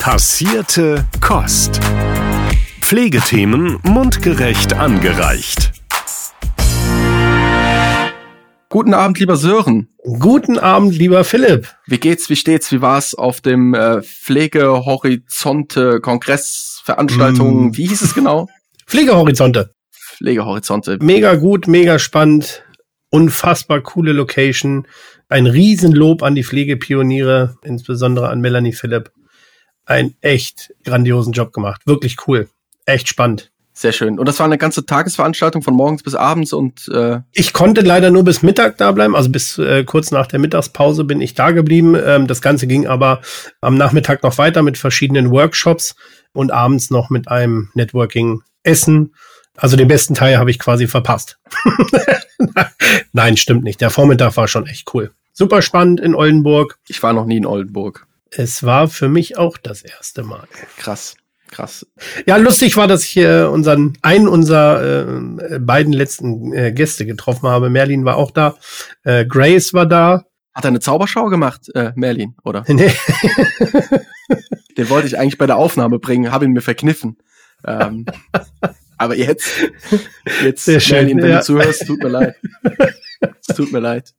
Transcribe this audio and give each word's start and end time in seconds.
Passierte 0.00 1.06
Kost. 1.20 1.78
Pflegethemen 2.80 3.78
mundgerecht 3.82 4.72
angereicht. 4.72 5.72
Guten 8.70 8.94
Abend, 8.94 9.20
lieber 9.20 9.36
Sören. 9.36 9.90
Guten 10.18 10.58
Abend, 10.58 10.96
lieber 10.96 11.22
Philipp. 11.22 11.68
Wie 11.86 11.98
geht's, 11.98 12.30
wie 12.30 12.36
steht's, 12.36 12.72
wie 12.72 12.80
war's 12.80 13.14
auf 13.14 13.42
dem 13.42 13.74
äh, 13.74 14.00
Pflegehorizonte 14.00 16.00
Kongressveranstaltung? 16.00 17.66
Mm. 17.66 17.76
Wie 17.76 17.86
hieß 17.86 18.00
es 18.00 18.14
genau? 18.14 18.48
Pflegehorizonte. 18.86 19.74
Pflegehorizonte. 19.92 20.96
Mega 21.02 21.34
gut, 21.34 21.68
mega 21.68 21.98
spannend, 21.98 22.62
unfassbar 23.10 23.82
coole 23.82 24.12
Location. 24.12 24.86
Ein 25.28 25.46
Riesenlob 25.46 26.22
an 26.22 26.34
die 26.34 26.42
Pflegepioniere, 26.42 27.58
insbesondere 27.62 28.30
an 28.30 28.40
Melanie 28.40 28.72
Philipp 28.72 29.12
einen 29.86 30.14
echt 30.20 30.72
grandiosen 30.84 31.32
Job 31.32 31.52
gemacht. 31.52 31.82
Wirklich 31.86 32.16
cool. 32.26 32.48
Echt 32.86 33.08
spannend. 33.08 33.50
Sehr 33.72 33.92
schön. 33.92 34.18
Und 34.18 34.26
das 34.26 34.38
war 34.38 34.44
eine 34.44 34.58
ganze 34.58 34.84
Tagesveranstaltung 34.84 35.62
von 35.62 35.74
morgens 35.74 36.02
bis 36.02 36.14
abends 36.14 36.52
und 36.52 36.88
äh 36.88 37.20
ich 37.32 37.54
konnte 37.54 37.80
leider 37.80 38.10
nur 38.10 38.24
bis 38.24 38.42
Mittag 38.42 38.76
da 38.76 38.92
bleiben, 38.92 39.16
also 39.16 39.30
bis 39.30 39.56
äh, 39.56 39.84
kurz 39.84 40.10
nach 40.10 40.26
der 40.26 40.38
Mittagspause 40.38 41.04
bin 41.04 41.22
ich 41.22 41.34
da 41.34 41.52
geblieben. 41.52 41.94
Ähm, 41.94 42.26
das 42.26 42.42
Ganze 42.42 42.66
ging 42.66 42.86
aber 42.86 43.22
am 43.62 43.76
Nachmittag 43.78 44.22
noch 44.22 44.36
weiter 44.36 44.62
mit 44.62 44.76
verschiedenen 44.76 45.30
Workshops 45.30 45.94
und 46.32 46.50
abends 46.50 46.90
noch 46.90 47.08
mit 47.08 47.28
einem 47.28 47.70
Networking-Essen. 47.72 49.14
Also 49.56 49.78
den 49.78 49.88
besten 49.88 50.14
Teil 50.14 50.36
habe 50.36 50.50
ich 50.50 50.58
quasi 50.58 50.86
verpasst. 50.86 51.38
Nein, 53.12 53.38
stimmt 53.38 53.64
nicht. 53.64 53.80
Der 53.80 53.90
Vormittag 53.90 54.36
war 54.36 54.46
schon 54.46 54.66
echt 54.66 54.92
cool. 54.92 55.12
Super 55.32 55.62
spannend 55.62 56.00
in 56.00 56.14
Oldenburg. 56.14 56.78
Ich 56.86 57.02
war 57.02 57.14
noch 57.14 57.24
nie 57.24 57.38
in 57.38 57.46
Oldenburg. 57.46 58.06
Es 58.30 58.62
war 58.62 58.88
für 58.88 59.08
mich 59.08 59.38
auch 59.38 59.58
das 59.58 59.82
erste 59.82 60.22
Mal. 60.22 60.46
Krass. 60.76 61.16
Krass. 61.50 61.84
Ja, 62.26 62.36
lustig 62.36 62.76
war, 62.76 62.86
dass 62.86 63.02
ich 63.04 63.16
äh, 63.16 63.42
unseren 63.42 63.98
einen 64.02 64.28
unserer 64.28 65.08
äh, 65.50 65.58
beiden 65.58 65.92
letzten 65.92 66.52
äh, 66.52 66.70
Gäste 66.72 67.06
getroffen 67.06 67.48
habe. 67.48 67.70
Merlin 67.70 68.04
war 68.04 68.16
auch 68.16 68.30
da, 68.30 68.56
äh, 69.02 69.24
Grace 69.26 69.74
war 69.74 69.86
da. 69.86 70.26
Hat 70.54 70.64
er 70.64 70.68
eine 70.68 70.80
Zauberschau 70.80 71.26
gemacht, 71.26 71.68
äh, 71.74 71.92
Merlin, 71.96 72.36
oder? 72.44 72.64
Nee. 72.68 72.92
Den 74.76 74.88
wollte 74.88 75.08
ich 75.08 75.18
eigentlich 75.18 75.38
bei 75.38 75.46
der 75.46 75.56
Aufnahme 75.56 75.98
bringen, 75.98 76.30
habe 76.30 76.44
ihn 76.44 76.52
mir 76.52 76.60
verkniffen. 76.60 77.18
Ähm, 77.64 78.06
aber 78.96 79.16
jetzt, 79.16 79.48
jetzt, 80.44 80.64
Sehr 80.64 80.78
schön, 80.78 80.98
Merlin, 80.98 81.22
wenn 81.22 81.30
ja. 81.30 81.38
du 81.38 81.44
zuhörst, 81.44 81.86
tut 81.86 82.00
mir 82.00 82.10
leid. 82.10 82.36
Es 83.48 83.56
tut 83.56 83.72
mir 83.72 83.80
leid. 83.80 84.14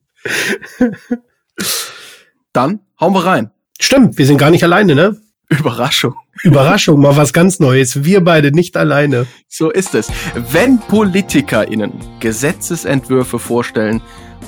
Dann 2.51 2.81
hauen 2.99 3.13
wir 3.13 3.25
rein. 3.25 3.51
Stimmt, 3.83 4.19
wir 4.19 4.27
sind 4.27 4.37
gar 4.37 4.51
nicht 4.51 4.63
alleine, 4.63 4.93
ne? 4.93 5.17
Überraschung. 5.49 6.13
Überraschung, 6.43 7.01
mal 7.01 7.17
was 7.17 7.33
ganz 7.33 7.59
Neues. 7.59 8.03
Wir 8.03 8.23
beide 8.23 8.51
nicht 8.51 8.77
alleine. 8.77 9.25
So 9.47 9.71
ist 9.71 9.95
es. 9.95 10.09
Wenn 10.51 10.77
PolitikerInnen 10.77 11.91
Gesetzesentwürfe 12.19 13.39
vorstellen 13.39 13.99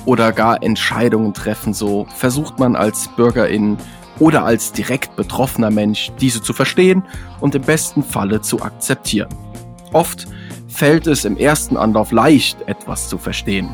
oder 0.06 0.30
gar 0.30 0.62
Entscheidungen 0.62 1.34
treffen, 1.34 1.74
so 1.74 2.06
versucht 2.16 2.60
man 2.60 2.76
als 2.76 3.10
BürgerInnen 3.16 3.76
oder 4.20 4.44
als 4.44 4.70
direkt 4.70 5.16
betroffener 5.16 5.72
Mensch 5.72 6.12
diese 6.20 6.40
zu 6.40 6.52
verstehen 6.52 7.02
und 7.40 7.56
im 7.56 7.62
besten 7.62 8.04
Falle 8.04 8.40
zu 8.40 8.62
akzeptieren. 8.62 9.34
Oft 9.92 10.28
fällt 10.74 11.06
es 11.06 11.24
im 11.24 11.36
ersten 11.36 11.76
Anlauf 11.76 12.10
leicht, 12.10 12.58
etwas 12.66 13.08
zu 13.08 13.16
verstehen. 13.16 13.68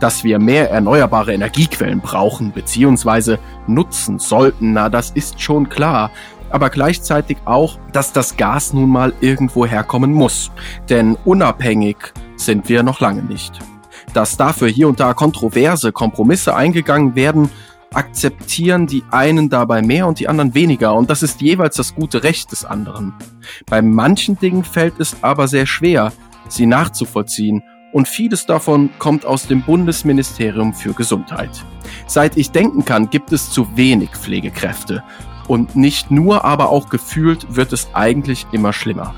Dass 0.00 0.24
wir 0.24 0.38
mehr 0.38 0.70
erneuerbare 0.70 1.34
Energiequellen 1.34 2.00
brauchen 2.00 2.50
bzw. 2.50 3.36
nutzen 3.66 4.18
sollten, 4.18 4.72
na 4.72 4.88
das 4.88 5.10
ist 5.10 5.40
schon 5.40 5.68
klar. 5.68 6.10
Aber 6.50 6.70
gleichzeitig 6.70 7.36
auch, 7.44 7.78
dass 7.92 8.12
das 8.12 8.36
Gas 8.36 8.72
nun 8.72 8.88
mal 8.88 9.12
irgendwo 9.20 9.66
herkommen 9.66 10.12
muss. 10.12 10.50
Denn 10.88 11.16
unabhängig 11.24 11.96
sind 12.36 12.68
wir 12.68 12.82
noch 12.82 13.00
lange 13.00 13.22
nicht. 13.22 13.58
Dass 14.14 14.36
dafür 14.36 14.68
hier 14.68 14.88
und 14.88 14.98
da 14.98 15.12
kontroverse 15.12 15.92
Kompromisse 15.92 16.54
eingegangen 16.54 17.14
werden, 17.16 17.50
akzeptieren 17.92 18.86
die 18.86 19.02
einen 19.10 19.48
dabei 19.50 19.82
mehr 19.82 20.06
und 20.06 20.20
die 20.20 20.28
anderen 20.28 20.54
weniger. 20.54 20.94
Und 20.94 21.10
das 21.10 21.22
ist 21.22 21.40
jeweils 21.40 21.76
das 21.76 21.94
gute 21.94 22.22
Recht 22.22 22.52
des 22.52 22.64
anderen. 22.64 23.14
Bei 23.66 23.82
manchen 23.82 24.38
Dingen 24.38 24.64
fällt 24.64 25.00
es 25.00 25.16
aber 25.22 25.48
sehr 25.48 25.66
schwer, 25.66 26.12
sie 26.48 26.66
nachzuvollziehen 26.66 27.62
und 27.92 28.08
vieles 28.08 28.46
davon 28.46 28.90
kommt 28.98 29.24
aus 29.24 29.46
dem 29.46 29.62
Bundesministerium 29.62 30.74
für 30.74 30.92
Gesundheit. 30.92 31.64
Seit 32.06 32.36
ich 32.36 32.50
denken 32.50 32.84
kann, 32.84 33.10
gibt 33.10 33.32
es 33.32 33.50
zu 33.50 33.76
wenig 33.76 34.10
Pflegekräfte 34.10 35.02
und 35.48 35.76
nicht 35.76 36.10
nur, 36.10 36.44
aber 36.44 36.70
auch 36.70 36.88
gefühlt 36.88 37.56
wird 37.56 37.72
es 37.72 37.88
eigentlich 37.94 38.46
immer 38.52 38.72
schlimmer. 38.72 39.14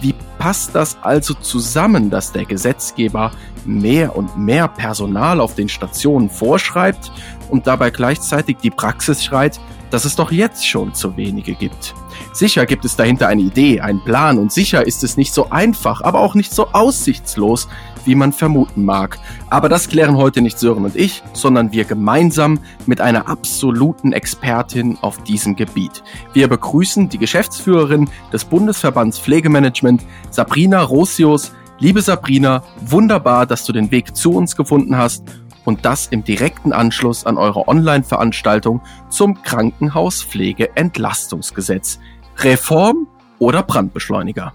Wie 0.00 0.14
passt 0.38 0.74
das 0.74 0.98
also 1.02 1.34
zusammen, 1.34 2.10
dass 2.10 2.32
der 2.32 2.44
Gesetzgeber 2.44 3.32
mehr 3.64 4.16
und 4.16 4.38
mehr 4.38 4.68
Personal 4.68 5.40
auf 5.40 5.54
den 5.54 5.68
Stationen 5.68 6.28
vorschreibt 6.28 7.10
und 7.50 7.66
dabei 7.66 7.90
gleichzeitig 7.90 8.58
die 8.62 8.70
Praxis 8.70 9.24
schreit, 9.24 9.60
dass 9.90 10.04
es 10.04 10.16
doch 10.16 10.32
jetzt 10.32 10.66
schon 10.66 10.94
zu 10.94 11.16
wenige 11.16 11.54
gibt? 11.54 11.94
Sicher 12.32 12.66
gibt 12.66 12.84
es 12.84 12.96
dahinter 12.96 13.28
eine 13.28 13.42
Idee, 13.42 13.80
einen 13.80 14.02
Plan 14.02 14.38
und 14.38 14.52
sicher 14.52 14.86
ist 14.86 15.02
es 15.04 15.16
nicht 15.16 15.32
so 15.32 15.50
einfach, 15.50 16.02
aber 16.02 16.20
auch 16.20 16.34
nicht 16.34 16.52
so 16.52 16.68
aussichtslos, 16.72 17.68
wie 18.04 18.14
man 18.14 18.32
vermuten 18.32 18.84
mag. 18.84 19.18
Aber 19.50 19.68
das 19.68 19.88
klären 19.88 20.16
heute 20.16 20.42
nicht 20.42 20.58
Sören 20.58 20.84
und 20.84 20.96
ich, 20.96 21.22
sondern 21.32 21.72
wir 21.72 21.84
gemeinsam 21.84 22.60
mit 22.86 23.00
einer 23.00 23.28
absoluten 23.28 24.12
Expertin 24.12 24.98
auf 25.00 25.22
diesem 25.24 25.56
Gebiet. 25.56 26.02
Wir 26.32 26.48
begrüßen 26.48 27.08
die 27.08 27.18
Geschäftsführerin 27.18 28.08
des 28.32 28.44
Bundesverbands 28.44 29.18
Pflegemanagement, 29.18 30.02
Sabrina 30.30 30.82
Rosius. 30.82 31.52
Liebe 31.78 32.00
Sabrina, 32.00 32.62
wunderbar, 32.80 33.44
dass 33.44 33.64
du 33.64 33.72
den 33.72 33.90
Weg 33.90 34.16
zu 34.16 34.32
uns 34.32 34.56
gefunden 34.56 34.96
hast 34.96 35.24
und 35.66 35.84
das 35.84 36.06
im 36.06 36.24
direkten 36.24 36.72
Anschluss 36.72 37.26
an 37.26 37.36
eure 37.36 37.68
Online-Veranstaltung 37.68 38.80
zum 39.10 39.42
Krankenhauspflege-Entlastungsgesetz. 39.42 41.98
Reform 42.38 43.06
oder 43.38 43.62
Brandbeschleuniger? 43.62 44.54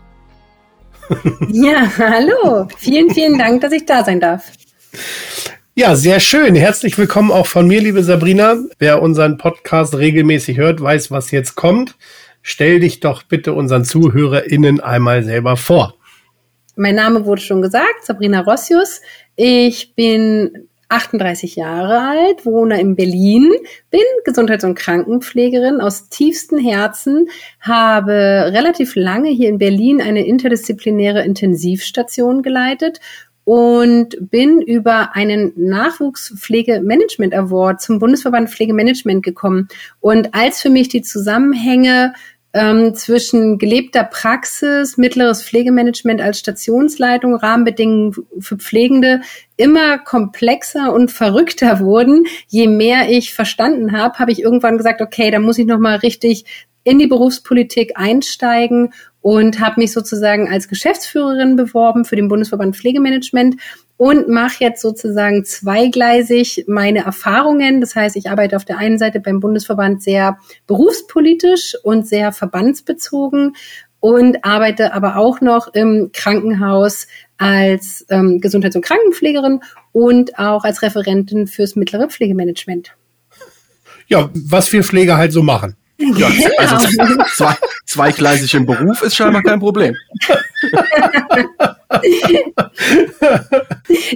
Ja, 1.50 1.92
hallo. 1.98 2.68
Vielen, 2.78 3.10
vielen 3.10 3.38
Dank, 3.38 3.60
dass 3.62 3.74
ich 3.74 3.86
da 3.86 4.06
sein 4.06 4.22
darf. 4.22 4.54
Ja, 5.76 5.98
sehr 5.98 6.22
schön. 6.22 6.56
Herzlich 6.56 6.98
willkommen 6.98 7.32
auch 7.32 7.48
von 7.48 7.68
mir, 7.68 7.82
liebe 7.82 8.04
Sabrina. 8.04 8.56
Wer 8.80 9.02
unseren 9.02 9.38
Podcast 9.38 9.98
regelmäßig 9.98 10.58
hört, 10.58 10.80
weiß, 10.80 11.12
was 11.12 11.32
jetzt 11.32 11.56
kommt. 11.56 11.98
Stell 12.42 12.80
dich 12.80 13.02
doch 13.02 13.24
bitte 13.24 13.52
unseren 13.54 13.84
ZuhörerInnen 13.84 14.80
einmal 14.80 15.24
selber 15.24 15.58
vor. 15.58 15.96
Mein 16.78 16.96
Name 16.96 17.26
wurde 17.26 17.42
schon 17.42 17.62
gesagt, 17.62 18.06
Sabrina 18.06 18.40
Rossius. 18.42 19.02
Ich 19.36 19.94
bin 19.96 20.70
38 20.92 21.56
Jahre 21.56 22.00
alt, 22.00 22.46
wohne 22.46 22.80
in 22.80 22.96
Berlin, 22.96 23.52
bin 23.90 24.02
Gesundheits- 24.26 24.66
und 24.66 24.76
Krankenpflegerin 24.76 25.82
aus 25.82 26.10
tiefstem 26.10 26.60
Herzen, 26.60 27.30
habe 27.60 28.14
relativ 28.54 28.96
lange 28.96 29.30
hier 29.30 29.50
in 29.50 29.58
Berlin 29.58 30.02
eine 30.02 30.26
interdisziplinäre 30.26 31.24
Intensivstation 31.24 32.44
geleitet 32.44 33.00
und 33.44 34.30
bin 34.30 34.62
über 34.62 35.16
einen 35.16 35.52
Nachwuchspflegemanagement 35.56 37.34
Award 37.34 37.82
zum 37.82 38.00
Bundesverband 38.00 38.50
Pflegemanagement 38.50 39.24
gekommen. 39.24 39.68
Und 40.00 40.36
als 40.36 40.62
für 40.62 40.70
mich 40.70 40.90
die 40.90 41.02
Zusammenhänge 41.02 42.14
ähm, 42.54 42.94
zwischen 42.96 43.58
gelebter 43.58 44.04
Praxis, 44.04 44.98
mittleres 44.98 45.44
Pflegemanagement 45.44 46.22
als 46.22 46.40
Stationsleitung, 46.40 47.36
Rahmenbedingungen 47.36 48.14
für 48.40 48.58
Pflegende 48.58 49.22
immer 49.58 49.98
komplexer 49.98 50.94
und 50.94 51.12
verrückter 51.12 51.80
wurden. 51.80 52.26
Je 52.48 52.68
mehr 52.68 53.10
ich 53.10 53.34
verstanden 53.34 53.92
habe, 53.94 54.20
habe 54.20 54.32
ich 54.32 54.42
irgendwann 54.42 54.78
gesagt, 54.78 55.02
okay, 55.02 55.32
da 55.32 55.40
muss 55.40 55.58
ich 55.58 55.66
noch 55.66 55.80
mal 55.80 55.98
richtig 55.98 56.46
in 56.84 57.00
die 57.00 57.08
Berufspolitik 57.08 57.94
einsteigen 57.96 58.94
und 59.22 59.60
habe 59.60 59.80
mich 59.80 59.92
sozusagen 59.92 60.50
als 60.50 60.68
Geschäftsführerin 60.68 61.56
beworben 61.56 62.06
für 62.06 62.16
den 62.16 62.28
Bundesverband 62.28 62.76
Pflegemanagement 62.76 63.56
und 64.02 64.28
mache 64.28 64.64
jetzt 64.64 64.82
sozusagen 64.82 65.46
zweigleisig 65.46 66.66
meine 66.68 67.06
Erfahrungen. 67.06 67.82
Das 67.82 67.96
heißt, 67.96 68.16
ich 68.16 68.32
arbeite 68.32 68.56
auf 68.56 68.66
der 68.66 68.80
einen 68.80 68.98
Seite 68.98 69.20
beim 69.20 69.40
Bundesverband 69.40 70.02
sehr 70.02 70.40
berufspolitisch 70.66 71.76
und 71.84 72.08
sehr 72.08 72.32
verbandsbezogen 72.32 73.56
und 74.00 74.44
arbeite 74.44 74.96
aber 74.96 75.18
auch 75.18 75.40
noch 75.40 75.68
im 75.76 76.10
Krankenhaus 76.14 77.06
als 77.38 78.04
ähm, 78.10 78.42
Gesundheits- 78.42 78.76
und 78.76 78.84
Krankenpflegerin 78.84 79.60
und 79.92 80.40
auch 80.40 80.64
als 80.64 80.82
Referentin 80.82 81.46
fürs 81.46 81.76
mittlere 81.76 82.08
Pflegemanagement. 82.08 82.96
Ja, 84.08 84.32
was 84.34 84.74
wir 84.74 84.84
Pfleger 84.84 85.18
halt 85.18 85.32
so 85.32 85.44
machen. 85.44 85.76
Ja, 86.00 86.28
also 86.58 86.88
zwei, 87.36 87.56
zweigleisig 87.86 88.52
im 88.56 88.66
Beruf 88.66 89.04
ist 89.04 89.16
scheinbar 89.16 89.44
kein 89.44 89.60
Problem. 89.60 89.96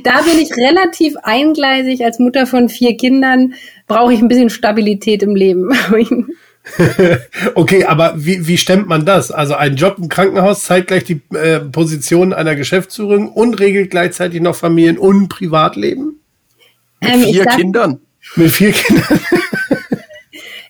da 0.04 0.22
bin 0.22 0.40
ich 0.40 0.52
relativ 0.56 1.16
eingleisig. 1.24 2.04
Als 2.04 2.20
Mutter 2.20 2.46
von 2.48 2.70
vier 2.70 2.98
Kindern 2.98 3.54
brauche 3.88 4.14
ich 4.14 4.22
ein 4.22 4.28
bisschen 4.28 4.50
Stabilität 4.50 5.24
im 5.24 5.36
Leben. 5.36 5.72
okay, 7.56 7.86
aber 7.86 8.14
wie, 8.18 8.48
wie 8.48 8.58
stemmt 8.58 8.88
man 8.88 9.06
das? 9.06 9.32
Also 9.32 9.56
ein 9.56 9.76
Job 9.76 9.98
im 10.00 10.10
Krankenhaus 10.10 10.64
zeigt 10.64 10.88
gleich 10.88 11.04
die 11.04 11.22
äh, 11.36 11.60
Position 11.60 12.34
einer 12.34 12.56
Geschäftsführung 12.56 13.32
und 13.32 13.60
regelt 13.60 13.92
gleichzeitig 13.92 14.42
noch 14.42 14.56
Familien- 14.56 14.98
und 14.98 15.30
Privatleben? 15.30 16.20
Mit 17.02 17.14
Ähm, 17.14 17.22
vier 17.24 17.44
sag- 17.44 17.58
Kindern. 17.58 18.00
Mit 18.36 18.52
vier 18.52 18.72
Kindern? 18.72 19.20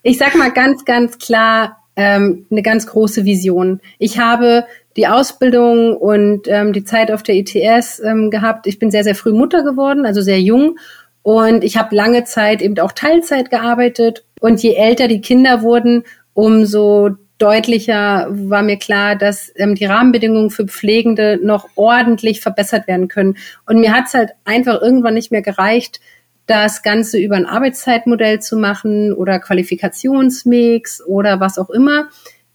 Ich 0.04 0.18
sag 0.18 0.36
mal 0.36 0.52
ganz, 0.52 0.86
ganz 0.86 1.18
klar, 1.18 1.78
ähm, 1.96 2.46
eine 2.52 2.62
ganz 2.62 2.86
große 2.88 3.26
Vision. 3.26 3.80
Ich 3.98 4.20
habe 4.20 4.66
die 4.96 5.08
Ausbildung 5.08 5.98
und 5.98 6.48
ähm, 6.48 6.74
die 6.74 6.84
Zeit 6.84 7.12
auf 7.12 7.24
der 7.24 7.36
ITS 7.36 8.00
ähm, 8.00 8.32
gehabt. 8.32 8.68
Ich 8.68 8.80
bin 8.80 8.92
sehr, 8.92 9.04
sehr 9.04 9.16
früh 9.16 9.34
Mutter 9.34 9.64
geworden, 9.64 10.06
also 10.06 10.22
sehr 10.22 10.42
jung. 10.42 10.78
Und 11.22 11.64
ich 11.64 11.78
habe 11.78 11.96
lange 11.96 12.24
Zeit 12.24 12.62
eben 12.62 12.78
auch 12.80 12.92
Teilzeit 12.92 13.50
gearbeitet. 13.50 14.24
Und 14.40 14.62
je 14.62 14.76
älter 14.76 15.08
die 15.08 15.22
Kinder 15.22 15.64
wurden, 15.64 16.04
umso 16.34 17.10
deutlicher 17.38 18.28
war 18.30 18.64
mir 18.64 18.78
klar, 18.78 19.16
dass 19.16 19.52
ähm, 19.56 19.76
die 19.76 19.86
Rahmenbedingungen 19.86 20.50
für 20.50 20.66
Pflegende 20.66 21.40
noch 21.42 21.68
ordentlich 21.76 22.42
verbessert 22.42 22.88
werden 22.88 23.08
können. 23.08 23.38
Und 23.66 23.80
mir 23.80 23.94
hat's 23.94 24.14
halt 24.14 24.32
einfach 24.46 24.82
irgendwann 24.82 25.16
nicht 25.16 25.32
mehr 25.32 25.42
gereicht, 25.42 26.00
das 26.46 26.84
Ganze 26.84 27.18
über 27.18 27.36
ein 27.36 27.48
Arbeitszeitmodell 27.48 28.40
zu 28.40 28.56
machen 28.56 29.12
oder 29.12 29.40
Qualifikationsmix 29.40 31.04
oder 31.04 31.40
was 31.40 31.58
auch 31.58 31.70
immer, 31.70 32.10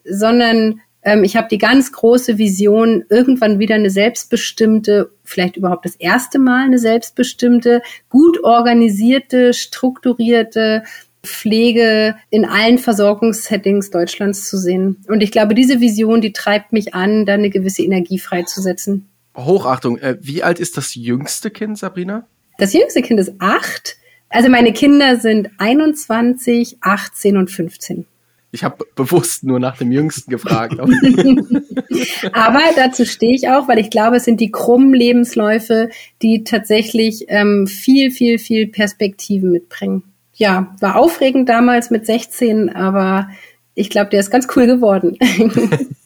sondern 0.04 0.80
ähm, 1.02 1.24
ich 1.24 1.36
habe 1.36 1.48
die 1.48 1.58
ganz 1.58 1.92
große 1.92 2.38
Vision, 2.38 3.04
irgendwann 3.08 3.58
wieder 3.58 3.74
eine 3.74 3.90
selbstbestimmte, 3.90 5.10
vielleicht 5.24 5.56
überhaupt 5.56 5.84
das 5.84 5.96
erste 5.96 6.38
Mal 6.38 6.64
eine 6.64 6.78
selbstbestimmte, 6.78 7.82
gut 8.08 8.42
organisierte, 8.44 9.54
strukturierte 9.54 10.84
Pflege 11.22 12.16
in 12.30 12.44
allen 12.44 12.78
Versorgungssettings 12.78 13.90
Deutschlands 13.90 14.48
zu 14.48 14.56
sehen. 14.56 15.04
Und 15.06 15.22
ich 15.22 15.32
glaube, 15.32 15.54
diese 15.54 15.80
Vision, 15.80 16.20
die 16.20 16.32
treibt 16.32 16.72
mich 16.72 16.94
an, 16.94 17.26
da 17.26 17.34
eine 17.34 17.50
gewisse 17.50 17.82
Energie 17.82 18.18
freizusetzen. 18.18 19.06
Hochachtung. 19.36 19.98
Äh, 19.98 20.16
wie 20.20 20.42
alt 20.42 20.58
ist 20.58 20.76
das 20.76 20.94
jüngste 20.94 21.50
Kind, 21.50 21.78
Sabrina? 21.78 22.26
Das 22.58 22.72
jüngste 22.72 23.02
Kind 23.02 23.20
ist 23.20 23.32
acht. 23.38 23.96
Also 24.28 24.48
meine 24.48 24.72
Kinder 24.72 25.16
sind 25.16 25.50
21, 25.58 26.78
18 26.80 27.36
und 27.36 27.50
15. 27.50 28.06
Ich 28.52 28.64
habe 28.64 28.84
bewusst 28.96 29.44
nur 29.44 29.60
nach 29.60 29.76
dem 29.76 29.92
Jüngsten 29.92 30.30
gefragt. 30.30 30.74
Aber 32.32 32.60
dazu 32.74 33.04
stehe 33.04 33.34
ich 33.34 33.48
auch, 33.48 33.68
weil 33.68 33.78
ich 33.78 33.90
glaube, 33.90 34.16
es 34.16 34.24
sind 34.24 34.40
die 34.40 34.50
krummen 34.50 34.92
Lebensläufe, 34.92 35.90
die 36.20 36.44
tatsächlich 36.44 37.26
ähm, 37.28 37.66
viel, 37.66 38.10
viel, 38.10 38.38
viel 38.38 38.66
Perspektiven 38.66 39.52
mitbringen. 39.52 40.02
Ja, 40.34 40.74
war 40.80 40.96
aufregend 40.96 41.48
damals 41.48 41.90
mit 41.90 42.06
16, 42.06 42.70
aber 42.70 43.28
ich 43.74 43.90
glaube, 43.90 44.10
der 44.10 44.20
ist 44.20 44.30
ganz 44.30 44.48
cool 44.56 44.66
geworden. 44.66 45.16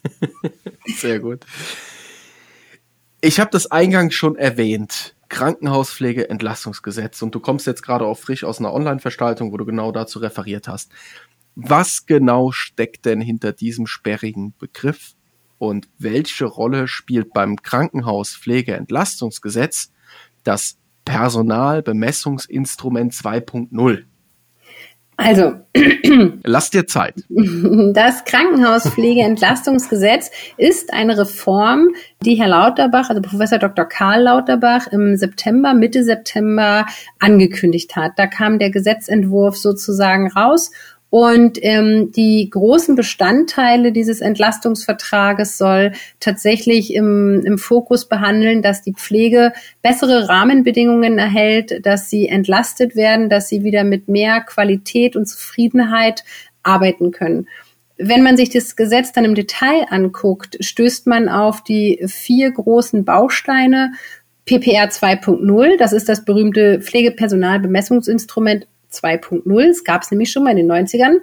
Sehr 0.97 1.21
gut. 1.21 1.41
Ich 3.21 3.41
habe 3.41 3.51
das 3.51 3.71
eingangs 3.71 4.15
schon 4.15 4.37
erwähnt. 4.37 5.15
Krankenhauspflege, 5.29 6.29
Entlastungsgesetz. 6.29 7.23
Und 7.23 7.35
du 7.35 7.41
kommst 7.41 7.67
jetzt 7.67 7.83
gerade 7.83 8.05
auch 8.05 8.19
frisch 8.19 8.45
aus 8.45 8.59
einer 8.59 8.73
Online-Verstaltung, 8.73 9.53
wo 9.53 9.57
du 9.57 9.65
genau 9.65 9.93
dazu 9.93 10.19
referiert 10.19 10.69
hast. 10.69 10.93
Was 11.57 12.07
genau 12.07 12.51
steckt 12.51 13.05
denn 13.05 13.21
hinter 13.21 13.53
diesem 13.53 13.87
sperrigen 13.87 14.55
Begriff? 14.59 15.15
Und 15.59 15.89
welche 15.99 16.47
Rolle 16.47 16.89
spielt 16.89 17.33
beim 17.33 17.63
Krankenhauspflege-Entlastungsgesetz 17.63 19.93
das 20.43 20.79
Personalbemessungsinstrument 21.05 23.13
2.0? 23.13 24.03
Also, 25.17 25.61
Lass 26.45 26.71
dir 26.71 26.87
Zeit. 26.87 27.15
Das 27.29 28.25
Krankenhauspflegeentlastungsgesetz 28.25 30.31
ist 30.57 30.93
eine 30.93 31.19
Reform, 31.19 31.95
die 32.23 32.37
Herr 32.37 32.49
Lauterbach, 32.49 33.11
also 33.11 33.23
Professor 33.23 33.59
Dr. 33.59 33.85
Karl 33.85 34.23
Lauterbach 34.23 34.87
im 34.89 35.17
September, 35.17 35.75
Mitte 35.75 36.05
September 36.05 36.87
angekündigt 37.19 37.97
hat. 37.97 38.13
Da 38.17 38.27
kam 38.27 38.59
der 38.59 38.71
Gesetzentwurf 38.71 39.57
sozusagen 39.57 40.31
raus 40.31 40.71
und 41.15 41.61
ähm, 41.63 42.11
die 42.11 42.51
großen 42.51 42.97
Bestandteile 42.97 43.93
dieses 43.93 44.21
Entlastungsvertrages 44.21 45.59
soll 45.59 45.93
tatsächlich 46.19 46.93
im, 46.93 47.41
im 47.45 47.57
Fokus 47.57 48.09
behandeln, 48.09 48.63
dass 48.63 48.83
die 48.83 48.95
Pflege 48.95 49.53
bessere 49.81 50.29
Rahmenbedingungen 50.29 51.21
erhält, 51.21 51.87
dass 51.87 52.11
sie 52.11 52.27
entlastet 52.27 52.97
werden, 52.97 53.29
dass 53.29 53.49
sie 53.49 53.63
wieder 53.63 53.85
mit 53.85 54.09
mehr 54.09 54.41
Qualität 54.41 55.15
und 55.15 55.27
Zufriedenheit 55.27 56.25
arbeiten 56.65 57.13
können. 57.13 57.47
Wenn 57.97 58.25
man 58.25 58.37
sich 58.37 58.51
das 58.51 58.75
Gesetz 58.75 59.13
dann 59.13 59.25
im 59.25 59.37
Detail 59.37 59.87
anguckt, 59.91 60.57
stößt 60.59 61.07
man 61.07 61.29
auf 61.29 61.63
die 61.63 62.05
vier 62.09 62.51
großen 62.51 63.05
Bausteine. 63.05 63.93
PPR 64.47 64.89
2.0, 64.91 65.79
das 65.79 65.93
ist 65.93 66.09
das 66.09 66.25
berühmte 66.25 66.81
Pflegepersonalbemessungsinstrument 66.81 68.67
2.0. 68.95 69.69
Es 69.69 69.85
gab 69.85 70.03
es 70.03 70.11
nämlich 70.11 70.31
schon 70.31 70.45
mal 70.45 70.57
in 70.57 70.69
den 70.69 70.71
90ern. 70.71 71.17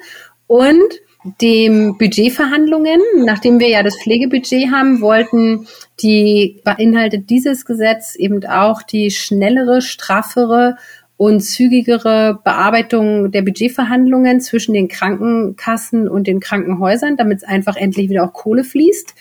Und 0.47 1.01
dem 1.39 1.97
Budgetverhandlungen, 1.97 2.99
nachdem 3.25 3.59
wir 3.59 3.69
ja 3.69 3.83
das 3.83 3.95
Pflegebudget 4.01 4.71
haben, 4.71 5.01
wollten 5.01 5.67
die 6.01 6.61
beinhaltet 6.63 7.29
dieses 7.29 7.65
Gesetz 7.65 8.15
eben 8.15 8.43
auch 8.45 8.81
die 8.81 9.11
schnellere, 9.11 9.81
straffere 9.81 10.77
und 11.17 11.41
zügigere 11.41 12.39
Bearbeitung 12.43 13.31
der 13.31 13.43
Budgetverhandlungen 13.43 14.41
zwischen 14.41 14.73
den 14.73 14.87
Krankenkassen 14.87 16.09
und 16.09 16.25
den 16.25 16.39
Krankenhäusern, 16.39 17.17
damit 17.17 17.39
es 17.39 17.43
einfach 17.43 17.75
endlich 17.75 18.09
wieder 18.09 18.23
auch 18.23 18.33
Kohle 18.33 18.63
fließt. 18.63 19.13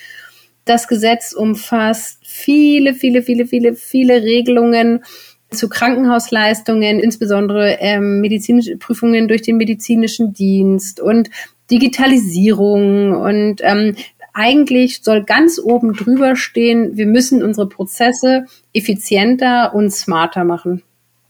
Das 0.65 0.89
Gesetz 0.89 1.35
umfasst 1.35 2.21
viele, 2.23 2.95
viele, 2.95 3.23
viele, 3.23 3.45
viele, 3.45 3.75
viele 3.75 4.23
Regelungen 4.23 5.05
zu 5.51 5.69
Krankenhausleistungen, 5.69 7.01
insbesondere 7.01 7.79
ähm, 7.81 8.21
medizinische 8.21 8.77
Prüfungen 8.77 9.27
durch 9.29 9.43
den 9.43 9.57
medizinischen 9.57 10.33
Dienst 10.33 11.01
und 11.01 11.31
Digitalisierung 11.71 13.13
und 13.13 13.61
ähm, 13.63 13.95
eigentlich 14.33 15.03
soll 15.03 15.25
ganz 15.25 15.59
oben 15.59 15.95
drüber 15.95 16.37
stehen, 16.37 16.97
wir 16.97 17.07
müssen 17.07 17.43
unsere 17.43 17.69
Prozesse 17.69 18.45
effizienter 18.73 19.75
und 19.75 19.93
smarter 19.93 20.45
machen. 20.45 20.85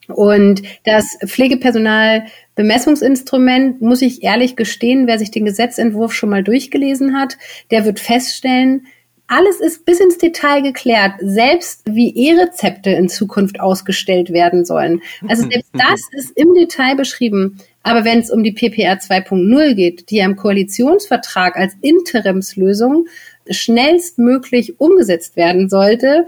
Und 0.06 0.60
das 0.84 1.16
Pflegepersonalbemessungsinstrument, 1.24 3.80
muss 3.80 4.02
ich 4.02 4.22
ehrlich 4.22 4.54
gestehen, 4.56 5.06
wer 5.06 5.18
sich 5.18 5.30
den 5.30 5.46
Gesetzentwurf 5.46 6.12
schon 6.12 6.28
mal 6.30 6.42
durchgelesen 6.42 7.16
hat, 7.16 7.38
der 7.70 7.84
wird 7.84 8.00
feststellen, 8.00 8.86
alles 9.30 9.60
ist 9.60 9.84
bis 9.84 10.00
ins 10.00 10.18
Detail 10.18 10.60
geklärt, 10.60 11.12
selbst 11.20 11.82
wie 11.86 12.14
E-Rezepte 12.14 12.90
in 12.90 13.08
Zukunft 13.08 13.60
ausgestellt 13.60 14.30
werden 14.30 14.64
sollen. 14.64 15.02
Also 15.28 15.48
selbst 15.48 15.70
das 15.72 16.00
ist 16.12 16.36
im 16.36 16.52
Detail 16.54 16.96
beschrieben. 16.96 17.58
Aber 17.82 18.04
wenn 18.04 18.18
es 18.18 18.30
um 18.30 18.42
die 18.42 18.52
PPR 18.52 18.98
2.0 18.98 19.74
geht, 19.74 20.10
die 20.10 20.16
ja 20.16 20.24
im 20.24 20.36
Koalitionsvertrag 20.36 21.56
als 21.56 21.74
Interimslösung 21.80 23.06
schnellstmöglich 23.48 24.80
umgesetzt 24.80 25.36
werden 25.36 25.68
sollte, 25.68 26.26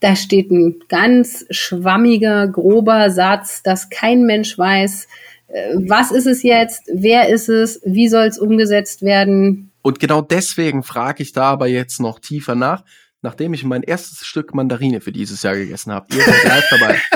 da 0.00 0.16
steht 0.16 0.50
ein 0.50 0.82
ganz 0.88 1.46
schwammiger, 1.50 2.48
grober 2.48 3.10
Satz, 3.10 3.62
dass 3.62 3.90
kein 3.90 4.24
Mensch 4.24 4.58
weiß, 4.58 5.06
äh, 5.48 5.76
was 5.76 6.10
ist 6.10 6.26
es 6.26 6.42
jetzt, 6.42 6.90
wer 6.92 7.28
ist 7.28 7.48
es, 7.48 7.80
wie 7.84 8.08
soll 8.08 8.26
es 8.26 8.38
umgesetzt 8.38 9.02
werden. 9.02 9.70
Und 9.84 10.00
genau 10.00 10.22
deswegen 10.22 10.82
frage 10.82 11.22
ich 11.22 11.32
da 11.32 11.44
aber 11.44 11.66
jetzt 11.66 12.00
noch 12.00 12.18
tiefer 12.18 12.54
nach, 12.54 12.84
nachdem 13.20 13.52
ich 13.52 13.64
mein 13.64 13.82
erstes 13.82 14.24
Stück 14.24 14.54
Mandarine 14.54 15.02
für 15.02 15.12
dieses 15.12 15.42
Jahr 15.42 15.56
gegessen 15.56 15.92
habe. 15.92 16.06
Ihr 16.16 16.24
seid 16.24 16.44
live 16.44 16.64
dabei. 16.70 17.02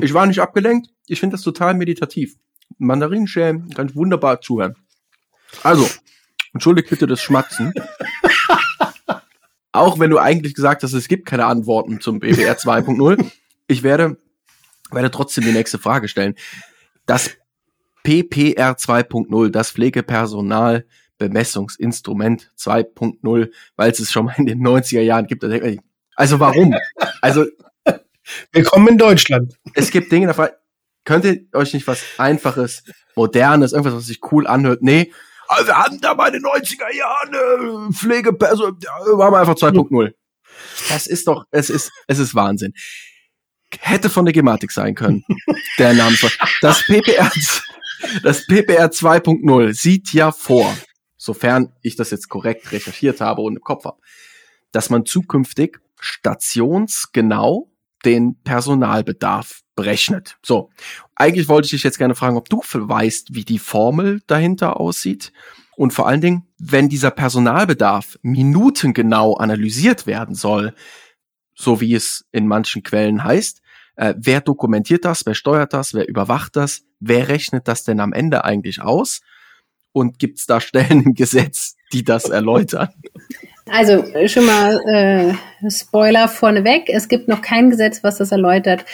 Ich 0.00 0.14
war 0.14 0.26
nicht 0.26 0.38
abgelenkt. 0.38 0.90
Ich 1.08 1.18
finde 1.18 1.34
das 1.34 1.42
total 1.42 1.74
meditativ. 1.74 2.36
Mandarinenschälen 2.76 3.66
ich 3.68 3.96
wunderbar 3.96 4.40
zuhören. 4.40 4.76
Also, 5.64 5.90
entschuldigt 6.52 6.88
bitte 6.88 7.08
das 7.08 7.20
Schmatzen. 7.20 7.74
Auch 9.72 9.98
wenn 9.98 10.10
du 10.10 10.18
eigentlich 10.18 10.54
gesagt 10.54 10.84
hast, 10.84 10.92
es 10.92 11.08
gibt 11.08 11.26
keine 11.26 11.46
Antworten 11.46 12.00
zum 12.00 12.20
BWR 12.20 12.56
2.0. 12.56 13.28
Ich 13.66 13.82
werde, 13.82 14.18
werde 14.92 15.10
trotzdem 15.10 15.42
die 15.42 15.50
nächste 15.50 15.80
Frage 15.80 16.06
stellen. 16.06 16.36
Das 17.04 17.37
PPR 18.08 18.72
2.0, 18.72 19.50
das 19.50 19.70
Pflegepersonal 19.70 20.86
Bemessungsinstrument 21.18 22.50
2.0, 22.58 23.50
weil 23.76 23.90
es 23.90 24.00
es 24.00 24.10
schon 24.10 24.24
mal 24.24 24.34
in 24.38 24.46
den 24.46 24.66
90er 24.66 25.02
Jahren 25.02 25.26
gibt. 25.26 25.44
Also 26.16 26.40
warum? 26.40 26.74
Also 27.20 27.44
Willkommen 28.52 28.88
in 28.88 28.98
Deutschland. 28.98 29.58
es 29.74 29.90
gibt 29.90 30.10
Dinge, 30.10 30.32
da 30.32 30.50
könnt 31.04 31.24
ihr 31.26 31.40
euch 31.52 31.74
nicht 31.74 31.86
was 31.86 32.02
Einfaches, 32.16 32.82
Modernes, 33.14 33.72
irgendwas, 33.72 33.94
was 33.94 34.06
sich 34.06 34.20
cool 34.32 34.46
anhört. 34.46 34.82
Nee, 34.82 35.12
aber 35.48 35.66
wir 35.66 35.78
hatten 35.78 36.00
da 36.00 36.14
mal 36.14 36.28
in 36.28 36.42
den 36.42 36.44
90er 36.44 36.94
Jahren 36.94 37.88
äh, 37.90 37.92
Pflegeperson, 37.92 38.78
ja, 38.82 39.18
waren 39.18 39.32
wir 39.32 39.40
einfach 39.40 39.54
2.0. 39.54 40.14
Das 40.88 41.06
ist 41.06 41.26
doch, 41.26 41.44
es 41.50 41.68
ist, 41.68 41.90
es 42.06 42.18
ist 42.18 42.34
Wahnsinn. 42.34 42.72
Hätte 43.80 44.08
von 44.08 44.24
der 44.24 44.32
Gematik 44.32 44.70
sein 44.70 44.94
können, 44.94 45.24
der 45.78 45.92
Name. 45.92 46.16
Das 46.62 46.82
PPR 46.84 47.30
Das 48.22 48.46
PPR 48.46 48.90
2.0 48.90 49.74
sieht 49.74 50.12
ja 50.12 50.32
vor, 50.32 50.76
sofern 51.16 51.72
ich 51.82 51.96
das 51.96 52.10
jetzt 52.10 52.28
korrekt 52.28 52.72
recherchiert 52.72 53.20
habe 53.20 53.42
und 53.42 53.56
im 53.56 53.62
Kopf 53.62 53.84
habe, 53.84 53.98
dass 54.72 54.90
man 54.90 55.04
zukünftig 55.04 55.80
stationsgenau 55.98 57.70
den 58.04 58.40
Personalbedarf 58.42 59.62
berechnet. 59.74 60.38
So, 60.44 60.70
eigentlich 61.16 61.48
wollte 61.48 61.66
ich 61.66 61.70
dich 61.72 61.82
jetzt 61.82 61.98
gerne 61.98 62.14
fragen, 62.14 62.36
ob 62.36 62.48
du 62.48 62.60
weißt, 62.62 63.34
wie 63.34 63.44
die 63.44 63.58
Formel 63.58 64.20
dahinter 64.26 64.78
aussieht. 64.80 65.32
Und 65.76 65.92
vor 65.92 66.08
allen 66.08 66.20
Dingen, 66.20 66.48
wenn 66.58 66.88
dieser 66.88 67.10
Personalbedarf 67.10 68.18
minutengenau 68.22 69.34
analysiert 69.34 70.06
werden 70.06 70.34
soll, 70.34 70.74
so 71.54 71.80
wie 71.80 71.94
es 71.94 72.26
in 72.32 72.46
manchen 72.46 72.82
Quellen 72.82 73.22
heißt, 73.22 73.62
äh, 73.98 74.14
wer 74.16 74.40
dokumentiert 74.40 75.04
das, 75.04 75.26
wer 75.26 75.34
steuert 75.34 75.72
das, 75.72 75.92
wer 75.92 76.08
überwacht 76.08 76.54
das, 76.56 76.82
wer 77.00 77.28
rechnet 77.28 77.66
das 77.66 77.82
denn 77.82 77.98
am 78.00 78.12
Ende 78.12 78.44
eigentlich 78.44 78.80
aus? 78.80 79.20
Und 79.92 80.20
gibt 80.20 80.38
es 80.38 80.46
da 80.46 80.60
Stellen 80.60 81.02
im 81.02 81.14
Gesetz, 81.14 81.74
die 81.92 82.04
das 82.04 82.26
erläutern? 82.26 82.90
Also 83.70 84.04
schon 84.28 84.46
mal 84.46 84.78
äh, 84.86 85.34
Spoiler 85.68 86.28
vorneweg. 86.28 86.88
Es 86.88 87.08
gibt 87.08 87.26
noch 87.28 87.42
kein 87.42 87.68
Gesetz, 87.70 88.04
was 88.04 88.18
das 88.18 88.30
erläutert. 88.30 88.84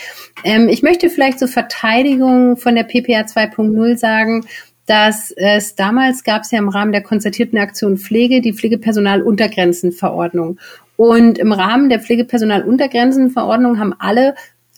Ähm, 0.43 0.69
ich 0.69 0.81
möchte 0.81 1.09
vielleicht 1.09 1.37
zur 1.39 1.49
Verteidigung 1.49 2.57
von 2.57 2.75
der 2.75 2.83
PPA 2.83 3.21
2.0 3.21 3.97
sagen, 3.97 4.45
dass 4.87 5.31
es 5.31 5.75
damals 5.75 6.23
gab 6.23 6.41
es 6.41 6.51
ja 6.51 6.59
im 6.59 6.69
Rahmen 6.69 6.91
der 6.91 7.03
konzertierten 7.03 7.59
Aktion 7.59 7.97
Pflege 7.97 8.41
die 8.41 8.53
Pflegepersonaluntergrenzenverordnung. 8.53 10.59
Und 10.97 11.37
im 11.37 11.51
Rahmen 11.51 11.89
der 11.89 11.99
Pflegepersonaluntergrenzenverordnung 11.99 13.79
haben 13.79 13.93
alle 13.97 14.35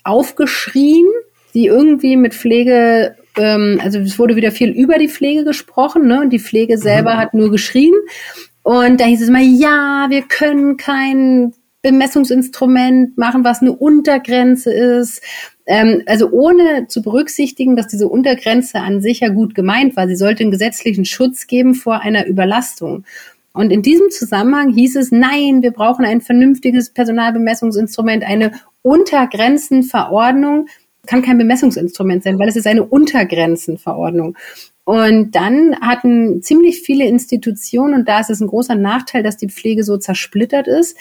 aufgeschrien, 0.08 1.06
die 1.54 1.68
irgendwie 1.68 2.18
mit 2.18 2.34
Pflege, 2.34 3.16
ähm, 3.38 3.80
also 3.84 4.00
es 4.00 4.18
wurde 4.20 4.36
wieder 4.36 4.52
viel 4.52 4.70
über 4.70 4.98
die 4.98 5.10
Pflege 5.10 5.44
gesprochen, 5.44 6.08
ne? 6.08 6.22
Und 6.22 6.32
die 6.32 6.40
Pflege 6.40 6.78
selber 6.78 7.16
mhm. 7.16 7.18
hat 7.18 7.34
nur 7.34 7.52
geschrien. 7.52 7.94
Und 8.64 9.00
da 9.00 9.06
hieß 9.06 9.22
es 9.22 9.30
mal, 9.30 9.44
ja, 9.44 10.08
wir 10.10 10.24
können 10.24 10.78
kein 10.78 11.54
Bemessungsinstrument 11.82 13.18
machen, 13.18 13.44
was 13.44 13.62
eine 13.62 13.72
Untergrenze 13.72 14.74
ist. 14.74 15.22
Ähm, 15.66 16.04
also 16.06 16.30
ohne 16.32 16.88
zu 16.88 17.02
berücksichtigen, 17.02 17.76
dass 17.76 17.88
diese 17.88 18.08
Untergrenze 18.08 18.80
an 18.80 19.02
sich 19.02 19.22
ja 19.22 19.30
gut 19.30 19.56
gemeint 19.56 19.96
war. 19.96 20.08
Sie 20.08 20.16
sollte 20.16 20.44
einen 20.44 20.52
gesetzlichen 20.52 21.06
Schutz 21.06 21.48
geben 21.48 21.76
vor 21.76 22.02
einer 22.02 22.26
Überlastung. 22.26 23.06
Und 23.54 23.72
in 23.72 23.82
diesem 23.82 24.12
Zusammenhang 24.12 24.72
hieß 24.74 24.98
es, 24.98 25.12
nein, 25.12 25.62
wir 25.62 25.72
brauchen 25.72 26.06
ein 26.06 26.22
vernünftiges 26.22 26.92
Personalbemessungsinstrument, 26.92 28.24
eine 28.24 28.52
Untergrenzenverordnung, 28.88 30.68
kann 31.06 31.22
kein 31.22 31.38
Bemessungsinstrument 31.38 32.24
sein, 32.24 32.40
weil 32.40 32.48
es 32.48 32.56
ist 32.56 32.68
eine 32.68 32.86
Untergrenzenverordnung. 32.86 34.38
Und 34.86 35.36
dann 35.36 35.76
hatten 35.82 36.42
ziemlich 36.42 36.82
viele 36.82 37.06
Institutionen, 37.06 37.94
und 37.94 38.08
da 38.08 38.22
ist 38.22 38.30
es 38.30 38.40
ein 38.40 38.48
großer 38.48 38.76
Nachteil, 38.76 39.24
dass 39.24 39.36
die 39.36 39.50
Pflege 39.50 39.84
so 39.84 39.98
zersplittert 39.98 40.68
ist, 40.68 40.98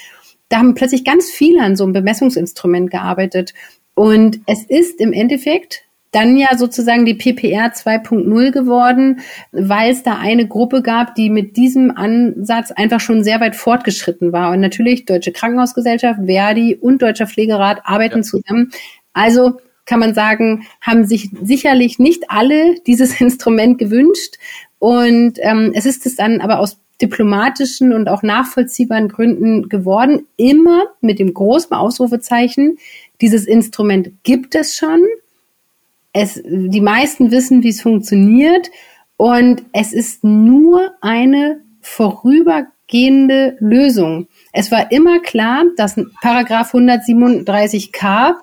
da 0.49 0.59
haben 0.59 0.75
plötzlich 0.75 1.05
ganz 1.05 1.31
viele 1.31 1.63
an 1.63 1.77
so 1.77 1.85
einem 1.85 1.93
Bemessungsinstrument 1.93 2.91
gearbeitet. 2.91 3.55
Und 3.95 4.41
es 4.47 4.65
ist 4.65 5.01
im 5.01 5.13
Endeffekt 5.13 5.83
dann 6.17 6.39
ja 6.39 6.57
sozusagen 6.57 7.05
die 7.05 7.13
PPR 7.13 7.75
2.0 7.75 8.51
geworden, 8.51 9.21
weil 9.53 9.93
es 9.93 10.03
da 10.03 10.17
eine 10.17 10.49
Gruppe 10.49 10.81
gab, 10.81 11.15
die 11.15 11.29
mit 11.29 11.59
diesem 11.59 11.91
Ansatz 11.95 12.73
einfach 12.73 13.01
schon 13.01 13.23
sehr 13.23 13.39
weit 13.41 13.55
fortgeschritten 13.55 14.33
war. 14.33 14.53
Und 14.53 14.61
natürlich 14.61 15.05
Deutsche 15.05 15.33
Krankenhausgesellschaft, 15.33 16.21
Verdi 16.25 16.75
und 16.75 17.03
Deutscher 17.03 17.27
Pflegerat 17.27 17.83
arbeiten 17.85 18.21
ja. 18.21 18.23
zusammen. 18.23 18.71
Also 19.13 19.61
kann 19.85 20.01
man 20.01 20.15
sagen, 20.15 20.67
haben 20.81 21.05
sich 21.05 21.29
sicherlich 21.43 21.99
nicht 21.99 22.31
alle 22.31 22.77
dieses 22.87 23.21
Instrument 23.21 23.77
gewünscht. 23.77 24.37
Und 24.79 25.35
ähm, 25.43 25.73
es 25.75 25.85
ist 25.85 26.07
es 26.07 26.17
dann 26.17 26.41
aber 26.41 26.61
aus 26.61 26.79
diplomatischen 27.03 27.93
und 27.93 28.09
auch 28.09 28.23
nachvollziehbaren 28.23 29.09
Gründen 29.09 29.69
geworden, 29.69 30.27
immer 30.39 30.85
mit 31.03 31.19
dem 31.19 31.35
großen 31.35 31.77
Ausrufezeichen, 31.77 32.79
dieses 33.21 33.47
Instrument 33.47 34.13
gibt 34.23 34.55
es 34.55 34.77
schon. 34.77 35.03
Es, 36.19 36.41
die 36.43 36.81
meisten 36.81 37.31
wissen, 37.31 37.63
wie 37.63 37.69
es 37.69 37.83
funktioniert. 37.83 38.71
Und 39.19 39.65
es 39.73 39.93
ist 39.93 40.25
nur 40.25 40.93
eine 41.03 41.61
vorübergehende 41.83 43.59
Lösung. 43.61 44.27
Es 44.53 44.73
war 44.73 44.91
immer 44.91 45.21
klar, 45.21 45.65
dass 45.77 46.01
Paragraph 46.23 46.73
137k 46.73 48.35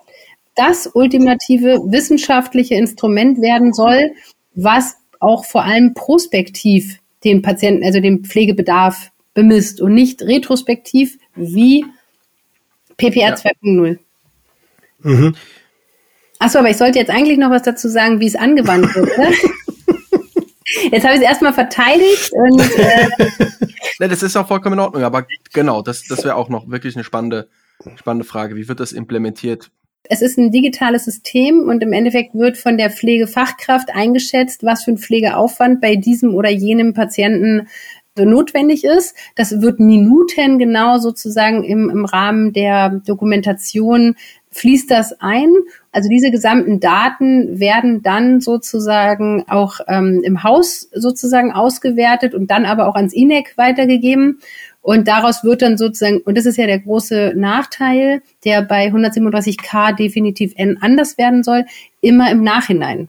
das 0.55 0.87
ultimative 0.93 1.81
wissenschaftliche 1.87 2.75
Instrument 2.75 3.41
werden 3.41 3.73
soll, 3.73 4.11
was 4.53 4.97
auch 5.19 5.43
vor 5.43 5.63
allem 5.63 5.95
prospektiv 5.95 6.99
den 7.23 7.41
Patienten, 7.41 7.83
also 7.83 7.99
den 7.99 8.23
Pflegebedarf 8.23 9.11
bemisst 9.33 9.81
und 9.81 9.95
nicht 9.95 10.21
retrospektiv 10.21 11.17
wie 11.33 11.85
PPR 12.97 13.29
ja. 13.29 13.33
2.0. 13.33 13.97
Mhm. 14.99 15.35
Achso, 16.39 16.59
aber 16.59 16.69
ich 16.69 16.77
sollte 16.77 16.99
jetzt 16.99 17.11
eigentlich 17.11 17.37
noch 17.37 17.51
was 17.51 17.63
dazu 17.63 17.87
sagen, 17.87 18.19
wie 18.19 18.27
es 18.27 18.35
angewandt 18.35 18.93
wird, 18.95 19.17
oder? 19.17 19.31
Jetzt 20.91 21.03
habe 21.03 21.13
ich 21.13 21.21
es 21.21 21.25
erstmal 21.25 21.53
verteidigt 21.53 22.31
und 22.31 22.59
äh 22.77 23.07
ne, 23.99 24.07
das 24.07 24.23
ist 24.23 24.35
auch 24.35 24.47
vollkommen 24.47 24.73
in 24.73 24.79
Ordnung, 24.79 25.03
aber 25.03 25.27
genau, 25.53 25.81
das, 25.81 26.03
das 26.07 26.23
wäre 26.23 26.35
auch 26.35 26.49
noch 26.49 26.69
wirklich 26.69 26.95
eine 26.95 27.03
spannende, 27.03 27.47
spannende 27.95 28.25
Frage. 28.25 28.55
Wie 28.55 28.67
wird 28.67 28.79
das 28.79 28.91
implementiert? 28.91 29.71
Es 30.09 30.21
ist 30.21 30.37
ein 30.37 30.51
digitales 30.51 31.05
System 31.05 31.69
und 31.69 31.81
im 31.81 31.93
Endeffekt 31.93 32.33
wird 32.35 32.57
von 32.57 32.77
der 32.77 32.89
Pflegefachkraft 32.89 33.89
eingeschätzt, 33.93 34.63
was 34.63 34.83
für 34.83 34.91
ein 34.91 34.97
Pflegeaufwand 34.97 35.79
bei 35.79 35.95
diesem 35.95 36.33
oder 36.33 36.49
jenem 36.49 36.93
Patienten 36.93 37.67
notwendig 38.17 38.83
ist. 38.83 39.15
Das 39.35 39.61
wird 39.61 39.79
minutengenau 39.79 40.97
sozusagen 40.99 41.63
im, 41.63 41.89
im 41.89 42.05
Rahmen 42.05 42.53
der 42.53 42.89
Dokumentation 42.89 44.15
fließt 44.51 44.89
das 44.91 45.19
ein. 45.19 45.51
Also 45.91 46.09
diese 46.09 46.31
gesamten 46.31 46.79
Daten 46.79 47.59
werden 47.59 48.03
dann 48.03 48.39
sozusagen 48.39 49.45
auch 49.47 49.79
ähm, 49.87 50.21
im 50.23 50.43
Haus 50.43 50.89
sozusagen 50.93 51.51
ausgewertet 51.51 52.33
und 52.35 52.51
dann 52.51 52.65
aber 52.65 52.87
auch 52.87 52.95
ans 52.95 53.13
INEC 53.13 53.57
weitergegeben. 53.57 54.39
Und 54.81 55.07
daraus 55.07 55.43
wird 55.43 55.61
dann 55.61 55.77
sozusagen, 55.77 56.17
und 56.19 56.37
das 56.37 56.45
ist 56.45 56.57
ja 56.57 56.67
der 56.67 56.79
große 56.79 57.33
Nachteil, 57.35 58.21
der 58.43 58.61
bei 58.61 58.87
137k 58.87 59.95
definitiv 59.95 60.53
N 60.55 60.77
anders 60.81 61.17
werden 61.17 61.43
soll, 61.43 61.65
immer 62.01 62.29
im 62.29 62.43
Nachhinein. 62.43 63.07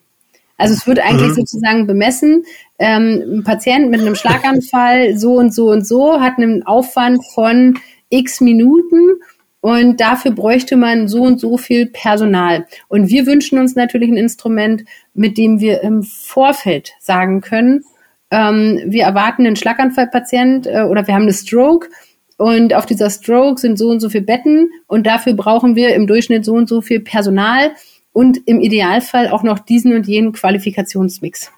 Also 0.57 0.75
es 0.75 0.87
wird 0.87 1.01
eigentlich 1.01 1.31
mhm. 1.31 1.35
sozusagen 1.35 1.87
bemessen, 1.87 2.45
ähm, 2.79 3.23
ein 3.39 3.45
Patient 3.45 3.91
mit 3.91 4.01
einem 4.01 4.15
Schlaganfall 4.15 5.17
so 5.17 5.35
und 5.35 5.55
so 5.55 5.71
und 5.71 5.87
so 5.87 6.21
hat 6.21 6.39
einen 6.39 6.65
Aufwand 6.65 7.25
von 7.35 7.79
x 8.11 8.41
Minuten 8.41 9.21
und 9.61 10.01
dafür 10.01 10.33
bräuchte 10.33 10.77
man 10.77 11.09
so 11.09 11.23
und 11.23 11.41
so 11.41 11.57
viel 11.57 11.87
Personal. 11.87 12.67
Und 12.89 13.09
wir 13.09 13.27
wünschen 13.27 13.59
uns 13.59 13.77
natürlich 13.77 14.11
ein 14.11 14.19
Instrument, 14.19 14.85
mit 15.15 15.39
dem 15.39 15.59
wir 15.59 15.81
im 15.83 16.03
Vorfeld 16.03 16.93
sagen 17.01 17.41
können, 17.41 17.83
ähm, 18.31 18.83
wir 18.87 19.05
erwarten 19.05 19.47
einen 19.47 19.57
Schlaganfallpatient 19.57 20.67
äh, 20.67 20.83
oder 20.83 21.07
wir 21.07 21.15
haben 21.15 21.23
eine 21.23 21.33
Stroke 21.33 21.89
und 22.37 22.75
auf 22.75 22.85
dieser 22.85 23.09
Stroke 23.09 23.61
sind 23.61 23.79
so 23.79 23.89
und 23.89 24.01
so 24.01 24.09
viele 24.09 24.25
Betten 24.25 24.71
und 24.87 25.07
dafür 25.07 25.35
brauchen 25.35 25.77
wir 25.77 25.95
im 25.95 26.07
Durchschnitt 26.07 26.45
so 26.45 26.55
und 26.55 26.69
so 26.69 26.81
viel 26.81 27.01
Personal 27.01 27.71
und 28.13 28.39
im 28.47 28.61
Idealfall 28.61 29.29
auch 29.29 29.45
noch 29.45 29.61
diesen 29.61 29.95
und 29.95 30.07
jenen 30.07 30.33
Qualifikationsmix. 30.33 31.53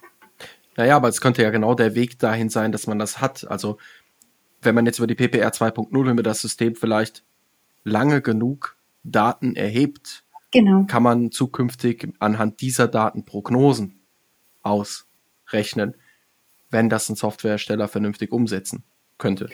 Naja, 0.77 0.95
aber 0.95 1.09
es 1.09 1.19
könnte 1.19 1.43
ja 1.43 1.49
genau 1.49 1.73
der 1.73 1.95
Weg 1.95 2.19
dahin 2.19 2.49
sein, 2.49 2.71
dass 2.71 2.87
man 2.87 2.99
das 2.99 3.19
hat. 3.19 3.45
Also 3.49 3.77
wenn 4.61 4.75
man 4.75 4.85
jetzt 4.85 4.99
über 4.99 5.07
die 5.07 5.15
PPR 5.15 5.49
2.0, 5.49 6.05
wenn 6.05 6.17
wir 6.17 6.23
das 6.23 6.41
System 6.41 6.75
vielleicht 6.75 7.25
lange 7.83 8.21
genug 8.21 8.77
Daten 9.03 9.55
erhebt, 9.55 10.23
genau. 10.51 10.85
kann 10.85 11.03
man 11.03 11.31
zukünftig 11.31 12.13
anhand 12.19 12.61
dieser 12.61 12.87
Daten 12.87 13.25
Prognosen 13.25 13.99
ausrechnen 14.61 15.95
wenn 16.69 16.89
das 16.89 17.09
ein 17.09 17.15
Softwarehersteller 17.15 17.87
vernünftig 17.87 18.31
umsetzen 18.31 18.83
könnte. 19.17 19.49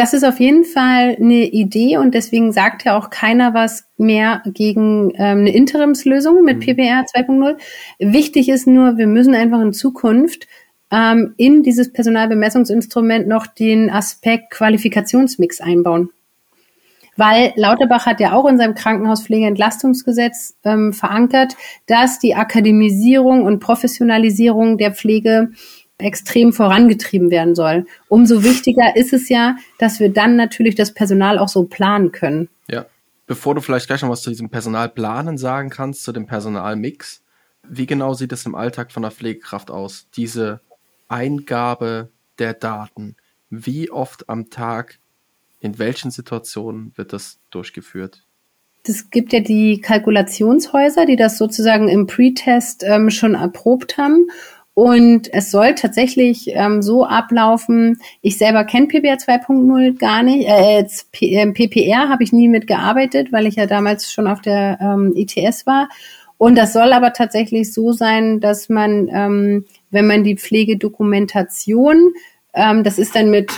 Das 0.00 0.14
ist 0.14 0.24
auf 0.24 0.40
jeden 0.40 0.64
Fall 0.64 1.18
eine 1.20 1.44
Idee 1.44 1.98
und 1.98 2.14
deswegen 2.14 2.52
sagt 2.52 2.86
ja 2.86 2.96
auch 2.96 3.10
keiner 3.10 3.52
was 3.52 3.84
mehr 3.98 4.42
gegen 4.46 5.10
ähm, 5.16 5.40
eine 5.40 5.54
Interimslösung 5.54 6.42
mit 6.42 6.56
mhm. 6.56 6.60
PPR 6.60 7.04
2.0. 7.04 7.58
Wichtig 7.98 8.48
ist 8.48 8.66
nur, 8.66 8.96
wir 8.96 9.06
müssen 9.06 9.34
einfach 9.34 9.60
in 9.60 9.74
Zukunft 9.74 10.48
ähm, 10.90 11.34
in 11.36 11.62
dieses 11.62 11.92
Personalbemessungsinstrument 11.92 13.28
noch 13.28 13.46
den 13.46 13.90
Aspekt 13.90 14.52
Qualifikationsmix 14.52 15.60
einbauen. 15.60 16.08
Weil 17.18 17.52
Lauterbach 17.56 18.06
hat 18.06 18.20
ja 18.20 18.32
auch 18.32 18.48
in 18.48 18.56
seinem 18.56 18.74
Krankenhauspflegeentlastungsgesetz 18.74 20.56
ähm, 20.64 20.94
verankert, 20.94 21.56
dass 21.84 22.18
die 22.18 22.34
Akademisierung 22.34 23.44
und 23.44 23.60
Professionalisierung 23.60 24.78
der 24.78 24.94
Pflege 24.94 25.50
extrem 26.00 26.52
vorangetrieben 26.52 27.30
werden 27.30 27.54
soll. 27.54 27.86
Umso 28.08 28.42
wichtiger 28.44 28.96
ist 28.96 29.12
es 29.12 29.28
ja, 29.28 29.56
dass 29.78 30.00
wir 30.00 30.12
dann 30.12 30.36
natürlich 30.36 30.74
das 30.74 30.92
Personal 30.94 31.38
auch 31.38 31.48
so 31.48 31.64
planen 31.64 32.12
können. 32.12 32.48
Ja. 32.68 32.86
Bevor 33.26 33.54
du 33.54 33.60
vielleicht 33.60 33.86
gleich 33.86 34.02
noch 34.02 34.08
was 34.08 34.22
zu 34.22 34.30
diesem 34.30 34.50
Personalplanen 34.50 35.38
sagen 35.38 35.70
kannst, 35.70 36.02
zu 36.02 36.12
dem 36.12 36.26
Personalmix, 36.26 37.22
Wie 37.68 37.86
genau 37.86 38.14
sieht 38.14 38.32
es 38.32 38.46
im 38.46 38.54
Alltag 38.54 38.90
von 38.90 39.02
der 39.02 39.12
Pflegekraft 39.12 39.70
aus? 39.70 40.08
Diese 40.16 40.60
Eingabe 41.08 42.10
der 42.38 42.54
Daten. 42.54 43.16
Wie 43.50 43.90
oft 43.90 44.28
am 44.28 44.50
Tag, 44.50 44.98
in 45.60 45.78
welchen 45.78 46.10
Situationen 46.10 46.92
wird 46.96 47.12
das 47.12 47.38
durchgeführt? 47.50 48.24
Es 48.82 49.10
gibt 49.10 49.32
ja 49.32 49.40
die 49.40 49.80
Kalkulationshäuser, 49.80 51.04
die 51.04 51.16
das 51.16 51.36
sozusagen 51.36 51.88
im 51.88 52.06
Pre-Test 52.06 52.82
ähm, 52.82 53.10
schon 53.10 53.34
erprobt 53.34 53.98
haben. 53.98 54.28
Und 54.80 55.30
es 55.34 55.50
soll 55.50 55.74
tatsächlich 55.74 56.52
ähm, 56.54 56.80
so 56.80 57.04
ablaufen, 57.04 58.00
ich 58.22 58.38
selber 58.38 58.64
kenne 58.64 58.86
PBR 58.86 59.18
2.0 59.18 59.98
gar 59.98 60.22
nicht, 60.22 60.48
äh, 60.48 60.86
PPR 61.52 62.08
habe 62.08 62.24
ich 62.24 62.32
nie 62.32 62.48
mitgearbeitet, 62.48 63.30
weil 63.30 63.46
ich 63.46 63.56
ja 63.56 63.66
damals 63.66 64.10
schon 64.10 64.26
auf 64.26 64.40
der 64.40 64.78
ähm, 64.80 65.12
ITS 65.14 65.66
war. 65.66 65.90
Und 66.38 66.56
das 66.56 66.72
soll 66.72 66.94
aber 66.94 67.12
tatsächlich 67.12 67.74
so 67.74 67.92
sein, 67.92 68.40
dass 68.40 68.70
man, 68.70 69.10
ähm, 69.12 69.66
wenn 69.90 70.06
man 70.06 70.24
die 70.24 70.38
Pflegedokumentation, 70.38 72.14
ähm, 72.54 72.82
das 72.82 72.98
ist 72.98 73.14
dann 73.14 73.28
mit 73.28 73.52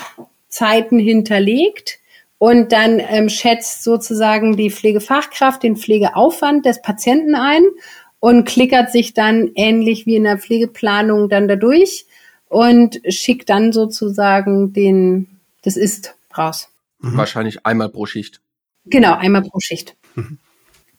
Zeiten 0.48 0.98
hinterlegt, 0.98 2.00
und 2.42 2.72
dann 2.72 2.98
ähm, 2.98 3.28
schätzt 3.28 3.84
sozusagen 3.84 4.56
die 4.56 4.72
Pflegefachkraft 4.72 5.62
den 5.62 5.76
Pflegeaufwand 5.76 6.66
des 6.66 6.82
Patienten 6.82 7.36
ein 7.36 7.62
und 8.22 8.44
klickert 8.44 8.92
sich 8.92 9.14
dann 9.14 9.50
ähnlich 9.56 10.06
wie 10.06 10.14
in 10.14 10.22
der 10.22 10.38
Pflegeplanung 10.38 11.28
dann 11.28 11.48
dadurch 11.48 12.06
und 12.48 13.00
schickt 13.08 13.50
dann 13.50 13.72
sozusagen 13.72 14.72
den, 14.72 15.40
das 15.64 15.76
ist 15.76 16.14
raus. 16.38 16.68
Mhm. 17.00 17.16
Wahrscheinlich 17.16 17.66
einmal 17.66 17.88
pro 17.88 18.06
Schicht. 18.06 18.40
Genau, 18.84 19.14
einmal 19.14 19.42
pro 19.42 19.58
Schicht. 19.58 19.96
Mhm. 20.14 20.38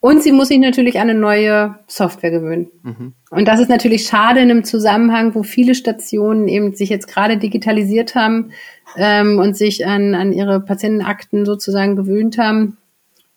Und 0.01 0.22
sie 0.22 0.34
muss 0.34 0.50
sich 0.50 0.60
natürlich 0.60 1.00
an 1.00 1.10
eine 1.10 1.18
neue 1.18 1.80
Software 1.88 2.32
gewöhnen. 2.32 2.68
Mhm. 2.84 3.13
Und 3.30 3.48
das 3.48 3.62
ist 3.62 3.70
natürlich 3.70 4.06
schade 4.06 4.42
in 4.42 4.51
einem 4.51 4.65
Zusammenhang, 4.65 5.34
wo 5.34 5.44
viele 5.44 5.75
Stationen 5.75 6.50
eben 6.50 6.75
sich 6.75 6.89
jetzt 6.89 7.08
gerade 7.08 7.38
digitalisiert 7.38 8.15
haben 8.15 8.51
ähm, 8.98 9.39
und 9.39 9.56
sich 9.56 9.88
an, 9.88 10.13
an 10.13 10.34
ihre 10.34 10.60
Patientenakten 10.60 11.46
sozusagen 11.46 11.96
gewöhnt 11.96 12.38
haben 12.38 12.75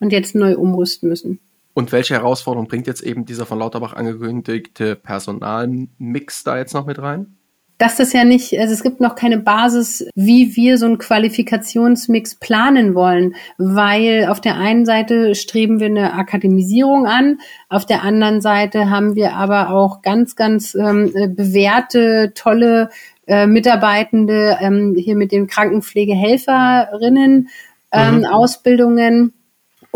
und 0.01 0.13
jetzt 0.13 0.35
neu 0.35 0.57
umrüsten 0.57 1.09
müssen. 1.09 1.39
Und 1.77 1.93
welche 1.93 2.15
Herausforderung 2.15 2.69
bringt 2.69 2.87
jetzt 2.87 3.03
eben 3.03 3.27
dieser 3.27 3.45
von 3.45 3.59
Lauterbach 3.59 3.93
angekündigte 3.93 4.97
Personalmix 4.97 6.43
da 6.43 6.57
jetzt 6.57 6.73
noch 6.73 6.87
mit 6.87 6.99
rein? 6.99 7.37
dass 7.79 7.97
das 7.97 8.15
ja 8.15 8.25
nicht, 8.25 8.59
also 8.59 8.73
es 8.73 8.83
gibt 8.83 9.03
noch 9.03 9.17
keine 9.17 9.37
Basis, 9.37 10.09
wie 10.15 10.57
wir 10.57 10.79
so 10.79 10.87
einen 10.87 10.97
Qualifikationsmix 10.97 12.37
planen 12.37 12.95
wollen, 12.95 13.35
weil 13.59 14.29
auf 14.31 14.41
der 14.41 14.57
einen 14.57 14.87
Seite 14.87 15.35
streben 15.35 15.79
wir 15.79 15.89
eine 15.89 16.15
Akademisierung 16.15 17.07
an, 17.07 17.39
auf 17.69 17.85
der 17.85 18.03
anderen 18.03 18.41
Seite 18.41 18.89
haben 18.89 19.15
wir 19.15 19.35
aber 19.35 19.69
auch 19.69 20.01
ganz, 20.01 20.37
ganz 20.37 20.75
ähm, 20.75 21.13
bewährte, 21.37 22.33
tolle 22.35 22.89
äh, 23.27 23.47
Mitarbeitende 23.47 24.57
ähm, 24.59 24.95
hier 24.97 25.15
mit 25.15 25.31
den 25.31 25.47
Krankenpflegehelferinnen 25.47 27.51
ähm, 27.93 28.19
mhm. 28.19 28.25
Ausbildungen. 28.25 29.35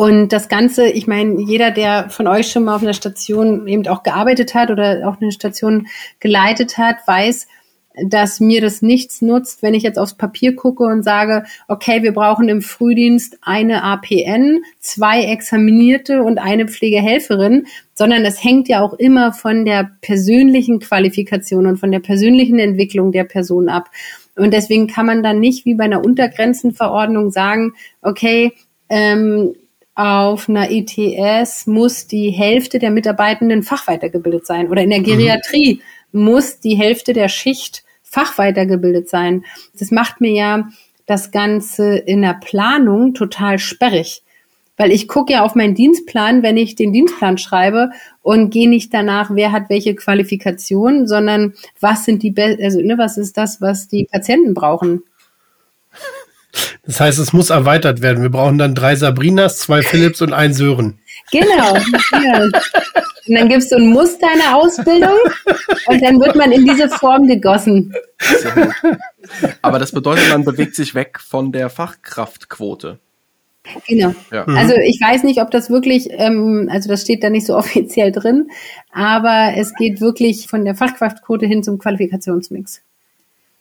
Und 0.00 0.33
das 0.33 0.49
Ganze, 0.49 0.88
ich 0.88 1.07
meine, 1.07 1.42
jeder, 1.42 1.71
der 1.71 2.09
von 2.09 2.26
euch 2.26 2.50
schon 2.50 2.64
mal 2.64 2.75
auf 2.75 2.80
einer 2.80 2.95
Station 2.95 3.69
eben 3.69 3.87
auch 3.87 4.02
gearbeitet 4.02 4.54
hat 4.54 4.71
oder 4.71 5.07
auch 5.07 5.21
eine 5.21 5.30
Station 5.30 5.88
geleitet 6.21 6.78
hat, 6.78 6.97
weiß, 7.07 7.47
dass 8.07 8.40
mir 8.40 8.62
das 8.62 8.80
nichts 8.80 9.21
nutzt, 9.21 9.62
wenn 9.62 9.75
ich 9.75 9.83
jetzt 9.83 9.99
aufs 9.99 10.14
Papier 10.14 10.57
gucke 10.57 10.85
und 10.85 11.02
sage, 11.02 11.45
okay, 11.69 12.02
wir 12.02 12.14
brauchen 12.14 12.49
im 12.49 12.62
Frühdienst 12.62 13.37
eine 13.42 13.83
APN, 13.83 14.62
zwei 14.78 15.25
Examinierte 15.25 16.23
und 16.23 16.38
eine 16.38 16.66
Pflegehelferin, 16.66 17.66
sondern 17.92 18.25
es 18.25 18.42
hängt 18.42 18.69
ja 18.69 18.80
auch 18.80 18.95
immer 18.95 19.35
von 19.35 19.66
der 19.66 19.90
persönlichen 20.00 20.78
Qualifikation 20.78 21.66
und 21.66 21.76
von 21.76 21.92
der 21.92 22.00
persönlichen 22.00 22.59
Entwicklung 22.59 23.12
der 23.12 23.25
Person 23.25 23.69
ab. 23.69 23.90
Und 24.35 24.54
deswegen 24.54 24.87
kann 24.87 25.04
man 25.04 25.23
dann 25.23 25.40
nicht 25.40 25.66
wie 25.66 25.75
bei 25.75 25.85
einer 25.85 26.02
Untergrenzenverordnung 26.02 27.30
sagen, 27.30 27.75
okay, 28.00 28.54
ähm, 28.89 29.52
auf 29.94 30.48
einer 30.48 30.70
ETS 30.70 31.66
muss 31.66 32.06
die 32.06 32.30
Hälfte 32.30 32.78
der 32.78 32.90
Mitarbeitenden 32.90 33.62
fachweitergebildet 33.62 34.46
sein 34.46 34.68
oder 34.68 34.82
in 34.82 34.90
der 34.90 35.00
mhm. 35.00 35.04
Geriatrie. 35.04 35.74
Mhm 35.74 35.80
muss 36.12 36.60
die 36.60 36.76
Hälfte 36.76 37.12
der 37.12 37.28
Schicht 37.28 37.84
fachweitergebildet 38.02 39.08
sein. 39.08 39.44
Das 39.78 39.90
macht 39.90 40.20
mir 40.20 40.32
ja 40.32 40.68
das 41.06 41.30
Ganze 41.30 41.96
in 41.96 42.22
der 42.22 42.34
Planung 42.34 43.14
total 43.14 43.58
sperrig. 43.58 44.22
Weil 44.76 44.92
ich 44.92 45.08
gucke 45.08 45.34
ja 45.34 45.44
auf 45.44 45.54
meinen 45.54 45.74
Dienstplan, 45.74 46.42
wenn 46.42 46.56
ich 46.56 46.74
den 46.74 46.92
Dienstplan 46.92 47.36
schreibe 47.36 47.90
und 48.22 48.50
gehe 48.50 48.68
nicht 48.68 48.94
danach, 48.94 49.30
wer 49.34 49.52
hat 49.52 49.68
welche 49.68 49.94
Qualifikation, 49.94 51.06
sondern 51.06 51.52
was 51.80 52.06
sind 52.06 52.22
die, 52.22 52.30
Be 52.30 52.58
also 52.62 52.80
ne, 52.80 52.96
was 52.96 53.18
ist 53.18 53.36
das, 53.36 53.60
was 53.60 53.88
die 53.88 54.06
Patienten 54.10 54.54
brauchen. 54.54 55.02
Das 56.84 57.00
heißt, 57.00 57.18
es 57.18 57.32
muss 57.32 57.50
erweitert 57.50 58.02
werden. 58.02 58.23
Wir 58.23 58.30
brauchen 58.30 58.58
dann 58.58 58.75
drei 58.75 58.96
Sabrinas, 58.96 59.58
zwei 59.58 59.82
Philips 59.82 60.23
und 60.23 60.32
einen 60.32 60.54
Sören. 60.54 60.99
Genau. 61.30 61.75
Ja. 62.23 62.42
Und 62.42 63.34
dann 63.36 63.49
gibst 63.49 63.70
du 63.70 63.76
ein 63.76 63.90
Muster 63.90 64.26
einer 64.28 64.56
Ausbildung 64.56 65.16
und 65.86 66.02
dann 66.02 66.18
wird 66.20 66.34
man 66.36 66.50
in 66.52 66.66
diese 66.66 66.88
Form 66.88 67.26
gegossen. 67.26 67.94
Aber 69.62 69.78
das 69.78 69.92
bedeutet, 69.92 70.28
man 70.30 70.44
bewegt 70.44 70.75
sich 70.75 70.94
weg 70.94 71.20
von 71.20 71.52
der 71.52 71.70
Fachkraftquote. 71.70 72.99
Genau. 73.86 74.14
Ja. 74.32 74.44
Mhm. 74.46 74.56
Also 74.56 74.75
ich 74.75 75.00
weiß 75.00 75.23
nicht, 75.25 75.40
ob 75.40 75.50
das 75.50 75.70
wirklich, 75.70 76.08
ähm, 76.10 76.68
also 76.70 76.88
das 76.88 77.02
steht 77.02 77.23
da 77.23 77.30
nicht 77.30 77.46
so 77.46 77.56
offiziell 77.56 78.10
drin, 78.10 78.50
aber 78.90 79.52
es 79.56 79.75
geht 79.75 80.00
wirklich 80.00 80.49
von 80.49 80.64
der 80.64 80.75
Fachkraftquote 80.75 81.46
hin 81.46 81.62
zum 81.62 81.78
Qualifikationsmix. 81.78 82.82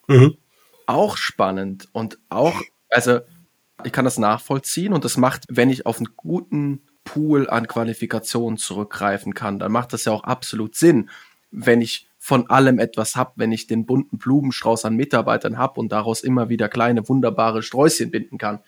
Mhm. 0.07 0.37
Auch 0.85 1.17
spannend 1.17 1.87
und 1.91 2.17
auch, 2.29 2.61
also 2.89 3.19
ich 3.83 3.91
kann 3.91 4.05
das 4.05 4.17
nachvollziehen 4.17 4.93
und 4.93 5.05
das 5.05 5.17
macht, 5.17 5.45
wenn 5.49 5.69
ich 5.69 5.85
auf 5.85 5.97
einen 5.97 6.09
guten 6.17 6.81
Pool 7.03 7.49
an 7.49 7.67
Qualifikationen 7.67 8.57
zurückgreifen 8.57 9.33
kann, 9.33 9.59
dann 9.59 9.71
macht 9.71 9.93
das 9.93 10.05
ja 10.05 10.11
auch 10.11 10.23
absolut 10.23 10.75
Sinn, 10.75 11.09
wenn 11.51 11.81
ich 11.81 12.07
von 12.17 12.49
allem 12.49 12.79
etwas 12.79 13.15
habe, 13.15 13.31
wenn 13.37 13.51
ich 13.51 13.65
den 13.65 13.85
bunten 13.85 14.17
Blumenstrauß 14.17 14.85
an 14.85 14.95
Mitarbeitern 14.95 15.57
habe 15.57 15.79
und 15.79 15.91
daraus 15.91 16.21
immer 16.21 16.49
wieder 16.49 16.67
kleine 16.67 17.07
wunderbare 17.07 17.63
Sträußchen 17.63 18.11
binden 18.11 18.37
kann. 18.37 18.59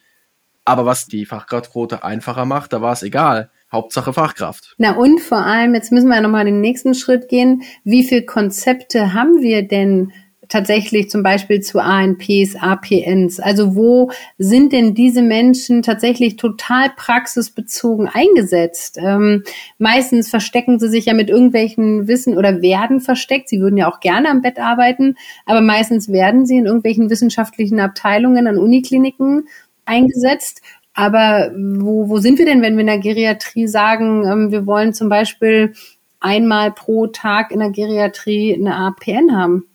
Aber 0.63 0.85
was 0.85 1.07
die 1.07 1.25
Fachkraftquote 1.25 2.03
einfacher 2.03 2.45
macht, 2.45 2.71
da 2.71 2.81
war 2.81 2.93
es 2.93 3.03
egal. 3.03 3.51
Hauptsache 3.71 4.13
Fachkraft. 4.13 4.75
Na 4.77 4.95
und 4.95 5.19
vor 5.19 5.39
allem, 5.39 5.75
jetzt 5.75 5.91
müssen 5.91 6.07
wir 6.07 6.15
ja 6.15 6.21
nochmal 6.21 6.45
den 6.45 6.61
nächsten 6.61 6.93
Schritt 6.93 7.29
gehen. 7.29 7.63
Wie 7.83 8.03
viele 8.03 8.25
Konzepte 8.25 9.13
haben 9.13 9.41
wir 9.41 9.67
denn 9.67 10.11
tatsächlich 10.51 11.09
zum 11.09 11.23
Beispiel 11.23 11.61
zu 11.61 11.79
ANPs, 11.79 12.55
APNs? 12.59 13.39
Also 13.39 13.75
wo 13.75 14.11
sind 14.37 14.73
denn 14.73 14.93
diese 14.93 15.21
Menschen 15.21 15.81
tatsächlich 15.81 16.35
total 16.35 16.89
praxisbezogen 16.95 18.09
eingesetzt? 18.11 18.97
Ähm, 19.01 19.43
meistens 19.77 20.29
verstecken 20.29 20.77
sie 20.77 20.89
sich 20.89 21.05
ja 21.05 21.13
mit 21.13 21.29
irgendwelchen 21.29 22.07
Wissen 22.07 22.37
oder 22.37 22.61
werden 22.61 22.99
versteckt. 22.99 23.47
Sie 23.49 23.61
würden 23.61 23.77
ja 23.77 23.89
auch 23.89 24.01
gerne 24.01 24.29
am 24.29 24.41
Bett 24.41 24.59
arbeiten, 24.59 25.15
aber 25.45 25.61
meistens 25.61 26.11
werden 26.11 26.45
sie 26.45 26.57
in 26.57 26.65
irgendwelchen 26.65 27.09
wissenschaftlichen 27.09 27.79
Abteilungen 27.79 28.47
an 28.47 28.57
Unikliniken 28.57 29.47
eingesetzt. 29.85 30.61
Aber 30.93 31.51
wo, 31.55 32.09
wo 32.09 32.17
sind 32.17 32.37
wir 32.37 32.45
denn, 32.45 32.61
wenn 32.61 32.73
wir 32.75 32.81
in 32.81 32.87
der 32.87 32.99
Geriatrie 32.99 33.67
sagen, 33.67 34.25
ähm, 34.27 34.51
wir 34.51 34.65
wollen 34.65 34.93
zum 34.93 35.07
Beispiel 35.07 35.73
einmal 36.19 36.71
pro 36.73 37.07
Tag 37.07 37.51
in 37.51 37.59
der 37.59 37.71
Geriatrie 37.71 38.53
eine 38.53 38.75
APN 38.75 39.33
haben? 39.33 39.70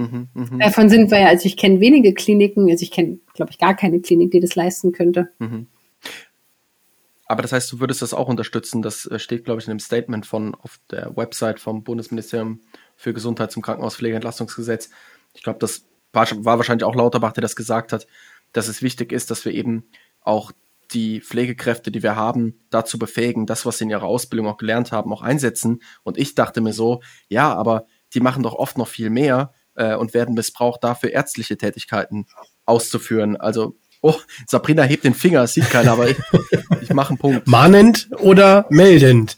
Mhm, 0.00 0.28
mh. 0.34 0.58
Davon 0.58 0.88
sind 0.88 1.10
wir 1.10 1.20
ja, 1.20 1.28
also 1.28 1.46
ich 1.46 1.56
kenne 1.56 1.80
wenige 1.80 2.14
Kliniken, 2.14 2.70
also 2.70 2.82
ich 2.82 2.90
kenne, 2.90 3.18
glaube 3.34 3.50
ich, 3.50 3.58
gar 3.58 3.74
keine 3.74 4.00
Klinik, 4.00 4.30
die 4.30 4.40
das 4.40 4.54
leisten 4.54 4.92
könnte. 4.92 5.28
Mhm. 5.38 5.66
Aber 7.26 7.42
das 7.42 7.52
heißt, 7.52 7.70
du 7.70 7.78
würdest 7.78 8.02
das 8.02 8.12
auch 8.12 8.28
unterstützen. 8.28 8.82
Das 8.82 9.06
äh, 9.06 9.18
steht, 9.18 9.44
glaube 9.44 9.60
ich, 9.60 9.66
in 9.66 9.70
einem 9.70 9.78
Statement 9.78 10.26
von 10.26 10.54
auf 10.54 10.80
der 10.90 11.16
Website 11.16 11.60
vom 11.60 11.84
Bundesministerium 11.84 12.60
für 12.96 13.12
Gesundheit 13.12 13.52
zum 13.52 13.62
Krankenhauspflegeentlastungsgesetz. 13.62 14.90
Ich 15.34 15.42
glaube, 15.42 15.60
das 15.60 15.84
war, 16.12 16.26
war 16.44 16.58
wahrscheinlich 16.58 16.84
auch 16.84 16.94
Lauterbach, 16.96 17.32
der 17.32 17.42
das 17.42 17.54
gesagt 17.54 17.92
hat, 17.92 18.06
dass 18.52 18.68
es 18.68 18.82
wichtig 18.82 19.12
ist, 19.12 19.30
dass 19.30 19.44
wir 19.44 19.52
eben 19.52 19.84
auch 20.22 20.50
die 20.92 21.20
Pflegekräfte, 21.20 21.90
die 21.90 22.02
wir 22.02 22.16
haben, 22.16 22.58
dazu 22.70 22.98
befähigen, 22.98 23.46
das, 23.46 23.64
was 23.64 23.78
sie 23.78 23.84
in 23.84 23.90
ihrer 23.90 24.04
Ausbildung 24.04 24.48
auch 24.48 24.56
gelernt 24.56 24.90
haben, 24.90 25.12
auch 25.12 25.22
einsetzen. 25.22 25.82
Und 26.02 26.18
ich 26.18 26.34
dachte 26.34 26.60
mir 26.60 26.72
so, 26.72 27.00
ja, 27.28 27.54
aber 27.54 27.86
die 28.12 28.20
machen 28.20 28.42
doch 28.42 28.54
oft 28.54 28.76
noch 28.76 28.88
viel 28.88 29.10
mehr 29.10 29.52
äh, 29.80 29.94
und 29.96 30.14
werden 30.14 30.34
missbraucht, 30.34 30.84
dafür 30.84 31.10
ärztliche 31.10 31.56
Tätigkeiten 31.56 32.26
auszuführen. 32.66 33.36
Also, 33.36 33.76
oh, 34.02 34.14
Sabrina 34.46 34.82
hebt 34.82 35.04
den 35.04 35.14
Finger, 35.14 35.40
das 35.40 35.54
sieht 35.54 35.70
keiner, 35.70 35.92
aber 35.92 36.10
ich, 36.10 36.18
ich 36.82 36.92
mache 36.92 37.10
einen 37.10 37.18
Punkt. 37.18 37.46
Mahnend 37.46 38.10
oder 38.18 38.66
meldend? 38.68 39.36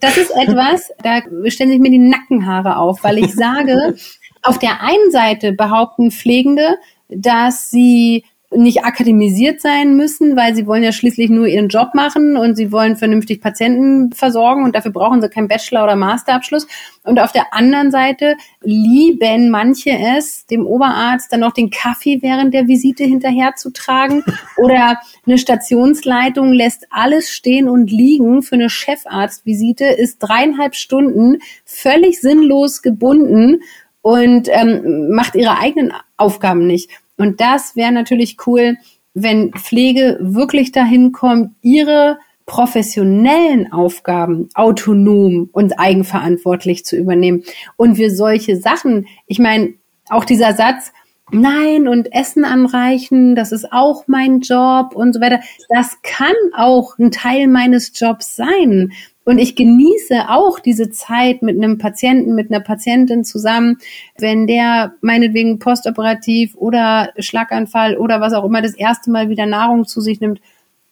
Das 0.00 0.16
ist 0.16 0.30
etwas, 0.30 0.90
da 1.02 1.20
stellen 1.48 1.70
sich 1.70 1.80
mir 1.80 1.90
die 1.90 1.98
Nackenhaare 1.98 2.76
auf, 2.76 3.04
weil 3.04 3.18
ich 3.18 3.34
sage, 3.34 3.94
auf 4.42 4.58
der 4.58 4.82
einen 4.82 5.10
Seite 5.12 5.52
behaupten 5.52 6.10
Pflegende, 6.10 6.76
dass 7.08 7.70
sie 7.70 8.24
nicht 8.54 8.84
akademisiert 8.84 9.60
sein 9.60 9.96
müssen, 9.96 10.36
weil 10.36 10.54
sie 10.54 10.66
wollen 10.66 10.82
ja 10.82 10.92
schließlich 10.92 11.30
nur 11.30 11.46
ihren 11.46 11.68
Job 11.68 11.94
machen 11.94 12.36
und 12.36 12.56
sie 12.56 12.72
wollen 12.72 12.96
vernünftig 12.96 13.40
Patienten 13.40 14.12
versorgen 14.12 14.64
und 14.64 14.74
dafür 14.74 14.92
brauchen 14.92 15.20
sie 15.20 15.28
keinen 15.28 15.48
Bachelor- 15.48 15.84
oder 15.84 15.96
Masterabschluss. 15.96 16.66
Und 17.04 17.18
auf 17.18 17.32
der 17.32 17.54
anderen 17.54 17.90
Seite 17.90 18.36
lieben 18.62 19.50
manche 19.50 19.90
es, 19.90 20.46
dem 20.46 20.66
Oberarzt 20.66 21.32
dann 21.32 21.40
noch 21.40 21.52
den 21.52 21.70
Kaffee 21.70 22.20
während 22.22 22.54
der 22.54 22.68
Visite 22.68 23.04
hinterherzutragen 23.04 24.24
oder 24.56 25.00
eine 25.26 25.38
Stationsleitung 25.38 26.52
lässt 26.52 26.86
alles 26.90 27.30
stehen 27.30 27.68
und 27.68 27.90
liegen 27.90 28.42
für 28.42 28.54
eine 28.54 28.70
Chefarztvisite, 28.70 29.84
ist 29.84 30.18
dreieinhalb 30.18 30.74
Stunden 30.74 31.38
völlig 31.64 32.20
sinnlos 32.20 32.82
gebunden 32.82 33.60
und 34.02 34.48
ähm, 34.50 35.10
macht 35.10 35.36
ihre 35.36 35.58
eigenen 35.58 35.92
Aufgaben 36.16 36.66
nicht. 36.66 36.90
Und 37.22 37.40
das 37.40 37.76
wäre 37.76 37.92
natürlich 37.92 38.36
cool, 38.48 38.78
wenn 39.14 39.52
Pflege 39.52 40.18
wirklich 40.20 40.72
dahin 40.72 41.12
kommt, 41.12 41.52
ihre 41.62 42.18
professionellen 42.46 43.72
Aufgaben 43.72 44.48
autonom 44.54 45.48
und 45.52 45.78
eigenverantwortlich 45.78 46.84
zu 46.84 46.96
übernehmen. 46.96 47.44
Und 47.76 47.96
wir 47.96 48.10
solche 48.10 48.56
Sachen, 48.56 49.06
ich 49.28 49.38
meine, 49.38 49.74
auch 50.08 50.24
dieser 50.24 50.54
Satz, 50.54 50.92
nein, 51.30 51.86
und 51.86 52.12
Essen 52.12 52.44
anreichen, 52.44 53.36
das 53.36 53.52
ist 53.52 53.72
auch 53.72 54.08
mein 54.08 54.40
Job 54.40 54.96
und 54.96 55.12
so 55.12 55.20
weiter, 55.20 55.38
das 55.68 55.98
kann 56.02 56.34
auch 56.56 56.98
ein 56.98 57.12
Teil 57.12 57.46
meines 57.46 57.92
Jobs 57.94 58.34
sein. 58.34 58.90
Und 59.24 59.38
ich 59.38 59.54
genieße 59.54 60.28
auch 60.30 60.58
diese 60.58 60.90
Zeit 60.90 61.42
mit 61.42 61.56
einem 61.56 61.78
Patienten, 61.78 62.34
mit 62.34 62.50
einer 62.50 62.60
Patientin 62.60 63.24
zusammen, 63.24 63.78
wenn 64.18 64.46
der 64.46 64.94
meinetwegen 65.00 65.60
postoperativ 65.60 66.56
oder 66.56 67.12
Schlaganfall 67.18 67.96
oder 67.96 68.20
was 68.20 68.32
auch 68.32 68.44
immer 68.44 68.62
das 68.62 68.74
erste 68.74 69.10
Mal 69.10 69.28
wieder 69.28 69.46
Nahrung 69.46 69.86
zu 69.86 70.00
sich 70.00 70.20
nimmt. 70.20 70.40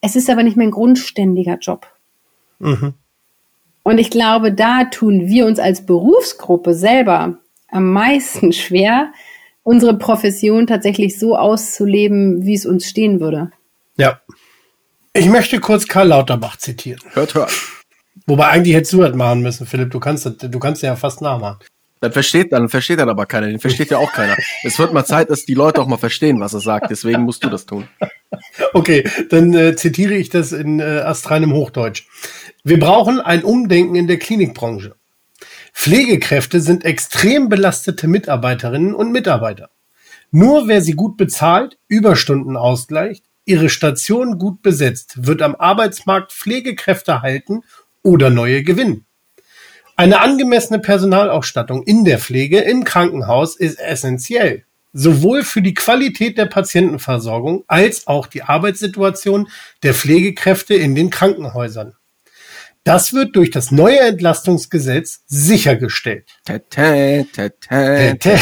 Es 0.00 0.14
ist 0.14 0.30
aber 0.30 0.44
nicht 0.44 0.56
mein 0.56 0.70
grundständiger 0.70 1.58
Job. 1.58 1.86
Mhm. 2.60 2.94
Und 3.82 3.98
ich 3.98 4.10
glaube, 4.10 4.52
da 4.52 4.84
tun 4.84 5.26
wir 5.26 5.46
uns 5.46 5.58
als 5.58 5.84
Berufsgruppe 5.84 6.74
selber 6.74 7.38
am 7.68 7.92
meisten 7.92 8.52
schwer, 8.52 9.12
unsere 9.62 9.98
Profession 9.98 10.66
tatsächlich 10.66 11.18
so 11.18 11.36
auszuleben, 11.36 12.44
wie 12.44 12.54
es 12.54 12.64
uns 12.64 12.88
stehen 12.88 13.20
würde. 13.20 13.50
Ja. 13.96 14.20
Ich 15.12 15.26
möchte 15.26 15.58
kurz 15.58 15.88
Karl 15.88 16.08
Lauterbach 16.08 16.56
zitieren. 16.56 17.00
Hört, 17.12 17.34
hört. 17.34 17.50
Wobei 18.30 18.46
eigentlich 18.46 18.76
hättest 18.76 18.92
du 18.92 18.98
das 18.98 19.12
machen 19.16 19.40
müssen, 19.40 19.66
Philipp. 19.66 19.90
Du 19.90 19.98
kannst, 19.98 20.24
das, 20.24 20.36
du 20.36 20.58
kannst 20.60 20.84
ja 20.84 20.94
fast 20.94 21.20
nachmachen. 21.20 21.58
Dann 21.98 22.12
versteht, 22.12 22.52
dann 22.52 22.68
versteht 22.68 23.00
dann 23.00 23.08
aber 23.08 23.26
keiner. 23.26 23.48
Den 23.48 23.58
versteht 23.58 23.90
ja 23.90 23.98
auch 23.98 24.12
keiner. 24.12 24.36
Es 24.62 24.78
wird 24.78 24.92
mal 24.92 25.04
Zeit, 25.04 25.30
dass 25.30 25.46
die 25.46 25.54
Leute 25.54 25.82
auch 25.82 25.88
mal 25.88 25.96
verstehen, 25.96 26.38
was 26.38 26.54
er 26.54 26.60
sagt. 26.60 26.92
Deswegen 26.92 27.22
musst 27.22 27.42
du 27.42 27.50
das 27.50 27.66
tun. 27.66 27.88
Okay, 28.72 29.02
dann 29.30 29.52
äh, 29.54 29.74
zitiere 29.74 30.14
ich 30.14 30.28
das 30.28 30.52
in 30.52 30.78
äh, 30.78 31.00
astreinem 31.00 31.52
Hochdeutsch. 31.52 32.06
Wir 32.62 32.78
brauchen 32.78 33.18
ein 33.18 33.42
Umdenken 33.42 33.96
in 33.96 34.06
der 34.06 34.20
Klinikbranche. 34.20 34.94
Pflegekräfte 35.72 36.60
sind 36.60 36.84
extrem 36.84 37.48
belastete 37.48 38.06
Mitarbeiterinnen 38.06 38.94
und 38.94 39.10
Mitarbeiter. 39.10 39.70
Nur 40.30 40.68
wer 40.68 40.80
sie 40.80 40.92
gut 40.92 41.16
bezahlt, 41.16 41.78
Überstunden 41.88 42.56
ausgleicht, 42.56 43.24
ihre 43.44 43.68
Station 43.68 44.38
gut 44.38 44.62
besetzt, 44.62 45.26
wird 45.26 45.42
am 45.42 45.56
Arbeitsmarkt 45.56 46.32
Pflegekräfte 46.32 47.22
halten 47.22 47.62
oder 48.02 48.30
neue 48.30 48.62
gewinnen. 48.62 49.06
Eine 49.96 50.20
angemessene 50.20 50.78
Personalausstattung 50.78 51.82
in 51.82 52.04
der 52.04 52.18
Pflege 52.18 52.60
im 52.60 52.84
Krankenhaus 52.84 53.56
ist 53.56 53.78
essentiell, 53.78 54.64
sowohl 54.92 55.42
für 55.42 55.60
die 55.60 55.74
Qualität 55.74 56.38
der 56.38 56.46
Patientenversorgung 56.46 57.64
als 57.66 58.06
auch 58.06 58.26
die 58.26 58.42
Arbeitssituation 58.42 59.48
der 59.82 59.92
Pflegekräfte 59.92 60.74
in 60.74 60.94
den 60.94 61.10
Krankenhäusern. 61.10 61.94
Das 62.84 63.12
wird 63.12 63.36
durch 63.36 63.50
das 63.50 63.70
neue 63.70 64.00
Entlastungsgesetz 64.00 65.20
sichergestellt. 65.26 66.30
Tete, 66.46 67.26
tete. 67.30 68.18
Tete. 68.18 68.40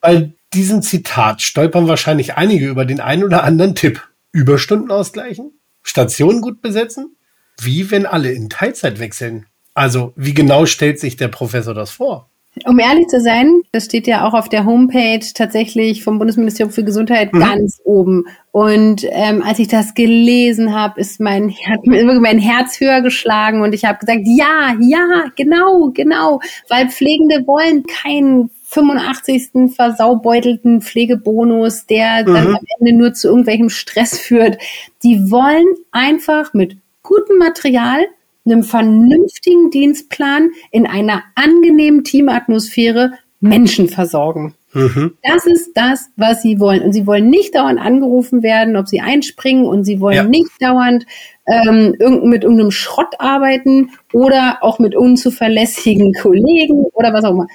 Bei 0.00 0.32
diesem 0.54 0.80
Zitat 0.80 1.42
stolpern 1.42 1.86
wahrscheinlich 1.86 2.36
einige 2.36 2.66
über 2.66 2.86
den 2.86 3.00
einen 3.00 3.24
oder 3.24 3.44
anderen 3.44 3.74
Tipp. 3.74 4.08
Überstunden 4.32 4.90
ausgleichen? 4.90 5.52
Stationen 5.82 6.40
gut 6.40 6.62
besetzen? 6.62 7.16
Wie 7.60 7.90
wenn 7.90 8.06
alle 8.06 8.32
in 8.32 8.48
Teilzeit 8.48 8.98
wechseln? 8.98 9.46
Also, 9.74 10.12
wie 10.16 10.34
genau 10.34 10.66
stellt 10.66 10.98
sich 10.98 11.16
der 11.16 11.28
Professor 11.28 11.74
das 11.74 11.90
vor? 11.90 12.30
Um 12.64 12.78
ehrlich 12.78 13.08
zu 13.08 13.20
sein, 13.20 13.60
das 13.72 13.84
steht 13.84 14.06
ja 14.06 14.26
auch 14.26 14.32
auf 14.32 14.48
der 14.48 14.64
Homepage 14.64 15.20
tatsächlich 15.34 16.02
vom 16.02 16.18
Bundesministerium 16.18 16.72
für 16.72 16.84
Gesundheit 16.84 17.34
mhm. 17.34 17.40
ganz 17.40 17.80
oben. 17.84 18.24
Und 18.50 19.04
ähm, 19.10 19.42
als 19.42 19.58
ich 19.58 19.68
das 19.68 19.92
gelesen 19.92 20.74
habe, 20.74 20.98
ist 20.98 21.20
mein, 21.20 21.50
hat 21.68 21.84
mein 21.84 22.38
Herz 22.38 22.80
höher 22.80 23.02
geschlagen 23.02 23.60
und 23.60 23.74
ich 23.74 23.84
habe 23.84 23.98
gesagt, 23.98 24.22
ja, 24.24 24.74
ja, 24.80 25.26
genau, 25.36 25.90
genau, 25.92 26.40
weil 26.70 26.88
Pflegende 26.88 27.46
wollen 27.46 27.84
keinen 27.84 28.50
85. 28.68 29.74
versaubeutelten 29.74 30.80
Pflegebonus, 30.80 31.84
der 31.84 32.22
mhm. 32.26 32.34
dann 32.34 32.46
am 32.48 32.64
Ende 32.80 32.96
nur 32.96 33.12
zu 33.12 33.28
irgendwelchem 33.28 33.68
Stress 33.68 34.18
führt. 34.18 34.56
Die 35.02 35.30
wollen 35.30 35.66
einfach 35.92 36.54
mit 36.54 36.78
gutem 37.06 37.38
Material, 37.38 38.06
einem 38.44 38.62
vernünftigen 38.62 39.70
Dienstplan 39.70 40.50
in 40.70 40.86
einer 40.86 41.22
angenehmen 41.34 42.04
Teamatmosphäre 42.04 43.12
Menschen 43.40 43.88
versorgen. 43.88 44.54
Mhm. 44.72 45.16
Das 45.22 45.46
ist 45.46 45.70
das, 45.74 46.10
was 46.16 46.42
sie 46.42 46.60
wollen. 46.60 46.82
Und 46.82 46.92
sie 46.92 47.06
wollen 47.06 47.30
nicht 47.30 47.54
dauernd 47.54 47.80
angerufen 47.80 48.42
werden, 48.42 48.76
ob 48.76 48.88
sie 48.88 49.00
einspringen 49.00 49.64
und 49.64 49.84
sie 49.84 50.00
wollen 50.00 50.16
ja. 50.16 50.24
nicht 50.24 50.50
dauernd 50.60 51.06
ähm, 51.46 51.94
mit 52.24 52.42
irgendeinem 52.42 52.70
Schrott 52.70 53.14
arbeiten 53.18 53.90
oder 54.12 54.58
auch 54.60 54.78
mit 54.78 54.94
unzuverlässigen 54.94 56.12
Kollegen 56.12 56.84
oder 56.92 57.14
was 57.14 57.24
auch 57.24 57.30
immer. 57.30 57.46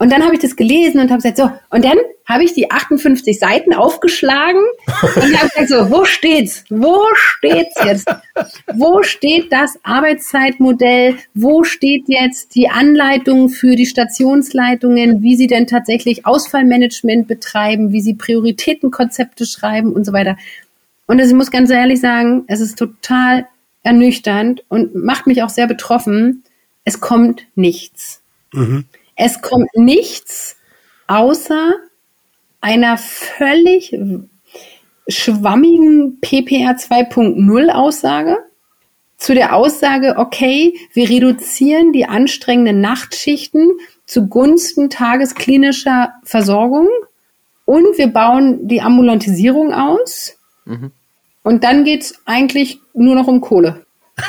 Und 0.00 0.10
dann 0.10 0.24
habe 0.24 0.32
ich 0.32 0.40
das 0.40 0.56
gelesen 0.56 0.98
und 0.98 1.10
habe 1.10 1.20
gesagt, 1.20 1.36
so, 1.36 1.50
und 1.68 1.84
dann 1.84 1.98
habe 2.24 2.42
ich 2.42 2.54
die 2.54 2.70
58 2.70 3.38
Seiten 3.38 3.74
aufgeschlagen 3.74 4.62
und 4.86 5.38
habe 5.38 5.48
gesagt, 5.50 5.68
so, 5.68 5.90
wo 5.90 6.06
steht's? 6.06 6.64
Wo 6.70 7.04
steht's 7.12 7.74
jetzt? 7.84 8.08
Wo 8.72 9.02
steht 9.02 9.52
das 9.52 9.78
Arbeitszeitmodell? 9.82 11.16
Wo 11.34 11.64
steht 11.64 12.04
jetzt 12.06 12.54
die 12.54 12.70
Anleitung 12.70 13.50
für 13.50 13.76
die 13.76 13.84
Stationsleitungen, 13.84 15.20
wie 15.20 15.36
sie 15.36 15.48
denn 15.48 15.66
tatsächlich 15.66 16.24
Ausfallmanagement 16.24 17.28
betreiben, 17.28 17.92
wie 17.92 18.00
sie 18.00 18.14
Prioritätenkonzepte 18.14 19.44
schreiben 19.44 19.92
und 19.92 20.06
so 20.06 20.14
weiter? 20.14 20.38
Und 21.06 21.20
also 21.20 21.32
ich 21.32 21.36
muss 21.36 21.50
ganz 21.50 21.68
ehrlich 21.68 22.00
sagen, 22.00 22.44
es 22.46 22.60
ist 22.60 22.78
total 22.78 23.48
ernüchternd 23.82 24.64
und 24.68 24.94
macht 24.94 25.26
mich 25.26 25.42
auch 25.42 25.50
sehr 25.50 25.66
betroffen. 25.66 26.42
Es 26.86 27.00
kommt 27.00 27.46
nichts. 27.54 28.22
Mhm. 28.54 28.86
Es 29.22 29.42
kommt 29.42 29.68
nichts 29.74 30.56
außer 31.06 31.74
einer 32.62 32.96
völlig 32.96 33.94
schwammigen 35.08 36.20
PPR 36.22 36.78
2.0 36.78 37.68
Aussage 37.68 38.38
zu 39.18 39.34
der 39.34 39.54
Aussage, 39.54 40.14
okay, 40.16 40.72
wir 40.94 41.10
reduzieren 41.10 41.92
die 41.92 42.06
anstrengenden 42.06 42.80
Nachtschichten 42.80 43.68
zugunsten 44.06 44.88
tagesklinischer 44.88 46.14
Versorgung 46.24 46.88
und 47.66 47.98
wir 47.98 48.06
bauen 48.06 48.68
die 48.68 48.80
Ambulantisierung 48.80 49.74
aus. 49.74 50.38
Mhm. 50.64 50.92
Und 51.42 51.62
dann 51.62 51.84
geht 51.84 52.00
es 52.00 52.14
eigentlich 52.24 52.80
nur 52.94 53.16
noch 53.16 53.26
um 53.26 53.42
Kohle. 53.42 53.84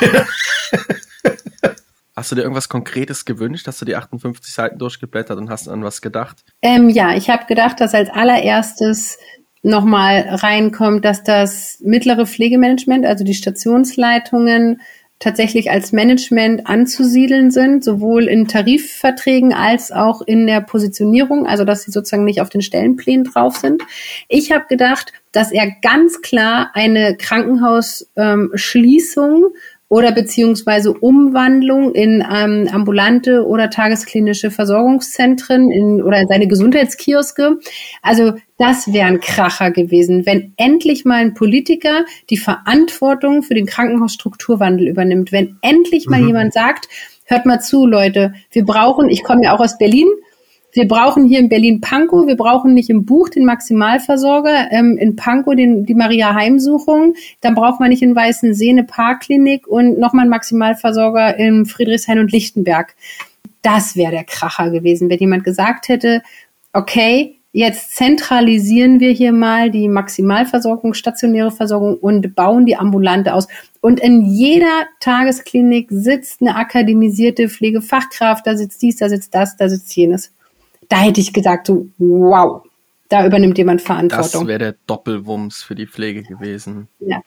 Hast 2.22 2.30
du 2.30 2.36
dir 2.36 2.42
irgendwas 2.42 2.68
Konkretes 2.68 3.24
gewünscht? 3.24 3.66
Hast 3.66 3.80
du 3.80 3.84
die 3.84 3.96
58 3.96 4.54
Seiten 4.54 4.78
durchgeblättert 4.78 5.38
und 5.38 5.50
hast 5.50 5.66
an 5.66 5.82
was 5.82 6.00
gedacht? 6.00 6.44
Ähm, 6.62 6.88
ja, 6.88 7.16
ich 7.16 7.28
habe 7.28 7.46
gedacht, 7.46 7.80
dass 7.80 7.94
als 7.94 8.10
allererstes 8.10 9.18
nochmal 9.64 10.28
reinkommt, 10.28 11.04
dass 11.04 11.24
das 11.24 11.80
mittlere 11.80 12.24
Pflegemanagement, 12.24 13.06
also 13.06 13.24
die 13.24 13.34
Stationsleitungen, 13.34 14.80
tatsächlich 15.22 15.72
als 15.72 15.90
Management 15.90 16.68
anzusiedeln 16.68 17.50
sind, 17.50 17.82
sowohl 17.82 18.28
in 18.28 18.46
Tarifverträgen 18.46 19.52
als 19.52 19.90
auch 19.90 20.22
in 20.22 20.46
der 20.46 20.60
Positionierung, 20.60 21.44
also 21.46 21.64
dass 21.64 21.82
sie 21.82 21.90
sozusagen 21.90 22.22
nicht 22.24 22.40
auf 22.40 22.50
den 22.50 22.62
Stellenplänen 22.62 23.24
drauf 23.24 23.56
sind. 23.56 23.82
Ich 24.28 24.52
habe 24.52 24.66
gedacht, 24.68 25.12
dass 25.32 25.50
er 25.50 25.72
ganz 25.80 26.22
klar 26.22 26.70
eine 26.74 27.16
Krankenhausschließung 27.16 29.44
ähm, 29.44 29.50
oder 29.92 30.10
beziehungsweise 30.10 30.90
Umwandlung 30.90 31.92
in 31.92 32.24
ähm, 32.26 32.66
ambulante 32.72 33.46
oder 33.46 33.68
tagesklinische 33.68 34.50
Versorgungszentren 34.50 35.70
in, 35.70 36.02
oder 36.02 36.18
in 36.18 36.28
seine 36.28 36.46
Gesundheitskioske. 36.46 37.58
Also 38.00 38.32
das 38.56 38.90
wäre 38.90 39.08
ein 39.08 39.20
Kracher 39.20 39.70
gewesen, 39.70 40.24
wenn 40.24 40.54
endlich 40.56 41.04
mal 41.04 41.16
ein 41.16 41.34
Politiker 41.34 42.06
die 42.30 42.38
Verantwortung 42.38 43.42
für 43.42 43.52
den 43.52 43.66
Krankenhausstrukturwandel 43.66 44.88
übernimmt, 44.88 45.30
wenn 45.30 45.58
endlich 45.60 46.06
mal 46.06 46.22
mhm. 46.22 46.28
jemand 46.28 46.54
sagt, 46.54 46.88
hört 47.26 47.44
mal 47.44 47.60
zu, 47.60 47.84
Leute, 47.84 48.32
wir 48.50 48.64
brauchen, 48.64 49.10
ich 49.10 49.22
komme 49.22 49.44
ja 49.44 49.54
auch 49.54 49.60
aus 49.60 49.76
Berlin, 49.76 50.08
wir 50.72 50.88
brauchen 50.88 51.26
hier 51.26 51.38
in 51.38 51.50
Berlin 51.50 51.80
Pankow, 51.80 52.26
wir 52.26 52.36
brauchen 52.36 52.72
nicht 52.72 52.88
im 52.88 53.04
Buch 53.04 53.28
den 53.28 53.44
Maximalversorger, 53.44 54.72
ähm, 54.72 54.96
in 54.96 55.16
Pankow 55.16 55.54
den, 55.54 55.84
die 55.84 55.94
Maria-Heimsuchung, 55.94 57.14
dann 57.42 57.54
braucht 57.54 57.78
man 57.78 57.90
nicht 57.90 58.02
in 58.02 58.16
Weißensee 58.16 58.70
eine 58.70 58.84
Parkklinik 58.84 59.66
und 59.66 59.98
nochmal 59.98 60.22
einen 60.22 60.30
Maximalversorger 60.30 61.36
in 61.38 61.66
Friedrichshain 61.66 62.18
und 62.18 62.32
Lichtenberg. 62.32 62.94
Das 63.60 63.96
wäre 63.96 64.12
der 64.12 64.24
Kracher 64.24 64.70
gewesen, 64.70 65.10
wenn 65.10 65.18
jemand 65.18 65.44
gesagt 65.44 65.88
hätte, 65.88 66.22
okay, 66.72 67.36
jetzt 67.52 67.94
zentralisieren 67.94 68.98
wir 68.98 69.10
hier 69.10 69.32
mal 69.32 69.70
die 69.70 69.88
Maximalversorgung, 69.88 70.94
stationäre 70.94 71.50
Versorgung 71.50 71.98
und 71.98 72.34
bauen 72.34 72.64
die 72.64 72.76
ambulante 72.76 73.34
aus. 73.34 73.46
Und 73.82 74.00
in 74.00 74.22
jeder 74.22 74.86
Tagesklinik 75.00 75.88
sitzt 75.90 76.40
eine 76.40 76.56
akademisierte 76.56 77.50
Pflegefachkraft, 77.50 78.46
da 78.46 78.56
sitzt 78.56 78.80
dies, 78.80 78.96
da 78.96 79.10
sitzt 79.10 79.34
das, 79.34 79.56
da 79.58 79.68
sitzt 79.68 79.94
jenes. 79.94 80.32
Da 80.92 80.98
hätte 80.98 81.22
ich 81.22 81.32
gesagt, 81.32 81.68
so, 81.68 81.88
wow, 81.96 82.60
da 83.08 83.24
übernimmt 83.24 83.56
jemand 83.56 83.80
Verantwortung. 83.80 84.42
Das 84.42 84.46
wäre 84.46 84.58
der 84.58 84.74
Doppelwumms 84.86 85.62
für 85.62 85.74
die 85.74 85.86
Pflege 85.86 86.22
gewesen. 86.22 86.86
Ja. 87.00 87.22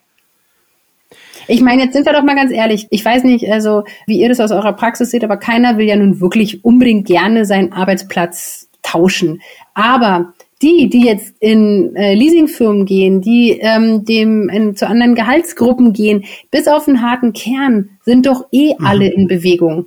Ich 1.48 1.60
meine, 1.62 1.82
jetzt 1.82 1.94
sind 1.94 2.06
wir 2.06 2.12
doch 2.12 2.22
mal 2.22 2.36
ganz 2.36 2.52
ehrlich. 2.52 2.86
Ich 2.90 3.04
weiß 3.04 3.24
nicht, 3.24 3.50
also 3.50 3.82
wie 4.06 4.20
ihr 4.20 4.28
das 4.28 4.38
aus 4.38 4.52
eurer 4.52 4.72
Praxis 4.74 5.10
seht, 5.10 5.24
aber 5.24 5.36
keiner 5.36 5.78
will 5.78 5.86
ja 5.88 5.96
nun 5.96 6.20
wirklich 6.20 6.64
unbedingt 6.64 7.08
gerne 7.08 7.44
seinen 7.44 7.72
Arbeitsplatz 7.72 8.68
tauschen. 8.82 9.42
Aber 9.74 10.32
die, 10.62 10.88
die 10.88 11.04
jetzt 11.04 11.34
in 11.40 11.96
äh, 11.96 12.14
Leasingfirmen 12.14 12.86
gehen, 12.86 13.20
die 13.20 13.58
ähm, 13.60 14.04
dem 14.04 14.48
in, 14.48 14.76
zu 14.76 14.86
anderen 14.86 15.16
Gehaltsgruppen 15.16 15.92
gehen, 15.92 16.24
bis 16.52 16.68
auf 16.68 16.84
den 16.84 17.02
harten 17.02 17.32
Kern, 17.32 17.98
sind 18.04 18.26
doch 18.26 18.46
eh 18.52 18.74
mhm. 18.78 18.86
alle 18.86 19.08
in 19.08 19.26
Bewegung. 19.26 19.86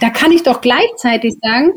Da 0.00 0.08
kann 0.10 0.30
ich 0.30 0.44
doch 0.44 0.60
gleichzeitig 0.60 1.34
sagen, 1.42 1.72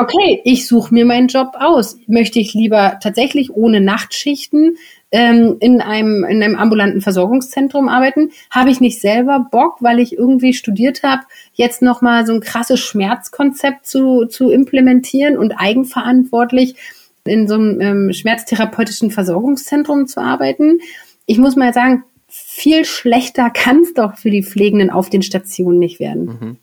okay, 0.00 0.40
ich 0.44 0.66
suche 0.66 0.92
mir 0.94 1.04
meinen 1.04 1.28
Job 1.28 1.52
aus. 1.58 1.98
Möchte 2.06 2.38
ich 2.38 2.54
lieber 2.54 2.98
tatsächlich 3.02 3.50
ohne 3.50 3.80
Nachtschichten 3.80 4.76
ähm, 5.10 5.56
in, 5.60 5.80
einem, 5.80 6.24
in 6.24 6.42
einem 6.42 6.56
ambulanten 6.56 7.00
Versorgungszentrum 7.00 7.88
arbeiten? 7.88 8.30
Habe 8.50 8.70
ich 8.70 8.80
nicht 8.80 9.00
selber 9.00 9.46
Bock, 9.50 9.76
weil 9.80 10.00
ich 10.00 10.16
irgendwie 10.16 10.54
studiert 10.54 11.02
habe, 11.02 11.22
jetzt 11.52 11.82
nochmal 11.82 12.26
so 12.26 12.34
ein 12.34 12.40
krasses 12.40 12.80
Schmerzkonzept 12.80 13.86
zu, 13.86 14.26
zu 14.26 14.50
implementieren 14.50 15.36
und 15.36 15.52
eigenverantwortlich 15.52 16.76
in 17.24 17.46
so 17.46 17.54
einem 17.54 17.80
ähm, 17.80 18.12
schmerztherapeutischen 18.12 19.10
Versorgungszentrum 19.10 20.06
zu 20.06 20.20
arbeiten? 20.20 20.80
Ich 21.26 21.38
muss 21.38 21.56
mal 21.56 21.74
sagen, 21.74 22.04
viel 22.28 22.84
schlechter 22.84 23.50
kann 23.50 23.82
es 23.82 23.94
doch 23.94 24.16
für 24.16 24.30
die 24.30 24.42
Pflegenden 24.42 24.90
auf 24.90 25.10
den 25.10 25.22
Stationen 25.22 25.78
nicht 25.78 26.00
werden. 26.00 26.24
Mhm. 26.24 26.56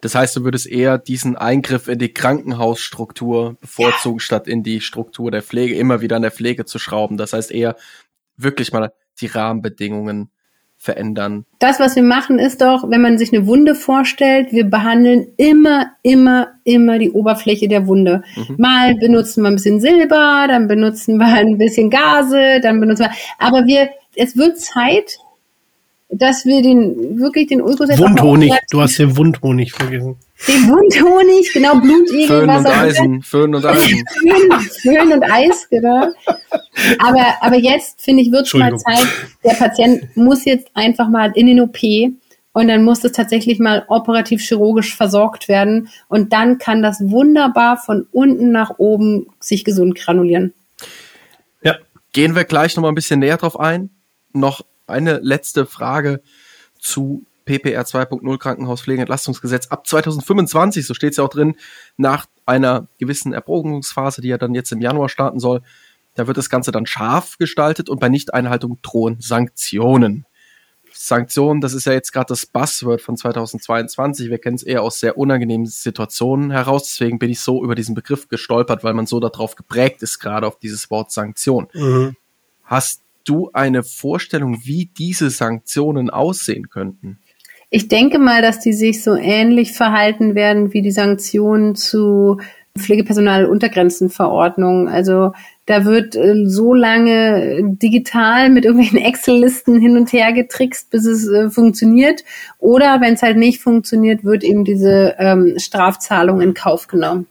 Das 0.00 0.14
heißt, 0.14 0.36
du 0.36 0.44
würdest 0.44 0.66
eher 0.66 0.98
diesen 0.98 1.36
Eingriff 1.36 1.88
in 1.88 1.98
die 1.98 2.12
Krankenhausstruktur 2.12 3.56
bevorzugen, 3.60 4.20
statt 4.20 4.46
in 4.46 4.62
die 4.62 4.80
Struktur 4.80 5.30
der 5.30 5.42
Pflege, 5.42 5.74
immer 5.74 6.00
wieder 6.00 6.16
an 6.16 6.22
der 6.22 6.30
Pflege 6.30 6.64
zu 6.64 6.78
schrauben. 6.78 7.16
Das 7.16 7.32
heißt 7.32 7.50
eher 7.50 7.76
wirklich 8.36 8.72
mal 8.72 8.92
die 9.20 9.26
Rahmenbedingungen 9.26 10.30
verändern. 10.76 11.44
Das, 11.58 11.80
was 11.80 11.96
wir 11.96 12.04
machen, 12.04 12.38
ist 12.38 12.60
doch, 12.60 12.88
wenn 12.88 13.02
man 13.02 13.18
sich 13.18 13.32
eine 13.32 13.48
Wunde 13.48 13.74
vorstellt, 13.74 14.52
wir 14.52 14.64
behandeln 14.64 15.26
immer, 15.36 15.90
immer, 16.02 16.52
immer 16.62 17.00
die 17.00 17.10
Oberfläche 17.10 17.66
der 17.66 17.88
Wunde. 17.88 18.22
Mhm. 18.36 18.54
Mal 18.58 18.94
benutzen 18.94 19.42
wir 19.42 19.48
ein 19.48 19.56
bisschen 19.56 19.80
Silber, 19.80 20.46
dann 20.46 20.68
benutzen 20.68 21.18
wir 21.18 21.26
ein 21.26 21.58
bisschen 21.58 21.90
Gase, 21.90 22.60
dann 22.62 22.78
benutzen 22.78 23.06
wir, 23.06 23.10
aber 23.38 23.66
wir, 23.66 23.90
es 24.14 24.36
wird 24.36 24.60
Zeit, 24.60 25.18
dass 26.10 26.46
wir 26.46 26.62
den 26.62 27.18
wirklich 27.18 27.48
den 27.48 27.60
Ultrasound 27.60 27.98
Wundhonig, 27.98 28.52
du 28.70 28.80
hast 28.80 28.98
den 28.98 29.16
Wundhonig 29.16 29.72
vergessen. 29.72 30.16
Den 30.46 30.68
Wundhonig, 30.68 31.52
genau, 31.52 31.78
Blutegel, 31.80 32.26
Föhn 32.26 32.48
was 32.48 32.60
und 32.60 32.66
auch 32.66 32.76
Eisen, 32.76 33.22
Föhn 33.22 33.54
und 33.54 33.64
Eisen. 33.64 34.04
Föhn, 34.22 34.60
Föhn 34.82 35.12
und 35.12 35.22
Eis, 35.22 35.68
genau. 35.68 36.12
Aber, 36.98 37.24
aber 37.40 37.56
jetzt, 37.56 38.00
finde 38.00 38.22
ich, 38.22 38.32
wird 38.32 38.46
es 38.46 38.54
mal 38.54 38.76
Zeit, 38.78 39.06
der 39.44 39.54
Patient 39.54 40.16
muss 40.16 40.44
jetzt 40.44 40.68
einfach 40.74 41.08
mal 41.08 41.32
in 41.34 41.46
den 41.46 41.60
OP 41.60 41.78
und 42.52 42.68
dann 42.68 42.84
muss 42.84 43.04
es 43.04 43.12
tatsächlich 43.12 43.58
mal 43.58 43.84
operativ 43.88 44.40
chirurgisch 44.40 44.96
versorgt 44.96 45.48
werden 45.48 45.88
und 46.08 46.32
dann 46.32 46.58
kann 46.58 46.82
das 46.82 47.00
wunderbar 47.00 47.76
von 47.76 48.06
unten 48.12 48.50
nach 48.50 48.78
oben 48.78 49.26
sich 49.40 49.64
gesund 49.64 49.94
granulieren. 49.94 50.54
Ja. 51.62 51.76
Gehen 52.12 52.34
wir 52.34 52.44
gleich 52.44 52.74
nochmal 52.76 52.92
ein 52.92 52.94
bisschen 52.94 53.20
näher 53.20 53.36
drauf 53.36 53.60
ein. 53.60 53.90
Noch 54.32 54.62
eine 54.88 55.18
letzte 55.18 55.66
Frage 55.66 56.22
zu 56.78 57.24
PPR 57.44 57.82
2.0 57.82 58.38
Krankenhauspflegelentlastungsgesetz 58.38 59.68
ab 59.68 59.86
2025, 59.86 60.86
so 60.86 60.92
steht 60.92 61.12
es 61.12 61.16
ja 61.16 61.24
auch 61.24 61.30
drin, 61.30 61.56
nach 61.96 62.26
einer 62.44 62.88
gewissen 62.98 63.32
Erprobungsphase, 63.32 64.20
die 64.20 64.28
ja 64.28 64.38
dann 64.38 64.54
jetzt 64.54 64.70
im 64.70 64.82
Januar 64.82 65.08
starten 65.08 65.40
soll. 65.40 65.62
Da 66.14 66.26
wird 66.26 66.36
das 66.36 66.50
Ganze 66.50 66.72
dann 66.72 66.84
scharf 66.84 67.38
gestaltet 67.38 67.88
und 67.88 68.00
bei 68.00 68.08
Nichteinhaltung 68.08 68.78
drohen 68.82 69.16
Sanktionen. 69.20 70.26
Sanktionen, 70.92 71.60
das 71.60 71.74
ist 71.74 71.86
ja 71.86 71.92
jetzt 71.92 72.12
gerade 72.12 72.26
das 72.28 72.44
Buzzword 72.44 73.00
von 73.00 73.16
2022. 73.16 74.28
Wir 74.28 74.38
kennen 74.38 74.56
es 74.56 74.62
eher 74.64 74.82
aus 74.82 74.98
sehr 74.98 75.16
unangenehmen 75.16 75.66
Situationen 75.66 76.50
heraus. 76.50 76.84
Deswegen 76.84 77.18
bin 77.18 77.30
ich 77.30 77.40
so 77.40 77.62
über 77.62 77.76
diesen 77.76 77.94
Begriff 77.94 78.28
gestolpert, 78.28 78.82
weil 78.82 78.94
man 78.94 79.06
so 79.06 79.20
darauf 79.20 79.54
geprägt 79.54 80.02
ist, 80.02 80.18
gerade 80.18 80.46
auf 80.46 80.58
dieses 80.58 80.90
Wort 80.90 81.12
Sanktion. 81.12 81.68
Mhm. 81.72 82.16
Hast 82.64 83.02
du 83.28 83.50
eine 83.52 83.82
Vorstellung, 83.82 84.60
wie 84.64 84.86
diese 84.86 85.30
Sanktionen 85.30 86.10
aussehen 86.10 86.68
könnten? 86.68 87.18
Ich 87.70 87.88
denke 87.88 88.18
mal, 88.18 88.40
dass 88.40 88.60
die 88.60 88.72
sich 88.72 89.02
so 89.02 89.14
ähnlich 89.14 89.72
verhalten 89.72 90.34
werden 90.34 90.72
wie 90.72 90.80
die 90.80 90.90
Sanktionen 90.90 91.74
zu 91.74 92.38
Pflegepersonaluntergrenzenverordnung. 92.78 94.88
Also 94.88 95.32
da 95.66 95.84
wird 95.84 96.16
äh, 96.16 96.46
so 96.46 96.72
lange 96.72 97.60
digital 97.62 98.48
mit 98.50 98.64
irgendwelchen 98.64 98.98
Excel-Listen 99.04 99.80
hin 99.80 99.96
und 99.96 100.12
her 100.12 100.32
getrickst, 100.32 100.90
bis 100.90 101.04
es 101.04 101.28
äh, 101.28 101.50
funktioniert. 101.50 102.24
Oder 102.58 103.00
wenn 103.00 103.14
es 103.14 103.22
halt 103.22 103.36
nicht 103.36 103.60
funktioniert, 103.60 104.24
wird 104.24 104.44
eben 104.44 104.64
diese 104.64 105.16
ähm, 105.18 105.54
Strafzahlung 105.58 106.40
in 106.40 106.54
Kauf 106.54 106.86
genommen. 106.86 107.26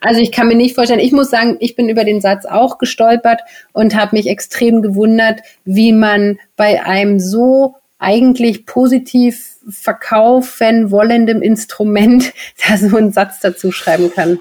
Also 0.00 0.20
ich 0.20 0.32
kann 0.32 0.48
mir 0.48 0.54
nicht 0.54 0.74
vorstellen, 0.74 1.00
ich 1.00 1.12
muss 1.12 1.30
sagen, 1.30 1.56
ich 1.60 1.76
bin 1.76 1.88
über 1.88 2.04
den 2.04 2.20
Satz 2.20 2.46
auch 2.46 2.78
gestolpert 2.78 3.40
und 3.72 3.94
habe 3.94 4.16
mich 4.16 4.26
extrem 4.28 4.82
gewundert, 4.82 5.40
wie 5.64 5.92
man 5.92 6.38
bei 6.56 6.84
einem 6.84 7.18
so 7.18 7.76
eigentlich 7.98 8.64
positiv 8.64 9.56
verkaufen 9.68 10.90
wollendem 10.90 11.42
Instrument 11.42 12.32
da 12.68 12.76
so 12.76 12.96
einen 12.96 13.12
Satz 13.12 13.40
dazu 13.40 13.72
schreiben 13.72 14.12
kann. 14.12 14.40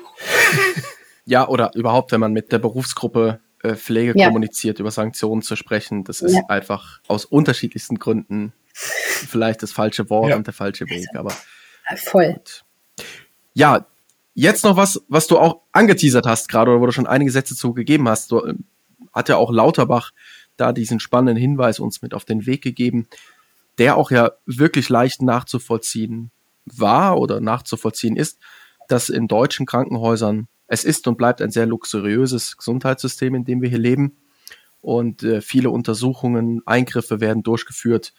Ja, 1.26 1.48
oder 1.48 1.72
überhaupt, 1.74 2.12
wenn 2.12 2.20
man 2.20 2.34
mit 2.34 2.52
der 2.52 2.60
Berufsgruppe 2.60 3.39
äh, 3.63 3.76
Pflege 3.76 4.13
ja. 4.15 4.28
kommuniziert, 4.28 4.80
über 4.80 4.91
Sanktionen 4.91 5.41
zu 5.41 5.56
sprechen, 5.56 6.04
das 6.04 6.22
ist 6.22 6.36
ja. 6.36 6.41
einfach 6.48 7.02
aus 7.08 7.26
unterschiedlichsten 7.26 7.98
Gründen 7.98 8.54
vielleicht 8.74 9.63
das 9.63 9.72
falsche 9.72 10.10
Wort 10.10 10.30
ja. 10.30 10.36
und 10.36 10.46
der 10.46 10.54
falsche 10.54 10.86
Weg, 10.86 11.08
aber 11.15 11.34
voll. 11.96 12.34
Gut. 12.34 12.63
Ja, 13.56 13.88
Jetzt 14.39 14.63
noch 14.65 14.78
was, 14.78 15.04
was 15.08 15.26
du 15.26 15.39
auch 15.39 15.62
angeteasert 15.71 16.28
hast 16.28 16.47
gerade 16.47 16.69
oder 16.69 16.80
wo 16.80 16.86
du 16.86 16.91
schon 16.91 17.08
einige 17.08 17.32
Sätze 17.32 17.56
zu 17.56 17.73
gegeben 17.73 18.08
hast. 18.08 18.32
Du, 18.32 18.45
äh, 18.45 18.54
hat 19.12 19.30
ja 19.30 19.38
auch 19.38 19.52
Lauterbach 19.52 20.12
da 20.58 20.73
diesen 20.73 21.00
spannenden 21.00 21.38
Hinweis 21.38 21.80
uns 21.80 22.04
mit 22.04 22.13
auf 22.13 22.23
den 22.23 22.45
Weg 22.45 22.62
gegeben, 22.62 23.08
der 23.80 23.97
auch 23.97 24.12
ja 24.12 24.34
wirklich 24.45 24.89
leicht 24.89 25.23
nachzuvollziehen 25.23 26.30
war 26.65 27.17
oder 27.17 27.41
nachzuvollziehen 27.41 28.15
ist, 28.15 28.38
dass 28.88 29.10
in 29.10 29.28
deutschen 29.28 29.65
Krankenhäusern 29.65 30.47
es 30.67 30.84
ist 30.84 31.08
und 31.08 31.17
bleibt 31.17 31.41
ein 31.41 31.50
sehr 31.50 31.65
luxuriöses 31.65 32.58
Gesundheitssystem, 32.58 33.34
in 33.34 33.43
dem 33.43 33.63
wir 33.63 33.69
hier 33.69 33.80
leben. 33.80 34.17
Und 34.82 35.23
äh, 35.23 35.41
viele 35.41 35.71
Untersuchungen, 35.71 36.62
Eingriffe 36.67 37.21
werden 37.21 37.41
durchgeführt, 37.41 38.13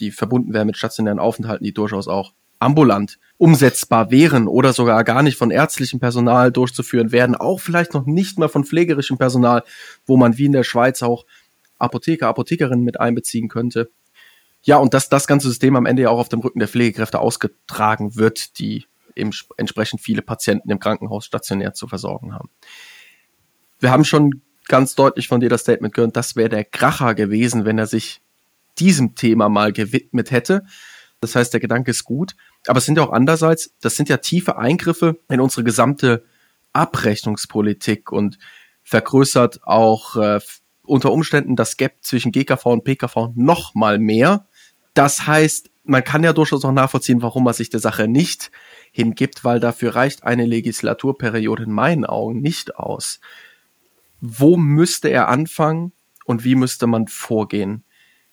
die 0.00 0.10
verbunden 0.10 0.54
werden 0.54 0.66
mit 0.66 0.76
stationären 0.76 1.20
Aufenthalten, 1.20 1.62
die 1.62 1.72
durchaus 1.72 2.08
auch 2.08 2.32
ambulant 2.62 3.18
umsetzbar 3.38 4.10
wären 4.10 4.46
oder 4.46 4.72
sogar 4.72 5.02
gar 5.04 5.22
nicht 5.22 5.36
von 5.36 5.50
ärztlichem 5.50 6.00
Personal 6.00 6.52
durchzuführen 6.52 7.10
werden, 7.10 7.34
auch 7.34 7.60
vielleicht 7.60 7.92
noch 7.92 8.06
nicht 8.06 8.38
mal 8.38 8.48
von 8.48 8.64
pflegerischem 8.64 9.18
Personal, 9.18 9.64
wo 10.06 10.16
man 10.16 10.38
wie 10.38 10.46
in 10.46 10.52
der 10.52 10.62
Schweiz 10.62 11.02
auch 11.02 11.26
Apotheker, 11.78 12.28
Apothekerinnen 12.28 12.84
mit 12.84 13.00
einbeziehen 13.00 13.48
könnte. 13.48 13.90
Ja, 14.62 14.76
und 14.76 14.94
dass 14.94 15.08
das 15.08 15.26
ganze 15.26 15.48
System 15.48 15.74
am 15.74 15.86
Ende 15.86 16.02
ja 16.02 16.10
auch 16.10 16.20
auf 16.20 16.28
dem 16.28 16.38
Rücken 16.38 16.60
der 16.60 16.68
Pflegekräfte 16.68 17.18
ausgetragen 17.18 18.14
wird, 18.14 18.60
die 18.60 18.86
eben 19.16 19.32
entsprechend 19.56 20.00
viele 20.00 20.22
Patienten 20.22 20.70
im 20.70 20.78
Krankenhaus 20.78 21.26
stationär 21.26 21.74
zu 21.74 21.88
versorgen 21.88 22.32
haben. 22.32 22.48
Wir 23.80 23.90
haben 23.90 24.04
schon 24.04 24.42
ganz 24.68 24.94
deutlich 24.94 25.26
von 25.26 25.40
dir 25.40 25.48
das 25.48 25.62
Statement 25.62 25.94
gehört, 25.94 26.16
das 26.16 26.36
wäre 26.36 26.48
der 26.48 26.64
Kracher 26.64 27.16
gewesen, 27.16 27.64
wenn 27.64 27.78
er 27.78 27.88
sich 27.88 28.22
diesem 28.78 29.16
Thema 29.16 29.48
mal 29.48 29.72
gewidmet 29.72 30.30
hätte. 30.30 30.64
Das 31.20 31.34
heißt, 31.34 31.52
der 31.52 31.60
Gedanke 31.60 31.90
ist 31.90 32.04
gut. 32.04 32.36
Aber 32.66 32.78
es 32.78 32.86
sind 32.86 32.96
ja 32.96 33.04
auch 33.04 33.12
andererseits, 33.12 33.74
das 33.80 33.96
sind 33.96 34.08
ja 34.08 34.18
tiefe 34.18 34.56
Eingriffe 34.56 35.18
in 35.28 35.40
unsere 35.40 35.64
gesamte 35.64 36.24
Abrechnungspolitik 36.72 38.12
und 38.12 38.38
vergrößert 38.82 39.64
auch 39.64 40.16
äh, 40.16 40.40
unter 40.82 41.12
Umständen 41.12 41.56
das 41.56 41.76
Gap 41.76 41.96
zwischen 42.02 42.32
GKV 42.32 42.66
und 42.66 42.84
PKV 42.84 43.30
noch 43.34 43.74
mal 43.74 43.98
mehr. 43.98 44.46
Das 44.94 45.26
heißt, 45.26 45.70
man 45.84 46.04
kann 46.04 46.22
ja 46.22 46.32
durchaus 46.32 46.64
auch 46.64 46.72
nachvollziehen, 46.72 47.22
warum 47.22 47.44
man 47.44 47.54
sich 47.54 47.70
der 47.70 47.80
Sache 47.80 48.06
nicht 48.06 48.50
hingibt, 48.92 49.44
weil 49.44 49.58
dafür 49.58 49.94
reicht 49.94 50.22
eine 50.22 50.46
Legislaturperiode 50.46 51.64
in 51.64 51.72
meinen 51.72 52.04
Augen 52.04 52.40
nicht 52.40 52.76
aus. 52.76 53.20
Wo 54.20 54.56
müsste 54.56 55.08
er 55.08 55.28
anfangen 55.28 55.92
und 56.24 56.44
wie 56.44 56.54
müsste 56.54 56.86
man 56.86 57.08
vorgehen, 57.08 57.84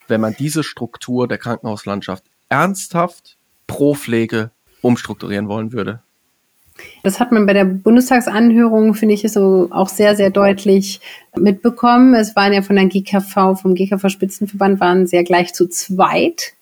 wenn 0.08 0.22
man 0.22 0.36
diese 0.38 0.64
Struktur 0.64 1.28
der 1.28 1.40
Krankenhauslandschaft 1.40 2.26
ernsthaft 2.50 3.39
pro 3.80 3.94
Pflege 3.94 4.52
umstrukturieren 4.82 5.48
wollen 5.48 5.72
würde? 5.72 6.02
Das 7.02 7.22
hat 7.22 7.32
man 7.32 7.46
bei 7.46 7.54
der 7.54 7.64
Bundestagsanhörung, 7.64 8.94
finde 8.94 9.16
ich, 9.16 9.22
so 9.32 9.70
auch 9.72 9.88
sehr, 9.88 10.18
sehr 10.18 10.32
deutlich 10.32 11.00
mitbekommen. 11.38 12.14
Es 12.14 12.36
waren 12.36 12.52
ja 12.52 12.62
von 12.62 12.76
der 12.76 12.88
GKV, 12.88 13.56
vom 13.56 13.76
GKV 13.76 14.10
Spitzenverband 14.10 14.82
waren 14.82 15.08
sehr 15.08 15.24
gleich 15.24 15.54
zu 15.54 15.70
zweit. 15.70 16.54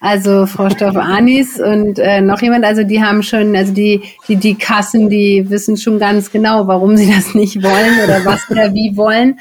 Also 0.00 0.46
Frau 0.46 0.68
Stoff-Anis 0.74 1.60
und 1.60 2.00
äh, 2.00 2.20
noch 2.20 2.42
jemand, 2.42 2.64
also 2.64 2.82
die 2.82 3.00
haben 3.00 3.22
schon, 3.22 3.54
also 3.54 3.72
die, 3.72 4.02
die, 4.26 4.34
die 4.34 4.56
Kassen, 4.56 5.08
die 5.08 5.48
wissen 5.48 5.76
schon 5.76 6.00
ganz 6.00 6.32
genau, 6.32 6.66
warum 6.66 6.96
sie 6.96 7.08
das 7.08 7.36
nicht 7.36 7.62
wollen 7.62 8.00
oder 8.02 8.24
was 8.24 8.50
oder 8.50 8.74
wie 8.74 8.96
wollen. 8.96 9.38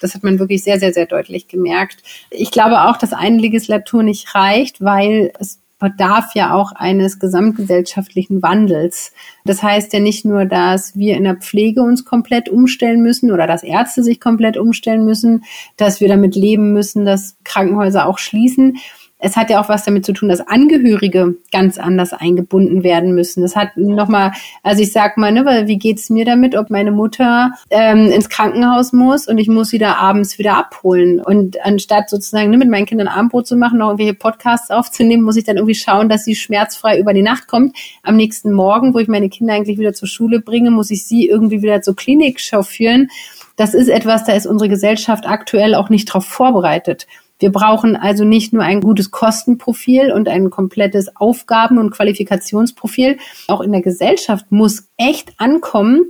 Das 0.00 0.14
hat 0.14 0.24
man 0.24 0.38
wirklich 0.38 0.64
sehr, 0.64 0.80
sehr, 0.80 0.94
sehr 0.94 1.06
deutlich 1.06 1.46
gemerkt. 1.46 1.98
Ich 2.30 2.50
glaube 2.50 2.84
auch, 2.84 2.96
dass 2.96 3.12
eine 3.12 3.38
Legislatur 3.38 4.02
nicht 4.02 4.34
reicht, 4.34 4.82
weil 4.82 5.30
es 5.38 5.60
bedarf 5.78 6.34
ja 6.34 6.54
auch 6.54 6.72
eines 6.72 7.18
gesamtgesellschaftlichen 7.18 8.42
Wandels. 8.42 9.12
Das 9.44 9.62
heißt 9.62 9.92
ja 9.92 10.00
nicht 10.00 10.24
nur, 10.24 10.44
dass 10.44 10.96
wir 10.96 11.16
in 11.16 11.24
der 11.24 11.36
Pflege 11.36 11.82
uns 11.82 12.04
komplett 12.04 12.48
umstellen 12.48 13.02
müssen 13.02 13.32
oder 13.32 13.46
dass 13.46 13.62
Ärzte 13.62 14.02
sich 14.02 14.20
komplett 14.20 14.56
umstellen 14.56 15.04
müssen, 15.04 15.44
dass 15.76 16.00
wir 16.00 16.08
damit 16.08 16.36
leben 16.36 16.72
müssen, 16.72 17.04
dass 17.04 17.36
Krankenhäuser 17.44 18.06
auch 18.06 18.18
schließen, 18.18 18.78
es 19.18 19.36
hat 19.36 19.48
ja 19.48 19.60
auch 19.60 19.68
was 19.68 19.84
damit 19.84 20.04
zu 20.04 20.12
tun, 20.12 20.28
dass 20.28 20.46
Angehörige 20.46 21.36
ganz 21.50 21.78
anders 21.78 22.12
eingebunden 22.12 22.82
werden 22.82 23.14
müssen. 23.14 23.42
Das 23.42 23.56
hat 23.56 23.76
nochmal, 23.76 24.32
also 24.62 24.82
ich 24.82 24.92
sag 24.92 25.16
mal, 25.16 25.32
ne, 25.32 25.64
wie 25.66 25.78
geht's 25.78 26.10
mir 26.10 26.24
damit, 26.24 26.54
ob 26.54 26.68
meine 26.68 26.90
Mutter 26.90 27.52
ähm, 27.70 28.10
ins 28.10 28.28
Krankenhaus 28.28 28.92
muss 28.92 29.26
und 29.26 29.38
ich 29.38 29.48
muss 29.48 29.70
sie 29.70 29.78
da 29.78 29.94
abends 29.94 30.38
wieder 30.38 30.56
abholen. 30.56 31.20
Und 31.20 31.64
anstatt 31.64 32.10
sozusagen 32.10 32.50
ne, 32.50 32.58
mit 32.58 32.68
meinen 32.68 32.86
Kindern 32.86 33.08
Abendbrot 33.08 33.46
zu 33.46 33.56
machen, 33.56 33.78
noch 33.78 33.86
irgendwelche 33.88 34.14
Podcasts 34.14 34.70
aufzunehmen, 34.70 35.22
muss 35.22 35.36
ich 35.36 35.44
dann 35.44 35.56
irgendwie 35.56 35.74
schauen, 35.74 36.08
dass 36.08 36.24
sie 36.24 36.34
schmerzfrei 36.34 36.98
über 36.98 37.14
die 37.14 37.22
Nacht 37.22 37.48
kommt. 37.48 37.74
Am 38.02 38.16
nächsten 38.16 38.52
Morgen, 38.52 38.92
wo 38.92 38.98
ich 38.98 39.08
meine 39.08 39.30
Kinder 39.30 39.54
eigentlich 39.54 39.78
wieder 39.78 39.94
zur 39.94 40.08
Schule 40.08 40.40
bringe, 40.40 40.70
muss 40.70 40.90
ich 40.90 41.06
sie 41.06 41.28
irgendwie 41.28 41.62
wieder 41.62 41.80
zur 41.80 41.96
Klinik 41.96 42.40
chauffieren. 42.40 43.08
Das 43.56 43.72
ist 43.72 43.88
etwas, 43.88 44.24
da 44.24 44.32
ist 44.32 44.46
unsere 44.46 44.68
Gesellschaft 44.68 45.26
aktuell 45.26 45.74
auch 45.76 45.88
nicht 45.88 46.08
darauf 46.08 46.26
vorbereitet. 46.26 47.06
Wir 47.38 47.50
brauchen 47.50 47.96
also 47.96 48.24
nicht 48.24 48.52
nur 48.52 48.62
ein 48.62 48.80
gutes 48.80 49.10
Kostenprofil 49.10 50.12
und 50.12 50.28
ein 50.28 50.50
komplettes 50.50 51.16
Aufgaben- 51.16 51.78
und 51.78 51.90
Qualifikationsprofil. 51.90 53.18
Auch 53.48 53.60
in 53.60 53.72
der 53.72 53.82
Gesellschaft 53.82 54.46
muss 54.50 54.88
echt 54.96 55.32
ankommen, 55.38 56.06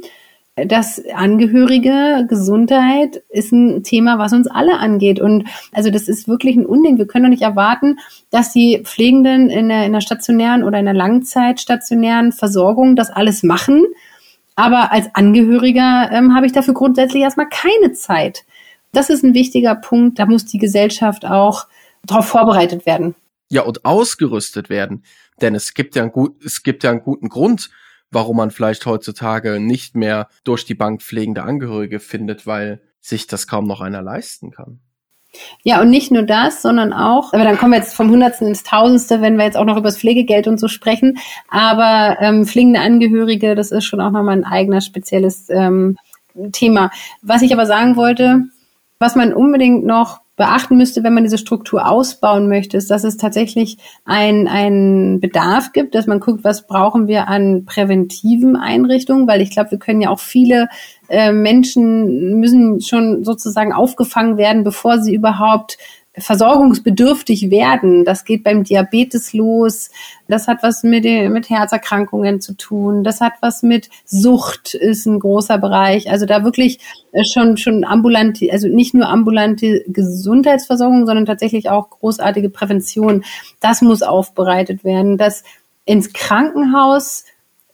dass 0.56 1.02
Angehörige, 1.12 2.26
Gesundheit 2.28 3.24
ist 3.28 3.52
ein 3.52 3.82
Thema, 3.82 4.18
was 4.18 4.32
uns 4.32 4.46
alle 4.46 4.78
angeht. 4.78 5.18
Und 5.18 5.48
also 5.72 5.90
das 5.90 6.06
ist 6.06 6.28
wirklich 6.28 6.56
ein 6.56 6.66
Unding. 6.66 6.96
Wir 6.98 7.06
können 7.06 7.24
doch 7.24 7.30
nicht 7.30 7.42
erwarten, 7.42 7.98
dass 8.30 8.52
die 8.52 8.80
Pflegenden 8.84 9.50
in 9.50 9.68
der, 9.68 9.84
in 9.86 9.92
der 9.92 10.00
stationären 10.00 10.62
oder 10.62 10.78
in 10.78 10.84
der 10.84 10.94
langzeitstationären 10.94 12.30
Versorgung 12.30 12.94
das 12.94 13.10
alles 13.10 13.42
machen. 13.42 13.84
Aber 14.54 14.92
als 14.92 15.12
Angehöriger 15.14 16.10
ähm, 16.12 16.34
habe 16.36 16.46
ich 16.46 16.52
dafür 16.52 16.74
grundsätzlich 16.74 17.24
erstmal 17.24 17.48
keine 17.48 17.92
Zeit. 17.92 18.44
Das 18.96 19.10
ist 19.10 19.22
ein 19.24 19.34
wichtiger 19.34 19.74
Punkt. 19.74 20.18
Da 20.18 20.26
muss 20.26 20.44
die 20.44 20.58
Gesellschaft 20.58 21.24
auch 21.24 21.66
darauf 22.04 22.26
vorbereitet 22.26 22.86
werden. 22.86 23.14
Ja, 23.50 23.62
und 23.62 23.84
ausgerüstet 23.84 24.68
werden. 24.68 25.04
Denn 25.40 25.54
es 25.54 25.74
gibt 25.74 25.96
ja 25.96 26.02
einen, 26.02 26.12
gut, 26.12 26.44
es 26.44 26.62
gibt 26.62 26.84
ja 26.84 26.90
einen 26.90 27.02
guten 27.02 27.28
Grund, 27.28 27.70
warum 28.10 28.36
man 28.36 28.50
vielleicht 28.50 28.86
heutzutage 28.86 29.60
nicht 29.60 29.96
mehr 29.96 30.28
durch 30.44 30.64
die 30.64 30.74
Bank 30.74 31.02
pflegende 31.02 31.42
Angehörige 31.42 32.00
findet, 32.00 32.46
weil 32.46 32.80
sich 33.00 33.26
das 33.26 33.46
kaum 33.46 33.66
noch 33.66 33.80
einer 33.80 34.02
leisten 34.02 34.50
kann. 34.50 34.80
Ja, 35.62 35.80
und 35.80 35.90
nicht 35.90 36.12
nur 36.12 36.22
das, 36.22 36.62
sondern 36.62 36.92
auch, 36.92 37.32
aber 37.32 37.42
dann 37.42 37.58
kommen 37.58 37.72
wir 37.72 37.78
jetzt 37.78 37.94
vom 37.94 38.08
Hundertsten 38.08 38.46
ins 38.46 38.62
Tausendste, 38.62 39.20
wenn 39.20 39.36
wir 39.36 39.44
jetzt 39.44 39.56
auch 39.56 39.64
noch 39.64 39.76
über 39.76 39.88
das 39.88 39.98
Pflegegeld 39.98 40.46
und 40.46 40.58
so 40.58 40.68
sprechen. 40.68 41.18
Aber 41.48 42.16
ähm, 42.20 42.46
pflegende 42.46 42.80
Angehörige, 42.80 43.56
das 43.56 43.72
ist 43.72 43.84
schon 43.84 44.00
auch 44.00 44.12
nochmal 44.12 44.36
ein 44.36 44.44
eigener 44.44 44.80
spezielles 44.80 45.48
ähm, 45.50 45.96
Thema. 46.52 46.90
Was 47.22 47.42
ich 47.42 47.52
aber 47.52 47.66
sagen 47.66 47.96
wollte, 47.96 48.44
was 48.98 49.16
man 49.16 49.32
unbedingt 49.32 49.84
noch 49.84 50.20
beachten 50.36 50.76
müsste, 50.76 51.04
wenn 51.04 51.14
man 51.14 51.22
diese 51.22 51.38
Struktur 51.38 51.88
ausbauen 51.88 52.48
möchte, 52.48 52.76
ist, 52.76 52.90
dass 52.90 53.04
es 53.04 53.16
tatsächlich 53.16 53.78
ein, 54.04 54.48
ein 54.48 55.20
Bedarf 55.20 55.72
gibt, 55.72 55.94
dass 55.94 56.06
man 56.06 56.18
guckt, 56.18 56.42
was 56.42 56.66
brauchen 56.66 57.06
wir 57.06 57.28
an 57.28 57.64
präventiven 57.66 58.56
Einrichtungen, 58.56 59.28
weil 59.28 59.40
ich 59.40 59.50
glaube, 59.50 59.72
wir 59.72 59.78
können 59.78 60.00
ja 60.00 60.10
auch 60.10 60.18
viele 60.18 60.68
äh, 61.08 61.32
Menschen 61.32 62.40
müssen 62.40 62.80
schon 62.80 63.22
sozusagen 63.22 63.72
aufgefangen 63.72 64.36
werden, 64.36 64.64
bevor 64.64 64.98
sie 64.98 65.14
überhaupt 65.14 65.78
versorgungsbedürftig 66.16 67.50
werden. 67.50 68.04
Das 68.04 68.24
geht 68.24 68.44
beim 68.44 68.62
Diabetes 68.62 69.32
los. 69.32 69.90
Das 70.28 70.46
hat 70.46 70.62
was 70.62 70.84
mit, 70.84 71.04
mit 71.04 71.50
Herzerkrankungen 71.50 72.40
zu 72.40 72.54
tun. 72.56 73.02
Das 73.02 73.20
hat 73.20 73.32
was 73.40 73.62
mit 73.62 73.90
Sucht, 74.04 74.74
ist 74.74 75.06
ein 75.06 75.18
großer 75.18 75.58
Bereich. 75.58 76.10
Also 76.10 76.24
da 76.26 76.44
wirklich 76.44 76.78
äh, 77.12 77.24
schon, 77.24 77.56
schon 77.56 77.84
ambulante, 77.84 78.48
also 78.52 78.68
nicht 78.68 78.94
nur 78.94 79.08
ambulante 79.08 79.84
Gesundheitsversorgung, 79.88 81.06
sondern 81.06 81.26
tatsächlich 81.26 81.68
auch 81.68 81.90
großartige 81.90 82.48
Prävention. 82.48 83.24
Das 83.60 83.82
muss 83.82 84.02
aufbereitet 84.02 84.84
werden. 84.84 85.18
Das 85.18 85.42
ins 85.84 86.12
Krankenhaus 86.12 87.24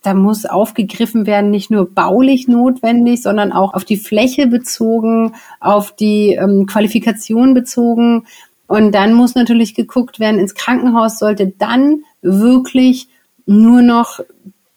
da 0.03 0.15
muss 0.15 0.47
aufgegriffen 0.47 1.27
werden, 1.27 1.51
nicht 1.51 1.71
nur 1.71 1.89
baulich 1.91 2.49
notwendig, 2.49 3.23
sondern 3.23 3.53
auch 3.53 3.75
auf 3.75 3.85
die 3.85 3.99
Fläche 3.99 4.47
bezogen, 4.47 5.35
auf 5.61 5.95
die 5.95 6.35
ähm, 6.35 6.67
Qualifikation 6.67 7.53
bezogen. 7.53 8.27
Und 8.67 8.93
dann 8.93 9.13
muss 9.13 9.35
natürlich 9.35 9.75
geguckt 9.75 10.19
werden, 10.19 10.41
ins 10.41 10.55
Krankenhaus 10.55 11.19
sollte 11.19 11.49
dann 11.59 12.05
wirklich 12.23 13.09
nur 13.45 13.83
noch 13.83 14.21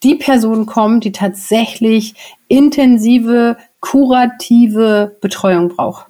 die 0.04 0.16
Person 0.16 0.66
kommen, 0.66 1.00
die 1.00 1.14
tatsächlich 1.14 2.16
intensive, 2.48 3.58
kurative 3.80 5.16
Betreuung 5.22 5.70
braucht. 5.70 6.08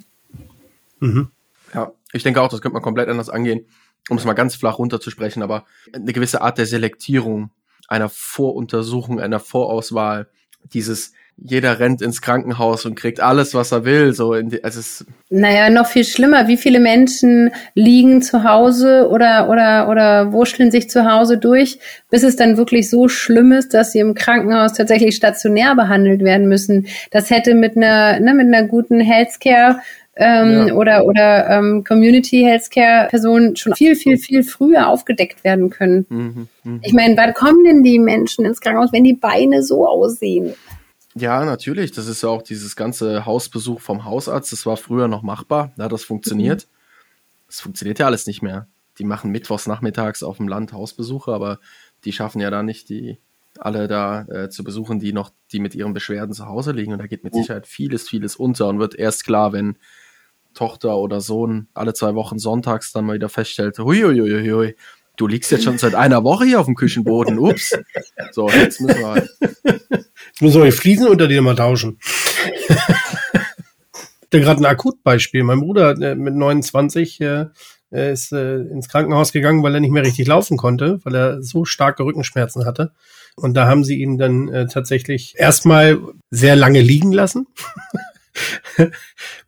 Mhm. 0.99 1.27
Ja, 1.73 1.91
ich 2.13 2.23
denke 2.23 2.41
auch, 2.41 2.47
das 2.47 2.61
könnte 2.61 2.73
man 2.73 2.81
komplett 2.81 3.09
anders 3.09 3.29
angehen, 3.29 3.65
um 4.09 4.17
es 4.17 4.25
mal 4.25 4.33
ganz 4.33 4.55
flach 4.55 4.79
runterzusprechen, 4.79 5.43
aber 5.43 5.65
eine 5.91 6.13
gewisse 6.13 6.41
Art 6.41 6.57
der 6.57 6.65
Selektierung 6.65 7.51
einer 7.93 8.09
Voruntersuchung, 8.09 9.19
einer 9.19 9.39
Vorauswahl, 9.39 10.27
dieses 10.73 11.13
jeder 11.37 11.79
rennt 11.79 12.01
ins 12.01 12.21
Krankenhaus 12.21 12.85
und 12.85 12.95
kriegt 12.95 13.19
alles, 13.19 13.53
was 13.53 13.71
er 13.71 13.85
will. 13.85 14.13
So 14.13 14.33
in 14.33 14.49
die, 14.49 14.63
es 14.63 15.05
naja, 15.29 15.69
noch 15.69 15.87
viel 15.87 16.03
schlimmer. 16.03 16.47
Wie 16.47 16.57
viele 16.57 16.79
Menschen 16.79 17.51
liegen 17.73 18.21
zu 18.21 18.43
Hause 18.43 19.09
oder, 19.09 19.49
oder, 19.49 19.89
oder 19.89 20.31
wurschteln 20.31 20.69
sich 20.69 20.89
zu 20.89 21.11
Hause 21.11 21.37
durch, 21.37 21.79
bis 22.11 22.23
es 22.23 22.35
dann 22.35 22.55
wirklich 22.55 22.89
so 22.89 23.07
schlimm 23.09 23.51
ist, 23.51 23.73
dass 23.73 23.91
sie 23.91 23.99
im 23.99 24.13
Krankenhaus 24.13 24.73
tatsächlich 24.73 25.15
stationär 25.15 25.75
behandelt 25.75 26.21
werden 26.21 26.47
müssen. 26.47 26.87
Das 27.11 27.29
hätte 27.29 27.55
mit 27.55 27.75
einer, 27.75 28.19
ne, 28.19 28.33
mit 28.35 28.47
einer 28.47 28.67
guten 28.67 28.99
Healthcare 28.99 29.79
ähm, 30.15 30.67
ja. 30.67 30.73
oder, 30.73 31.05
oder 31.05 31.49
ähm, 31.49 31.83
Community 31.83 32.43
Healthcare 32.43 33.07
Personen 33.09 33.55
schon 33.55 33.73
viel, 33.75 33.95
viel, 33.95 34.17
viel 34.17 34.43
früher 34.43 34.87
aufgedeckt 34.87 35.43
werden 35.43 35.69
können. 35.69 36.05
Mhm, 36.09 36.47
mh. 36.63 36.79
Ich 36.83 36.93
meine, 36.93 37.17
wann 37.17 37.33
kommen 37.33 37.63
denn 37.63 37.83
die 37.83 37.99
Menschen 37.99 38.45
ins 38.45 38.61
Krankenhaus, 38.61 38.93
wenn 38.93 39.03
die 39.03 39.15
Beine 39.15 39.63
so 39.63 39.87
aussehen? 39.87 40.53
Ja, 41.15 41.45
natürlich. 41.45 41.91
Das 41.91 42.07
ist 42.07 42.23
ja 42.23 42.29
auch 42.29 42.41
dieses 42.41 42.75
ganze 42.75 43.25
Hausbesuch 43.25 43.81
vom 43.81 44.05
Hausarzt. 44.05 44.51
Das 44.51 44.65
war 44.65 44.77
früher 44.77 45.07
noch 45.07 45.21
machbar. 45.23 45.71
Da 45.77 45.85
hat 45.85 45.91
das 45.91 46.03
funktioniert. 46.03 46.67
Mhm. 46.67 46.73
Das 47.47 47.61
funktioniert 47.61 47.99
ja 47.99 48.05
alles 48.07 48.27
nicht 48.27 48.41
mehr. 48.41 48.67
Die 48.99 49.03
machen 49.03 49.31
mittwochs 49.31 49.67
nachmittags 49.67 50.23
auf 50.23 50.37
dem 50.37 50.47
Land 50.47 50.73
Hausbesuche, 50.73 51.31
aber 51.31 51.59
die 52.05 52.11
schaffen 52.11 52.39
ja 52.39 52.51
da 52.51 52.61
nicht 52.61 52.89
die 52.89 53.17
alle 53.59 53.87
da 53.87 54.23
äh, 54.23 54.49
zu 54.49 54.63
besuchen, 54.63 54.99
die 54.99 55.13
noch, 55.13 55.31
die 55.51 55.59
mit 55.59 55.75
ihren 55.75 55.93
Beschwerden 55.93 56.33
zu 56.33 56.47
Hause 56.47 56.71
liegen. 56.71 56.93
Und 56.93 56.99
da 56.99 57.07
geht 57.07 57.23
mit 57.23 57.35
Sicherheit 57.35 57.67
vieles, 57.67 58.09
vieles 58.09 58.35
unter 58.35 58.67
und 58.67 58.79
wird 58.79 58.95
erst 58.95 59.25
klar, 59.25 59.53
wenn 59.53 59.77
Tochter 60.53 60.97
oder 60.97 61.21
Sohn 61.21 61.67
alle 61.73 61.93
zwei 61.93 62.15
Wochen 62.15 62.39
sonntags 62.39 62.91
dann 62.91 63.05
mal 63.05 63.15
wieder 63.15 63.29
feststellt, 63.29 63.77
huiuiuiui, 63.79 64.75
du 65.17 65.27
liegst 65.27 65.51
jetzt 65.51 65.63
schon 65.63 65.77
seit 65.77 65.95
einer 65.95 66.23
Woche 66.23 66.45
hier 66.45 66.59
auf 66.59 66.65
dem 66.65 66.75
Küchenboden, 66.75 67.39
ups. 67.39 67.77
So, 68.31 68.49
jetzt 68.49 68.81
müssen 68.81 68.99
wir 68.99 69.07
halt. 69.07 69.29
Jetzt 69.63 70.41
müssen 70.41 70.61
wir 70.61 70.65
die 70.65 70.71
Fliesen 70.71 71.07
unter 71.07 71.27
dir 71.27 71.41
mal 71.41 71.55
tauschen. 71.55 71.99
da 74.29 74.39
gerade 74.39 74.61
ein 74.61 74.65
Akutbeispiel. 74.65 75.43
Mein 75.43 75.59
Bruder 75.59 75.91
äh, 76.01 76.15
mit 76.15 76.33
29 76.33 77.21
äh, 77.21 77.45
ist 77.91 78.31
äh, 78.31 78.55
ins 78.55 78.89
Krankenhaus 78.89 79.31
gegangen, 79.31 79.61
weil 79.61 79.75
er 79.75 79.79
nicht 79.79 79.91
mehr 79.91 80.03
richtig 80.03 80.27
laufen 80.27 80.57
konnte, 80.57 80.99
weil 81.03 81.15
er 81.15 81.43
so 81.43 81.65
starke 81.65 82.03
Rückenschmerzen 82.03 82.65
hatte. 82.65 82.91
Und 83.35 83.53
da 83.55 83.67
haben 83.67 83.83
sie 83.83 84.01
ihn 84.01 84.17
dann 84.17 84.47
äh, 84.49 84.67
tatsächlich 84.67 85.35
erstmal 85.37 85.99
sehr 86.31 86.55
lange 86.55 86.81
liegen 86.81 87.11
lassen. 87.11 87.47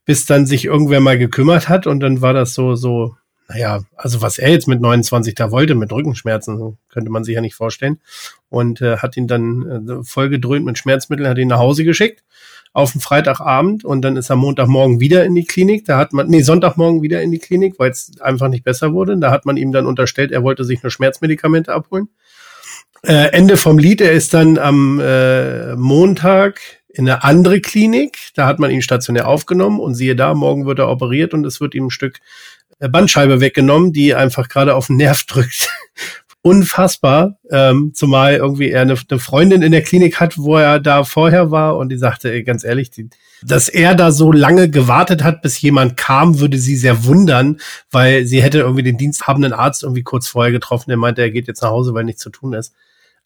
bis 0.06 0.26
dann 0.26 0.46
sich 0.46 0.66
irgendwer 0.66 1.00
mal 1.00 1.18
gekümmert 1.18 1.70
hat 1.70 1.88
und 1.88 2.00
dann 2.00 2.22
war 2.22 2.34
das 2.34 2.54
so, 2.54 2.76
so 2.76 3.16
naja, 3.48 3.82
also 3.96 4.22
was 4.22 4.40
er 4.40 4.50
jetzt 4.50 4.68
mit 4.68 4.82
29 4.82 5.36
da 5.36 5.52
wollte, 5.52 5.76
mit 5.76 5.92
Rückenschmerzen, 5.92 6.78
könnte 6.90 7.12
man 7.12 7.24
sich 7.24 7.36
ja 7.36 7.42
nicht 7.42 7.54
vorstellen. 7.54 8.00
Und 8.50 8.82
äh, 8.82 8.98
hat 8.98 9.18
ihn 9.18 9.28
dann 9.28 9.88
äh, 9.88 10.04
vollgedröhnt 10.04 10.66
mit 10.66 10.80
Schmerzmitteln, 10.80 11.30
hat 11.30 11.38
ihn 11.38 11.50
nach 11.50 11.60
Hause 11.60 11.84
geschickt 11.84 12.24
auf 12.76 12.92
den 12.92 13.00
Freitagabend 13.00 13.86
und 13.86 14.02
dann 14.02 14.18
ist 14.18 14.30
er 14.30 14.36
Montagmorgen 14.36 15.00
wieder 15.00 15.24
in 15.24 15.34
die 15.34 15.46
Klinik. 15.46 15.86
Da 15.86 15.98
hat 15.98 16.12
man, 16.12 16.28
nee, 16.28 16.42
Sonntagmorgen 16.42 17.02
wieder 17.02 17.22
in 17.22 17.32
die 17.32 17.40
Klinik, 17.40 17.76
weil 17.80 17.90
es 17.90 18.20
einfach 18.20 18.50
nicht 18.50 18.66
besser 18.66 18.92
wurde. 18.92 19.18
Da 19.18 19.32
hat 19.32 19.46
man 19.46 19.56
ihm 19.56 19.72
dann 19.72 19.86
unterstellt, 19.86 20.34
er 20.34 20.44
wollte 20.44 20.66
sich 20.66 20.84
nur 20.84 20.92
Schmerzmedikamente 20.92 21.72
abholen. 21.72 22.10
Äh, 23.02 23.32
Ende 23.32 23.56
vom 23.56 23.78
Lied, 23.78 24.02
er 24.02 24.12
ist 24.12 24.34
dann 24.34 24.58
am 24.58 25.00
äh, 25.00 25.78
Montag 25.78 26.60
in 26.96 27.10
eine 27.10 27.24
andere 27.24 27.60
Klinik. 27.60 28.30
Da 28.36 28.48
hat 28.48 28.60
man 28.60 28.72
ihn 28.72 28.82
stationär 28.82 29.28
aufgenommen 29.28 29.80
und 29.80 29.96
siehe 29.96 30.16
da, 30.16 30.34
morgen 30.34 30.66
wird 30.66 30.80
er 30.80 30.90
operiert 30.90 31.34
und 31.34 31.46
es 31.46 31.60
wird 31.60 31.76
ihm 31.76 31.88
ein 31.88 31.92
Stück 31.92 32.20
äh, 32.80 32.90
Bandscheibe 32.90 33.42
weggenommen, 33.42 33.94
die 33.94 34.16
einfach 34.16 34.48
gerade 34.48 34.76
auf 34.76 34.88
den 34.88 34.98
Nerv 34.98 35.24
drückt. 35.28 35.70
Unfassbar, 36.42 37.40
ähm, 37.50 37.94
zumal 37.96 38.36
irgendwie 38.36 38.70
er 38.70 38.84
eine, 38.84 38.96
eine, 39.10 39.20
Freundin 39.20 39.64
in 39.64 39.72
der 39.72 39.82
Klinik 39.82 40.20
hat, 40.20 40.38
wo 40.38 40.56
er 40.56 40.80
da 40.80 41.04
vorher 41.04 41.50
war 41.50 41.76
und 41.76 41.90
die 41.90 41.98
sagte, 41.98 42.44
ganz 42.44 42.64
ehrlich, 42.64 42.92
die, 42.92 43.10
dass 43.42 43.68
er 43.68 43.96
da 43.96 44.12
so 44.12 44.32
lange 44.32 44.70
gewartet 44.70 45.24
hat, 45.24 45.42
bis 45.42 45.60
jemand 45.60 45.98
kam, 45.98 46.40
würde 46.40 46.60
sie 46.60 46.76
sehr 46.76 47.04
wundern, 47.06 47.60
weil 47.90 48.28
sie 48.28 48.44
hätte 48.44 48.60
irgendwie 48.60 48.84
den 48.84 48.98
diensthabenden 48.98 49.54
Arzt 49.54 49.82
irgendwie 49.82 50.04
kurz 50.04 50.28
vorher 50.28 50.52
getroffen, 50.52 50.92
der 50.92 50.98
meinte, 50.98 51.24
er 51.24 51.32
geht 51.32 51.48
jetzt 51.48 51.64
nach 51.64 51.72
Hause, 51.72 51.96
weil 51.96 52.04
nichts 52.04 52.22
zu 52.22 52.30
tun 52.30 52.54
ist. 52.54 52.76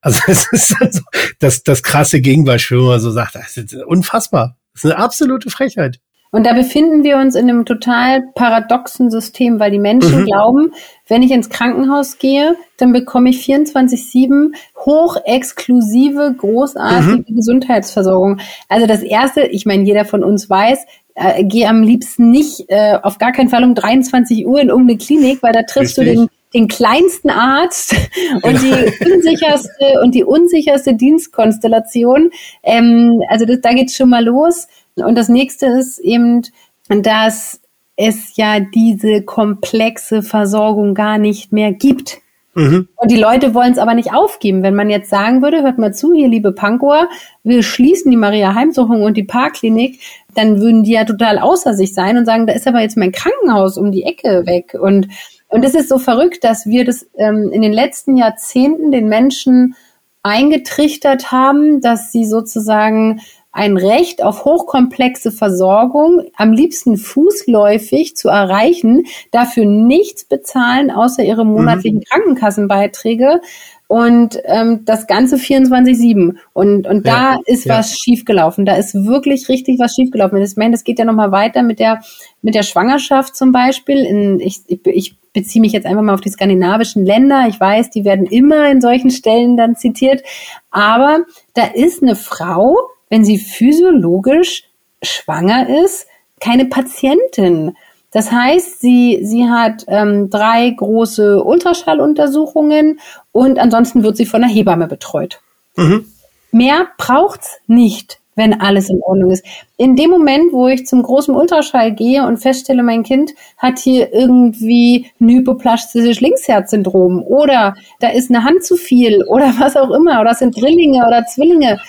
Also 0.02 0.22
es 0.28 0.52
ist 0.52 0.76
also 0.80 1.02
das, 1.40 1.64
das 1.64 1.84
krasse 1.84 2.22
Gegenbeispiel, 2.22 2.80
wo 2.80 2.88
man 2.88 3.00
so 3.00 3.12
sagt, 3.12 3.36
das 3.36 3.58
ist 3.58 3.76
unfassbar. 3.76 4.58
Das 4.74 4.86
ist 4.86 4.92
eine 4.92 5.04
absolute 5.04 5.50
Frechheit. 5.50 6.00
Und 6.32 6.46
da 6.46 6.54
befinden 6.54 7.04
wir 7.04 7.18
uns 7.18 7.34
in 7.34 7.50
einem 7.50 7.66
total 7.66 8.22
paradoxen 8.36 9.10
System, 9.10 9.60
weil 9.60 9.72
die 9.72 9.80
Menschen 9.80 10.22
mhm. 10.22 10.26
glauben, 10.26 10.74
wenn 11.08 11.24
ich 11.24 11.32
ins 11.32 11.50
Krankenhaus 11.50 12.20
gehe, 12.20 12.56
dann 12.78 12.94
bekomme 12.94 13.32
ich 13.32 13.44
24-7 13.44 14.52
hochexklusive, 14.78 16.36
großartige 16.38 17.32
mhm. 17.32 17.36
Gesundheitsversorgung. 17.36 18.40
Also 18.68 18.86
das 18.86 19.02
Erste, 19.02 19.42
ich 19.42 19.66
meine, 19.66 19.84
jeder 19.84 20.06
von 20.06 20.24
uns 20.24 20.48
weiß, 20.50 20.86
äh, 21.20 21.44
geh 21.44 21.66
am 21.66 21.84
liebsten 21.84 22.32
nicht 22.32 22.66
äh, 22.70 22.98
auf 23.02 23.18
gar 23.18 23.32
keinen 23.32 23.50
Fall 23.50 23.64
um 23.64 23.76
23 23.76 24.48
Uhr 24.48 24.62
in 24.62 24.70
irgendeine 24.70 24.98
Klinik, 24.98 25.44
weil 25.44 25.54
da 25.54 25.64
triffst 25.64 26.00
Richtig. 26.00 26.16
du 26.16 26.22
den 26.22 26.30
den 26.54 26.68
kleinsten 26.68 27.30
Arzt 27.30 27.96
und 28.42 28.62
die 28.62 29.14
unsicherste 29.14 30.02
und 30.04 30.16
die 30.16 30.24
unsicherste 30.24 30.96
Dienstkonstellation. 30.96 32.32
Ähm, 32.64 33.22
also 33.30 33.46
das, 33.46 33.62
da 33.62 33.74
geht's 33.74 33.96
schon 33.96 34.10
mal 34.10 34.26
los. 34.26 34.68
Und 34.96 35.16
das 35.16 35.30
nächste 35.30 35.68
ist 35.68 36.00
eben, 36.00 36.42
dass 36.88 37.62
es 37.96 38.36
ja 38.38 38.60
diese 38.60 39.24
komplexe 39.24 40.24
Versorgung 40.24 40.94
gar 40.94 41.18
nicht 41.18 41.52
mehr 41.52 41.72
gibt. 41.72 42.20
Mhm. 42.56 42.88
Und 42.96 43.12
die 43.12 43.18
Leute 43.18 43.54
wollen 43.54 43.72
es 43.72 43.78
aber 43.78 43.94
nicht 43.94 44.14
aufgeben. 44.14 44.64
Wenn 44.64 44.76
man 44.76 44.90
jetzt 44.90 45.10
sagen 45.10 45.42
würde, 45.42 45.62
hört 45.62 45.78
mal 45.78 45.94
zu, 45.94 46.14
hier 46.14 46.28
liebe 46.28 46.52
Pankower, 46.52 47.08
wir 47.44 47.64
schließen 47.64 48.12
die 48.12 48.18
Maria 48.18 48.54
Heimsuchung 48.56 49.04
und 49.04 49.18
die 49.18 49.24
Parkklinik, 49.24 50.00
dann 50.36 50.60
würden 50.60 50.84
die 50.84 50.94
ja 50.94 51.06
total 51.06 51.40
außer 51.40 51.74
sich 51.74 51.94
sein 51.94 52.18
und 52.18 52.26
sagen, 52.26 52.48
da 52.48 52.54
ist 52.54 52.68
aber 52.68 52.82
jetzt 52.82 52.98
mein 52.98 53.12
Krankenhaus 53.12 53.78
um 53.78 53.92
die 53.92 54.04
Ecke 54.04 54.46
weg. 54.46 54.76
Und 54.80 55.08
und 55.50 55.66
es 55.66 55.74
ist 55.74 55.90
so 55.90 55.98
verrückt, 55.98 56.44
dass 56.44 56.68
wir 56.68 56.86
das 56.86 57.08
ähm, 57.18 57.50
in 57.52 57.62
den 57.62 57.74
letzten 57.74 58.16
Jahrzehnten 58.16 58.92
den 58.92 59.10
Menschen 59.10 59.76
eingetrichtert 60.22 61.32
haben, 61.32 61.82
dass 61.82 62.12
sie 62.12 62.26
sozusagen 62.26 63.22
ein 63.52 63.78
Recht 63.78 64.24
auf 64.24 64.46
hochkomplexe 64.46 65.32
Versorgung 65.32 66.24
am 66.36 66.54
liebsten 66.54 66.98
fußläufig 66.98 68.16
zu 68.16 68.30
erreichen, 68.30 69.06
dafür 69.32 69.66
nichts 69.66 70.26
bezahlen 70.26 70.92
außer 70.92 71.24
ihre 71.24 71.46
mhm. 71.46 71.52
monatlichen 71.54 72.00
mhm. 72.00 72.04
Krankenkassenbeiträge 72.04 73.42
und 73.90 74.40
ähm, 74.46 74.86
das 74.86 75.08
Ganze 75.08 75.38
24-7. 75.38 76.36
Und, 76.54 76.86
und 76.86 77.08
ja, 77.08 77.38
da 77.38 77.40
ist 77.48 77.66
ja. 77.66 77.80
was 77.80 77.98
schiefgelaufen. 77.98 78.64
Da 78.64 78.76
ist 78.76 78.94
wirklich 78.94 79.50
richtig 79.50 79.80
was 79.80 79.96
schiefgelaufen. 79.96 80.40
Ich 80.44 80.56
meine, 80.58 80.74
das 80.74 80.84
geht 80.84 81.00
ja 81.00 81.06
nochmal 81.06 81.32
weiter 81.32 81.64
mit 81.64 81.80
der, 81.80 82.00
mit 82.44 82.54
der 82.54 82.62
Schwangerschaft 82.62 83.36
zum 83.36 83.52
Beispiel. 83.52 84.06
In, 84.06 84.40
ich, 84.42 84.62
ich, 84.68 84.86
ich 84.86 85.16
beziehe 85.34 85.60
mich 85.60 85.72
jetzt 85.72 85.88
einfach 85.88 86.04
mal 86.04 86.14
auf 86.14 86.22
die 86.22 86.30
skandinavischen 86.30 87.04
Länder. 87.04 87.48
Ich 87.50 87.60
weiß, 87.60 87.90
die 87.90 88.06
werden 88.06 88.28
immer 88.28 88.70
in 88.70 88.80
solchen 88.80 89.10
Stellen 89.10 89.58
dann 89.58 89.76
zitiert. 89.76 90.22
Aber 90.70 91.22
da 91.56 91.66
ist 91.66 92.04
eine 92.04 92.16
Frau, 92.16 92.78
wenn 93.10 93.26
sie 93.26 93.38
physiologisch 93.38 94.64
schwanger 95.02 95.84
ist, 95.84 96.08
keine 96.40 96.66
Patientin. 96.66 97.76
Das 98.12 98.32
heißt, 98.32 98.80
sie, 98.80 99.20
sie 99.24 99.48
hat 99.48 99.86
ähm, 99.88 100.30
drei 100.30 100.70
große 100.70 101.44
Ultraschalluntersuchungen 101.44 103.00
und 103.32 103.60
ansonsten 103.60 104.04
wird 104.04 104.18
sie 104.18 104.26
von 104.26 104.44
einer 104.44 104.52
Hebamme 104.52 104.88
betreut. 104.88 105.42
Mhm. 105.76 106.06
Mehr 106.52 106.88
braucht's 106.98 107.58
nicht, 107.68 108.20
wenn 108.40 108.60
alles 108.60 108.90
in 108.90 109.02
Ordnung 109.04 109.32
ist. 109.32 109.46
In 109.78 109.96
dem 109.96 110.10
Moment, 110.10 110.52
wo 110.52 110.68
ich 110.68 110.88
zum 110.88 111.04
großen 111.04 111.36
Ultraschall 111.36 111.94
gehe 111.94 112.26
und 112.26 112.38
feststelle, 112.38 112.82
mein 112.82 113.04
Kind 113.04 113.32
hat 113.58 113.78
hier 113.78 114.12
irgendwie 114.12 115.12
ein 115.22 115.30
hypoplastisches 115.30 116.22
Linksherzsyndrom 116.22 117.22
oder 117.22 117.76
da 118.00 118.10
ist 118.10 118.32
eine 118.32 118.44
Hand 118.44 118.64
zu 118.64 118.76
viel 118.76 119.24
oder 119.28 119.54
was 119.60 119.76
auch 119.76 119.92
immer 119.92 120.20
oder 120.22 120.32
es 120.32 120.40
sind 120.40 120.60
Drillinge 120.60 121.06
oder 121.06 121.26
Zwillinge. 121.26 121.80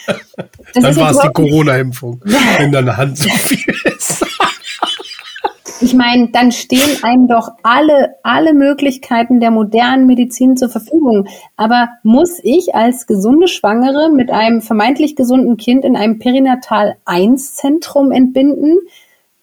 Das 0.75 0.85
Dann 0.85 0.97
war 0.97 1.11
es 1.13 1.19
die 1.19 1.29
Corona-Impfung, 1.29 2.21
wenn 2.59 2.73
da 2.73 2.81
eine 2.81 2.97
Hand 2.97 3.17
zu 3.17 3.29
viel 3.29 3.75
ist. 3.85 4.25
Ich 5.91 5.97
meine, 5.97 6.29
dann 6.29 6.53
stehen 6.53 7.03
einem 7.03 7.27
doch 7.27 7.49
alle, 7.65 8.15
alle 8.23 8.55
Möglichkeiten 8.55 9.41
der 9.41 9.51
modernen 9.51 10.07
Medizin 10.07 10.57
zur 10.57 10.69
Verfügung. 10.69 11.27
Aber 11.57 11.89
muss 12.05 12.39
ich 12.45 12.77
als 12.77 13.09
gesunde 13.09 13.49
Schwangere 13.49 14.09
mit 14.09 14.31
einem 14.31 14.63
vermeintlich 14.63 15.17
gesunden 15.17 15.57
Kind 15.57 15.85
in 15.85 15.97
einem 15.97 16.21
Perinatal-1-Zentrum 16.21 18.13
entbinden? 18.13 18.79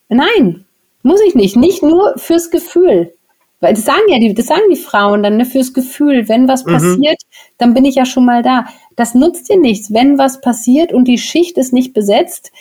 Nein, 0.07 0.63
muss 1.03 1.19
ich 1.27 1.35
nicht. 1.35 1.57
Nicht 1.57 1.83
nur 1.83 2.13
fürs 2.15 2.49
Gefühl. 2.49 3.11
Weil 3.59 3.73
das 3.73 3.83
sagen 3.83 4.07
ja 4.07 4.17
die, 4.17 4.33
das 4.33 4.45
sagen 4.45 4.69
die 4.71 4.77
Frauen 4.77 5.23
dann, 5.23 5.35
ne, 5.35 5.43
fürs 5.43 5.73
Gefühl. 5.73 6.29
Wenn 6.29 6.47
was 6.47 6.63
mhm. 6.63 6.71
passiert, 6.71 7.21
dann 7.57 7.73
bin 7.73 7.83
ich 7.83 7.95
ja 7.95 8.05
schon 8.05 8.23
mal 8.23 8.41
da. 8.41 8.67
Das 8.95 9.15
nutzt 9.15 9.49
dir 9.49 9.59
nichts. 9.59 9.93
Wenn 9.93 10.17
was 10.17 10.39
passiert 10.39 10.93
und 10.93 11.09
die 11.09 11.17
Schicht 11.17 11.57
ist 11.57 11.73
nicht 11.73 11.93
besetzt, 11.93 12.53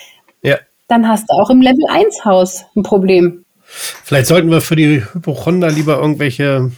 ja. 0.43 0.59
dann 0.89 1.07
hast 1.07 1.30
du 1.30 1.34
auch 1.34 1.51
im 1.51 1.61
Level 1.62 1.84
1 1.89 2.24
Haus 2.24 2.64
ein 2.74 2.82
Problem. 2.82 3.45
Vielleicht 3.67 4.27
sollten 4.27 4.51
wir 4.51 4.61
für 4.61 4.77
die 4.77 5.03
Hypochonder 5.12 5.71
lieber 5.71 5.99
irgendwelche 5.99 6.71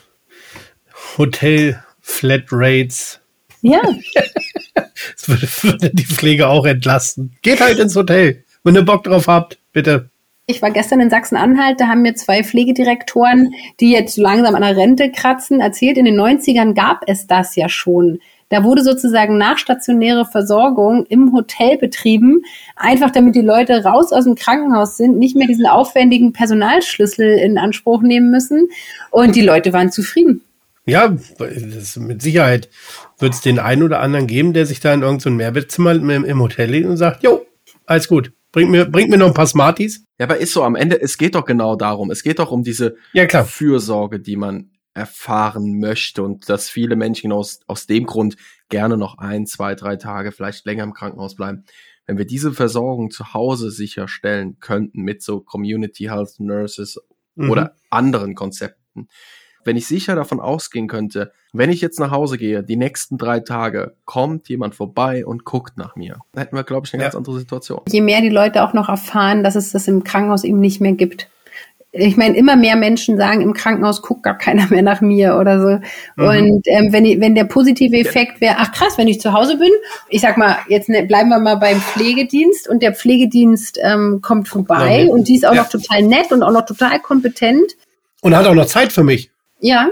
Hotel-Flatrates. 1.17 3.21
Ja. 3.61 3.83
das 4.75 5.29
würde, 5.29 5.49
würde 5.63 5.91
die 5.95 6.07
Pflege 6.07 6.49
auch 6.49 6.67
entlasten. 6.67 7.37
Geht 7.43 7.61
halt 7.61 7.79
ins 7.79 7.95
Hotel, 7.95 8.43
wenn 8.65 8.75
ihr 8.75 8.83
Bock 8.83 9.05
drauf 9.05 9.29
habt, 9.29 9.59
bitte. 9.73 10.11
Ich 10.51 10.63
war 10.63 10.71
gestern 10.71 11.01
in 11.01 11.11
Sachsen-Anhalt, 11.11 11.79
da 11.79 11.89
haben 11.89 12.01
mir 12.01 12.15
zwei 12.15 12.43
Pflegedirektoren, 12.43 13.53
die 13.81 13.93
jetzt 13.93 14.17
langsam 14.17 14.55
an 14.55 14.63
der 14.63 14.79
Rente 14.79 15.13
kratzen, 15.13 15.61
erzählt, 15.61 15.99
in 15.99 16.07
den 16.07 16.19
90ern 16.19 16.73
gab 16.73 17.03
es 17.07 17.27
das 17.27 17.55
ja 17.55 17.69
schon. 17.69 18.21
Da 18.51 18.65
wurde 18.65 18.83
sozusagen 18.83 19.37
nachstationäre 19.37 20.25
Versorgung 20.25 21.05
im 21.07 21.33
Hotel 21.33 21.77
betrieben, 21.77 22.43
einfach 22.77 23.11
damit 23.11 23.35
die 23.35 23.43
Leute 23.43 23.85
raus 23.85 24.13
aus 24.13 24.25
dem 24.25 24.35
Krankenhaus 24.35 24.97
sind, 24.97 25.19
nicht 25.19 25.37
mehr 25.37 25.47
diesen 25.47 25.67
aufwendigen 25.67 26.33
Personalschlüssel 26.33 27.39
in 27.39 27.59
Anspruch 27.59 28.03
nehmen 28.03 28.31
müssen. 28.31 28.69
Und 29.11 29.37
die 29.37 29.43
Leute 29.43 29.73
waren 29.73 29.93
zufrieden. 29.93 30.43
Ja, 30.87 31.15
mit 31.97 32.23
Sicherheit 32.23 32.71
wird 33.19 33.35
es 33.35 33.43
den 33.43 33.59
einen 33.59 33.83
oder 33.83 34.01
anderen 34.01 34.27
geben, 34.27 34.55
der 34.55 34.65
sich 34.65 34.81
da 34.81 34.95
in 34.95 35.03
irgendein 35.03 35.21
so 35.21 35.31
Mehrbettzimmer 35.31 35.93
im 35.93 36.41
Hotel 36.41 36.71
legt 36.71 36.87
und 36.87 36.97
sagt, 36.97 37.23
jo, 37.23 37.45
alles 37.85 38.09
gut. 38.09 38.33
Bringt 38.51 38.71
mir, 38.71 38.87
bringt 38.87 39.11
mir 39.11 39.19
noch 39.19 39.27
ein 39.27 39.35
paar 39.35 39.47
Smarties. 39.47 40.05
Ja, 40.19 40.25
aber 40.25 40.39
ist 40.39 40.55
so, 40.55 40.63
am 40.65 40.75
Ende, 40.75 40.99
es 41.01 41.19
geht 41.19 41.35
doch 41.35 41.45
genau 41.45 41.77
darum. 41.77 42.11
Es 42.11 42.23
geht 42.23 42.39
doch 42.39 42.51
um 42.51 42.63
diese 42.63 42.97
ja, 43.13 43.27
klar. 43.27 43.45
Fürsorge, 43.45 44.21
die 44.21 44.37
man 44.37 44.71
erfahren 44.99 45.79
möchte 45.79 46.23
und 46.23 46.49
dass 46.49 46.69
viele 46.69 46.97
Menschen 46.97 47.33
aus, 47.33 47.61
aus 47.67 47.87
dem 47.87 48.05
Grund 48.05 48.37
gerne 48.69 48.97
noch 48.97 49.19
ein, 49.19 49.47
zwei, 49.47 49.75
drei 49.75 49.97
Tage, 49.97 50.33
vielleicht 50.33 50.67
länger 50.67 50.85
im 50.85 50.93
Krankenhaus 50.93 51.35
bleiben. 51.35 51.65
Wenn 52.07 52.19
wir 52.19 52.27
diese 52.27 52.53
Versorgung 52.53 53.11
zu 53.11 53.35
Hause 53.35 53.71
sicherstellen 53.71 54.59
könnten 54.61 55.03
mit 55.03 55.23
so 55.23 55.41
Community 55.41 56.05
Health 56.05 56.41
Nurses 56.41 56.99
mhm. 57.35 57.51
oder 57.51 57.77
anderen 57.91 58.35
Konzepten, 58.35 59.09
wenn 59.65 59.77
ich 59.77 59.87
sicher 59.87 60.15
davon 60.15 60.41
ausgehen 60.41 60.89
könnte, 60.89 61.33
wenn 61.53 61.71
ich 61.71 61.81
jetzt 61.81 62.01
nach 62.01 62.11
Hause 62.11 62.39
gehe, 62.39 62.63
die 62.63 62.77
nächsten 62.77 63.19
drei 63.19 63.41
Tage, 63.41 63.97
kommt 64.07 64.49
jemand 64.49 64.75
vorbei 64.75 65.27
und 65.27 65.45
guckt 65.45 65.77
nach 65.77 65.97
mir, 65.97 66.21
dann 66.33 66.45
hätten 66.45 66.57
wir, 66.57 66.65
glaube 66.65 66.87
ich, 66.87 66.95
eine 66.95 67.03
ja. 67.03 67.09
ganz 67.09 67.17
andere 67.17 67.39
Situation. 67.39 67.83
Je 67.89 68.01
mehr 68.01 68.23
die 68.23 68.31
Leute 68.31 68.63
auch 68.63 68.73
noch 68.73 68.89
erfahren, 68.89 69.45
dass 69.45 69.57
es 69.57 69.73
das 69.73 69.87
im 69.89 70.05
Krankenhaus 70.05 70.45
eben 70.45 70.61
nicht 70.61 70.81
mehr 70.81 70.93
gibt 70.93 71.29
ich 71.93 72.17
meine, 72.17 72.37
immer 72.37 72.57
mehr 72.57 72.77
Menschen 72.77 73.17
sagen, 73.17 73.41
im 73.41 73.55
Krankenhaus 73.55 74.03
guckt 74.03 74.23
gar 74.23 74.37
keiner 74.37 74.67
mehr 74.69 74.83
nach 74.83 75.01
mir 75.01 75.37
oder 75.37 75.61
so. 75.61 75.69
Mhm. 76.17 76.29
Und 76.29 76.63
ähm, 76.67 76.93
wenn, 76.93 77.21
wenn 77.21 77.35
der 77.35 77.45
positive 77.45 77.97
Effekt 77.97 78.41
wäre, 78.41 78.57
ach 78.59 78.73
krass, 78.73 78.99
wenn 78.99 79.09
ich 79.09 79.21
zu 79.21 79.33
Hause 79.33 79.57
bin, 79.57 79.71
ich 80.09 80.21
sag 80.21 80.37
mal, 80.37 80.59
jetzt 80.69 80.89
ne, 80.89 81.05
bleiben 81.05 81.31
wir 81.31 81.39
mal 81.39 81.57
beim 81.57 81.81
Pflegedienst 81.81 82.69
und 82.69 82.83
der 82.83 82.95
Pflegedienst 82.95 83.79
ähm, 83.83 84.21
kommt 84.21 84.49
vorbei 84.49 85.05
ja, 85.05 85.13
und 85.13 85.29
die 85.29 85.37
ist 85.37 85.47
auch 85.47 85.55
ja. 85.55 85.63
noch 85.63 85.71
total 85.71 86.03
nett 86.03 86.31
und 86.31 86.43
auch 86.43 86.53
noch 86.53 86.67
total 86.67 87.01
kompetent. 87.01 87.73
Und 88.21 88.37
hat 88.37 88.47
auch 88.47 88.55
noch 88.55 88.67
Zeit 88.67 88.93
für 88.93 89.05
mich. 89.05 89.31
Ja, 89.61 89.91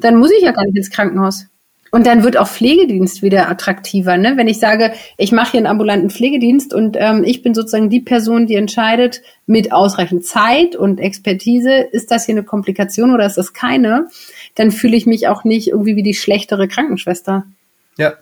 dann 0.00 0.16
muss 0.16 0.30
ich 0.30 0.42
ja 0.42 0.52
gar 0.52 0.64
nicht 0.64 0.76
ins 0.76 0.90
Krankenhaus. 0.90 1.46
Und 1.90 2.06
dann 2.06 2.22
wird 2.22 2.36
auch 2.36 2.48
Pflegedienst 2.48 3.22
wieder 3.22 3.48
attraktiver, 3.48 4.16
ne? 4.16 4.36
Wenn 4.36 4.48
ich 4.48 4.58
sage, 4.58 4.92
ich 5.16 5.32
mache 5.32 5.52
hier 5.52 5.58
einen 5.58 5.66
ambulanten 5.66 6.10
Pflegedienst 6.10 6.74
und 6.74 6.96
ähm, 6.98 7.24
ich 7.24 7.42
bin 7.42 7.54
sozusagen 7.54 7.90
die 7.90 8.00
Person, 8.00 8.46
die 8.46 8.56
entscheidet 8.56 9.22
mit 9.46 9.72
ausreichend 9.72 10.26
Zeit 10.26 10.76
und 10.76 11.00
Expertise, 11.00 11.72
ist 11.72 12.10
das 12.10 12.26
hier 12.26 12.34
eine 12.34 12.44
Komplikation 12.44 13.14
oder 13.14 13.26
ist 13.26 13.38
das 13.38 13.52
keine, 13.52 14.08
dann 14.54 14.70
fühle 14.70 14.96
ich 14.96 15.06
mich 15.06 15.28
auch 15.28 15.44
nicht 15.44 15.68
irgendwie 15.68 15.96
wie 15.96 16.02
die 16.02 16.14
schlechtere 16.14 16.68
Krankenschwester. 16.68 17.44
Ja. 17.96 18.14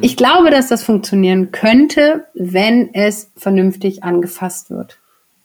Ich 0.00 0.16
glaube, 0.16 0.50
dass 0.50 0.68
das 0.68 0.82
funktionieren 0.82 1.52
könnte, 1.52 2.26
wenn 2.34 2.94
es 2.94 3.30
vernünftig 3.36 4.04
angefasst 4.04 4.70
wird. 4.70 4.98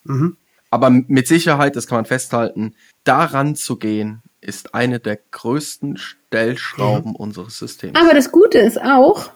Mhm. 0.03 0.37
Aber 0.69 0.89
mit 0.89 1.27
Sicherheit, 1.27 1.75
das 1.75 1.85
kann 1.85 1.97
man 1.97 2.05
festhalten, 2.05 2.75
daran 3.03 3.55
zu 3.55 3.77
gehen, 3.77 4.21
ist 4.41 4.73
eine 4.73 4.99
der 4.99 5.19
größten 5.31 5.97
Stellschrauben 5.97 7.15
unseres 7.15 7.57
Systems. 7.59 7.95
Aber 7.99 8.13
das 8.13 8.31
Gute 8.31 8.57
ist 8.57 8.81
auch, 8.81 9.29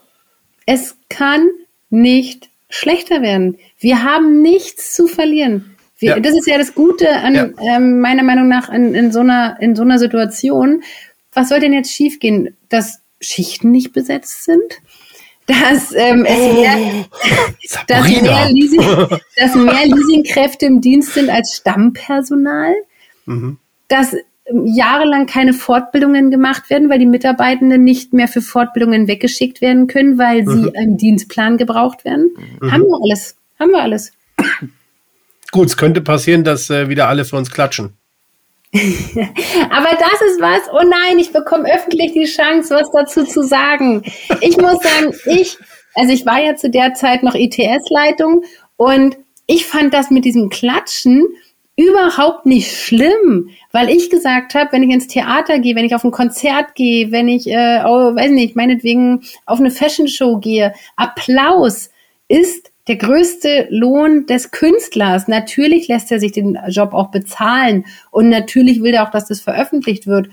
es 0.66 0.96
kann 1.08 1.48
nicht 1.90 2.48
schlechter 2.68 3.22
werden. 3.22 3.58
Wir 3.78 4.02
haben 4.02 4.42
nichts 4.42 4.94
zu 4.94 5.06
verlieren. 5.06 5.76
Wir, 5.98 6.10
Ja. 6.16 6.20
Das 6.20 6.34
ist 6.34 6.46
ja 6.46 6.58
das 6.58 6.74
Gute 6.74 7.08
an 7.10 7.34
Ja. 7.34 7.48
ähm, 7.76 8.00
meiner 8.00 8.22
Meinung 8.24 8.48
nach 8.48 8.68
in, 8.68 8.94
in 8.94 9.12
so 9.12 9.20
einer 9.20 9.56
in 9.60 9.76
so 9.76 9.82
einer 9.82 9.98
Situation. 9.98 10.82
Was 11.32 11.48
soll 11.48 11.60
denn 11.60 11.72
jetzt 11.72 11.92
schiefgehen? 11.92 12.56
Dass 12.68 13.00
Schichten 13.20 13.70
nicht 13.70 13.92
besetzt 13.92 14.44
sind? 14.44 14.80
Dass 15.46 15.92
ähm, 15.94 16.24
es 16.24 16.52
mehr, 16.54 16.76
dass 17.86 18.08
mehr. 18.08 18.48
Leasing, 18.50 18.80
dass 19.36 19.54
mehr 19.54 19.86
Leasingkräfte 19.86 20.66
im 20.66 20.80
Dienst 20.80 21.14
sind 21.14 21.30
als 21.30 21.54
Stammpersonal? 21.56 22.74
Mhm. 23.26 23.58
dass 23.88 24.14
jahrelang 24.64 25.26
keine 25.26 25.52
Fortbildungen 25.52 26.30
gemacht 26.30 26.70
werden, 26.70 26.88
weil 26.88 26.98
die 26.98 27.06
Mitarbeitenden 27.06 27.82
nicht 27.82 28.12
mehr 28.12 28.28
für 28.28 28.40
Fortbildungen 28.40 29.08
weggeschickt 29.08 29.60
werden 29.60 29.86
können, 29.86 30.18
weil 30.18 30.46
sie 30.46 30.70
im 30.74 30.96
Dienstplan 30.96 31.56
gebraucht 31.56 32.04
werden. 32.04 32.30
Haben 32.62 32.84
wir 32.84 33.00
alles. 33.02 33.36
Haben 33.58 33.70
wir 33.70 33.82
alles. 33.82 34.12
Gut, 35.50 35.68
es 35.68 35.76
könnte 35.76 36.00
passieren, 36.00 36.44
dass 36.44 36.70
äh, 36.70 36.88
wieder 36.88 37.08
alle 37.08 37.24
für 37.24 37.36
uns 37.36 37.50
klatschen. 37.50 37.94
Aber 38.74 39.90
das 39.90 40.20
ist 40.28 40.40
was, 40.40 40.60
oh 40.72 40.86
nein, 40.86 41.18
ich 41.18 41.32
bekomme 41.32 41.72
öffentlich 41.72 42.12
die 42.12 42.26
Chance, 42.26 42.74
was 42.74 42.90
dazu 42.92 43.24
zu 43.24 43.42
sagen. 43.42 44.02
Ich 44.40 44.56
muss 44.58 44.82
sagen, 44.82 45.14
ich, 45.26 45.56
also 45.94 46.12
ich 46.12 46.26
war 46.26 46.40
ja 46.42 46.56
zu 46.56 46.68
der 46.68 46.94
Zeit 46.94 47.22
noch 47.22 47.34
ITS-Leitung 47.34 48.44
und 48.76 49.16
ich 49.46 49.66
fand 49.66 49.94
das 49.94 50.10
mit 50.10 50.24
diesem 50.24 50.50
Klatschen 50.50 51.24
überhaupt 51.76 52.46
nicht 52.46 52.74
schlimm, 52.74 53.50
weil 53.70 53.90
ich 53.90 54.08
gesagt 54.08 54.54
habe, 54.54 54.72
wenn 54.72 54.82
ich 54.82 54.90
ins 54.90 55.08
Theater 55.08 55.58
gehe, 55.58 55.76
wenn 55.76 55.84
ich 55.84 55.94
auf 55.94 56.04
ein 56.04 56.10
Konzert 56.10 56.74
gehe, 56.74 57.12
wenn 57.12 57.28
ich, 57.28 57.46
äh, 57.46 57.82
oh, 57.84 58.14
weiß 58.14 58.30
nicht, 58.30 58.56
meinetwegen 58.56 59.22
auf 59.44 59.60
eine 59.60 59.70
Fashion-Show 59.70 60.38
gehe, 60.38 60.72
Applaus 60.96 61.90
ist 62.28 62.72
der 62.88 62.96
größte 62.96 63.66
Lohn 63.70 64.26
des 64.26 64.52
Künstlers. 64.52 65.28
Natürlich 65.28 65.88
lässt 65.88 66.10
er 66.10 66.20
sich 66.20 66.32
den 66.32 66.58
Job 66.68 66.94
auch 66.94 67.10
bezahlen 67.10 67.84
und 68.10 68.28
natürlich 68.28 68.82
will 68.82 68.94
er 68.94 69.04
auch, 69.04 69.10
dass 69.10 69.26
das 69.26 69.40
veröffentlicht 69.40 70.06
wird. 70.06 70.28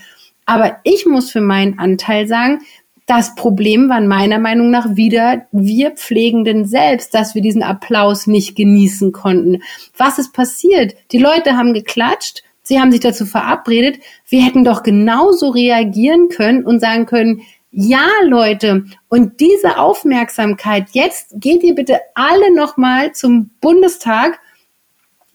Aber 0.45 0.77
ich 0.83 1.05
muss 1.05 1.31
für 1.31 1.41
meinen 1.41 1.79
Anteil 1.79 2.27
sagen, 2.27 2.61
das 3.05 3.35
Problem 3.35 3.89
waren 3.89 4.07
meiner 4.07 4.39
Meinung 4.39 4.71
nach 4.71 4.95
wieder 4.95 5.45
wir 5.51 5.91
Pflegenden 5.91 6.65
selbst, 6.65 7.13
dass 7.13 7.35
wir 7.35 7.41
diesen 7.41 7.63
Applaus 7.63 8.27
nicht 8.27 8.55
genießen 8.55 9.11
konnten. 9.11 9.61
Was 9.97 10.19
ist 10.19 10.33
passiert? 10.33 10.95
Die 11.11 11.17
Leute 11.17 11.57
haben 11.57 11.73
geklatscht, 11.73 12.43
sie 12.61 12.79
haben 12.79 12.91
sich 12.91 13.01
dazu 13.01 13.25
verabredet. 13.25 13.99
Wir 14.27 14.43
hätten 14.43 14.63
doch 14.63 14.83
genauso 14.83 15.49
reagieren 15.49 16.29
können 16.29 16.63
und 16.63 16.79
sagen 16.79 17.05
können, 17.05 17.41
ja, 17.75 18.07
Leute, 18.25 18.85
und 19.09 19.39
diese 19.39 19.79
Aufmerksamkeit, 19.79 20.89
jetzt 20.91 21.33
geht 21.41 21.63
ihr 21.63 21.73
bitte 21.73 21.99
alle 22.13 22.55
nochmal 22.55 23.13
zum 23.13 23.49
Bundestag 23.59 24.39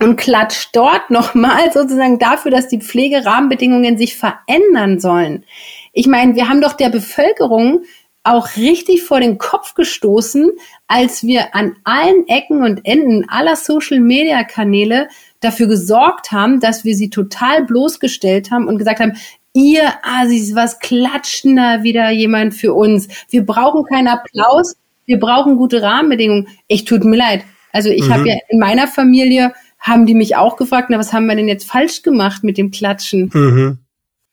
und 0.01 0.17
klatscht 0.17 0.71
dort 0.73 1.11
nochmal 1.11 1.73
sozusagen 1.73 2.19
dafür, 2.19 2.51
dass 2.51 2.69
die 2.69 2.81
Pflegerahmenbedingungen 2.81 3.99
sich 3.99 4.17
verändern 4.17 5.01
sollen. 5.01 5.45
Ich 5.99 6.07
meine, 6.07 6.37
wir 6.37 6.49
haben 6.49 6.61
doch 6.61 6.75
der 6.75 6.91
Bevölkerung 6.91 7.83
auch 8.23 8.55
richtig 8.55 9.03
vor 9.03 9.19
den 9.19 9.37
Kopf 9.37 9.75
gestoßen, 9.75 10.53
als 10.87 11.25
wir 11.25 11.57
an 11.57 11.75
allen 11.83 12.29
Ecken 12.29 12.63
und 12.63 12.83
Enden 12.85 13.29
aller 13.29 13.57
Social-Media-Kanäle 13.57 15.09
dafür 15.41 15.67
gesorgt 15.67 16.31
haben, 16.31 16.61
dass 16.61 16.85
wir 16.85 16.95
sie 16.95 17.11
total 17.11 17.65
bloßgestellt 17.65 18.53
haben 18.53 18.69
und 18.69 18.79
gesagt 18.79 19.01
haben, 19.01 19.17
ihr 19.55 19.93
Asis, 20.05 20.55
was 20.55 20.79
klatscht 20.79 21.43
denn 21.43 21.57
da 21.57 21.83
wieder 21.83 22.11
jemand 22.11 22.55
für 22.55 22.75
uns? 22.75 23.09
Wir 23.29 23.45
brauchen 23.45 23.83
keinen 23.83 24.07
Applaus, 24.07 24.77
wir 25.05 25.19
brauchen 25.19 25.57
gute 25.57 25.83
Rahmenbedingungen. 25.83 26.47
Ich 26.69 26.85
tut 26.85 27.03
mir 27.03 27.17
leid. 27.17 27.43
Also 27.73 27.91
ich 27.91 28.09
habe 28.09 28.29
ja 28.29 28.37
in 28.49 28.61
meiner 28.61 28.87
Familie 28.87 29.53
haben 29.81 30.07
die 30.07 30.15
mich 30.15 30.37
auch 30.37 30.57
gefragt, 30.57 30.91
na, 30.91 30.99
was 30.99 31.13
haben 31.13 31.27
wir 31.27 31.35
denn 31.35 31.49
jetzt 31.49 31.69
falsch 31.69 32.03
gemacht 32.03 32.45
mit 32.45 32.57
dem 32.57 32.71
Klatschen? 32.71 33.33
Mhm. 33.35 33.79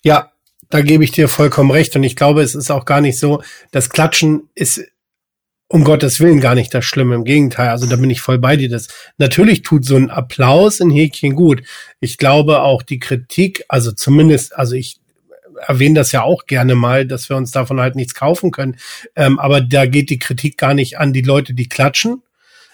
Ja, 0.03 0.29
da 0.75 0.81
gebe 0.81 1.03
ich 1.03 1.11
dir 1.11 1.27
vollkommen 1.29 1.71
recht. 1.71 1.95
Und 1.95 2.03
ich 2.03 2.15
glaube, 2.15 2.41
es 2.41 2.53
ist 2.53 2.69
auch 2.69 2.85
gar 2.85 2.99
nicht 3.01 3.17
so, 3.17 3.41
das 3.71 3.89
Klatschen 3.89 4.49
ist 4.55 4.81
um 5.67 5.83
Gottes 5.83 6.19
Willen 6.19 6.41
gar 6.41 6.53
nicht 6.53 6.73
das 6.73 6.85
Schlimme. 6.85 7.15
Im 7.15 7.23
Gegenteil, 7.23 7.69
also 7.69 7.87
da 7.87 7.95
bin 7.95 8.09
ich 8.09 8.21
voll 8.21 8.37
bei 8.37 8.55
dir. 8.55 8.69
Das 8.69 8.87
natürlich 9.17 9.61
tut 9.63 9.85
so 9.85 9.95
ein 9.95 10.09
Applaus 10.11 10.79
in 10.79 10.91
Häkchen 10.91 11.33
gut. 11.35 11.63
Ich 11.99 12.17
glaube 12.17 12.61
auch 12.61 12.83
die 12.83 12.99
Kritik, 12.99 13.63
also 13.67 13.91
zumindest, 13.91 14.55
also 14.55 14.75
ich 14.75 14.97
erwähne 15.67 15.95
das 15.95 16.11
ja 16.11 16.21
auch 16.21 16.45
gerne 16.45 16.75
mal, 16.75 17.05
dass 17.07 17.29
wir 17.29 17.37
uns 17.37 17.51
davon 17.51 17.79
halt 17.79 17.95
nichts 17.95 18.13
kaufen 18.13 18.51
können. 18.51 18.75
Ähm, 19.15 19.39
aber 19.39 19.61
da 19.61 19.85
geht 19.85 20.09
die 20.09 20.19
Kritik 20.19 20.57
gar 20.57 20.73
nicht 20.73 20.99
an 20.99 21.13
die 21.13 21.21
Leute, 21.21 21.53
die 21.53 21.69
klatschen, 21.69 22.21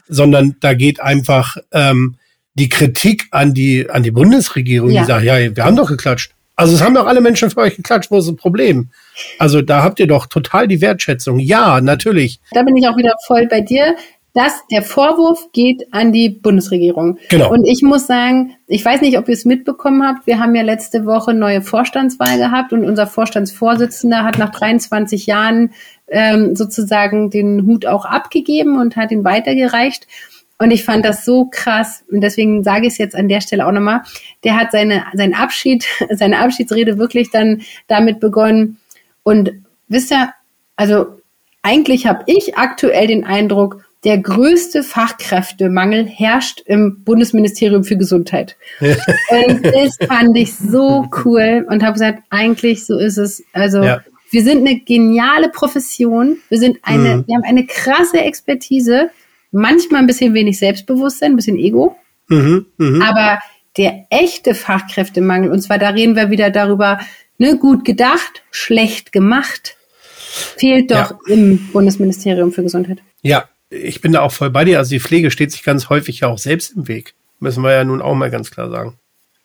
sondern 0.10 0.56
da 0.60 0.74
geht 0.74 1.00
einfach 1.00 1.58
ähm, 1.72 2.16
die 2.56 2.68
Kritik 2.68 3.28
an 3.32 3.54
die 3.54 3.90
an 3.90 4.04
die 4.04 4.12
Bundesregierung, 4.12 4.90
Ja. 4.90 5.02
die 5.02 5.08
sagt, 5.08 5.24
ja, 5.24 5.56
wir 5.56 5.64
haben 5.64 5.76
doch 5.78 5.88
geklatscht. 5.88 6.34
Also 6.62 6.76
es 6.76 6.84
haben 6.84 6.94
doch 6.94 7.08
alle 7.08 7.22
Menschen 7.22 7.50
für 7.50 7.58
euch 7.58 7.76
geklatscht, 7.76 8.12
wo 8.12 8.20
ist 8.20 8.28
das 8.28 8.36
Problem? 8.36 8.90
Also 9.40 9.64
da 9.64 9.84
habt 9.84 10.00
ihr 10.00 10.06
doch 10.06 10.28
total 10.28 10.68
die 10.68 10.80
Wertschätzung. 10.80 11.40
Ja, 11.40 11.82
natürlich. 11.82 12.40
Da 12.52 12.62
bin 12.62 12.78
ich 12.78 12.88
auch 12.88 12.98
wieder 12.98 13.16
voll 13.26 13.48
bei 13.48 13.62
dir. 13.62 13.96
dass 14.34 14.66
der 14.72 14.82
Vorwurf 14.82 15.48
geht 15.52 15.92
an 15.92 16.14
die 16.14 16.30
Bundesregierung. 16.30 17.18
Genau. 17.30 17.52
Und 17.52 17.66
ich 17.66 17.82
muss 17.82 18.08
sagen, 18.08 18.56
ich 18.68 18.86
weiß 18.86 19.02
nicht, 19.02 19.18
ob 19.18 19.28
ihr 19.28 19.34
es 19.34 19.44
mitbekommen 19.44 20.08
habt. 20.08 20.26
Wir 20.26 20.40
haben 20.40 20.56
ja 20.56 20.62
letzte 20.62 21.06
Woche 21.06 21.34
neue 21.34 21.62
Vorstandswahl 21.62 22.38
gehabt 22.38 22.72
und 22.72 22.86
unser 22.86 23.08
Vorstandsvorsitzender 23.08 24.24
hat 24.24 24.38
nach 24.38 24.52
23 24.52 25.26
Jahren 25.26 25.74
ähm, 26.08 26.56
sozusagen 26.56 27.30
den 27.30 27.66
Hut 27.66 27.86
auch 27.86 28.06
abgegeben 28.06 28.80
und 28.80 28.96
hat 28.96 29.12
ihn 29.12 29.26
weitergereicht. 29.26 30.08
Und 30.62 30.70
ich 30.70 30.84
fand 30.86 31.04
das 31.04 31.26
so 31.26 31.46
krass 31.50 32.04
und 32.12 32.22
deswegen 32.22 32.64
sage 32.64 32.86
ich 32.86 32.94
es 32.94 33.00
jetzt 33.00 33.16
an 33.16 33.28
der 33.28 33.42
Stelle 33.42 33.66
auch 33.66 33.72
nochmal. 33.72 34.02
Der 34.44 34.56
hat 34.56 34.72
seine, 34.72 35.06
seinen 35.14 35.34
Abschied, 35.34 35.88
seine 36.12 36.38
Abschiedsrede 36.38 37.00
wirklich 37.00 37.32
dann 37.32 37.64
damit 37.88 38.20
begonnen. 38.20 38.78
Und 39.24 39.52
wisst 39.88 40.12
ihr, 40.12 40.32
also 40.76 41.08
eigentlich 41.64 42.06
habe 42.06 42.24
ich 42.28 42.58
aktuell 42.60 43.08
den 43.08 43.26
Eindruck, 43.26 43.84
der 44.04 44.20
größte 44.20 44.84
Fachkräftemangel 44.84 46.06
herrscht 46.06 46.62
im 46.68 47.04
Bundesministerium 47.04 47.84
für 47.84 47.98
Gesundheit. 47.98 48.56
und 48.82 49.66
das 49.66 49.98
fand 50.08 50.38
ich 50.38 50.54
so 50.54 51.08
cool 51.26 51.66
und 51.70 51.82
habe 51.82 51.94
gesagt, 51.94 52.22
eigentlich 52.30 52.86
so 52.86 53.00
ist 53.00 53.18
es. 53.18 53.44
Also 53.52 53.82
Ja. 53.82 54.02
wir 54.30 54.44
sind 54.44 54.60
eine 54.68 54.80
geniale 54.80 55.50
Profession, 55.50 56.38
wir 56.50 56.60
sind 56.60 56.78
eine, 56.84 57.18
Mhm. 57.18 57.24
wir 57.28 57.36
haben 57.36 57.46
eine 57.46 57.66
krasse 57.66 58.20
Expertise, 58.22 59.10
manchmal 59.52 60.02
ein 60.02 60.08
bisschen 60.08 60.34
wenig 60.34 60.58
Selbstbewusstsein, 60.60 61.34
ein 61.34 61.36
bisschen 61.36 61.58
Ego, 61.58 61.96
Mhm, 62.32 62.66
mhm. 62.78 63.02
aber 63.02 63.40
der 63.78 64.06
echte 64.10 64.56
Fachkräftemangel, 64.56 65.52
und 65.52 65.62
zwar 65.62 65.78
da 65.78 65.90
reden 65.90 66.16
wir 66.16 66.30
wieder 66.30 66.50
darüber, 66.50 67.00
ne, 67.38 67.58
gut 67.58 67.84
gedacht, 67.86 68.44
schlecht 68.52 69.12
gemacht, 69.12 69.76
fehlt 70.58 70.92
doch 70.92 71.20
im 71.28 71.68
Bundesministerium 71.74 72.52
für 72.54 72.64
Gesundheit. 72.64 73.00
Ja, 73.22 73.50
ich 73.70 74.02
bin 74.02 74.14
da 74.14 74.22
auch 74.22 74.32
voll 74.32 74.50
bei 74.50 74.66
dir. 74.66 74.78
Also 74.78 74.92
die 74.92 75.00
Pflege 75.00 75.30
steht 75.30 75.52
sich 75.52 75.64
ganz 75.64 75.90
häufig 75.90 76.22
ja 76.22 76.30
auch 76.30 76.38
selbst 76.38 76.76
im 76.76 76.88
Weg. 76.88 77.16
Müssen 77.40 77.64
wir 77.64 77.74
ja 77.74 77.84
nun 77.84 78.02
auch 78.02 78.16
mal 78.16 78.32
ganz 78.32 78.52
klar 78.52 78.70
sagen. 78.70 78.98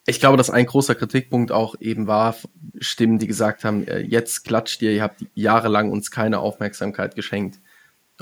Ich 0.06 0.20
glaube, 0.20 0.36
dass 0.36 0.50
ein 0.50 0.66
großer 0.66 0.94
Kritikpunkt 0.94 1.50
auch 1.50 1.74
eben 1.80 2.06
war, 2.06 2.36
Stimmen, 2.78 3.18
die 3.18 3.26
gesagt 3.26 3.64
haben, 3.64 3.86
äh, 3.88 3.98
jetzt 3.98 4.44
klatscht 4.44 4.80
ihr, 4.82 4.92
ihr 4.92 5.02
habt 5.02 5.24
jahrelang 5.34 5.90
uns 5.90 6.12
keine 6.12 6.38
Aufmerksamkeit 6.38 7.16
geschenkt. 7.16 7.58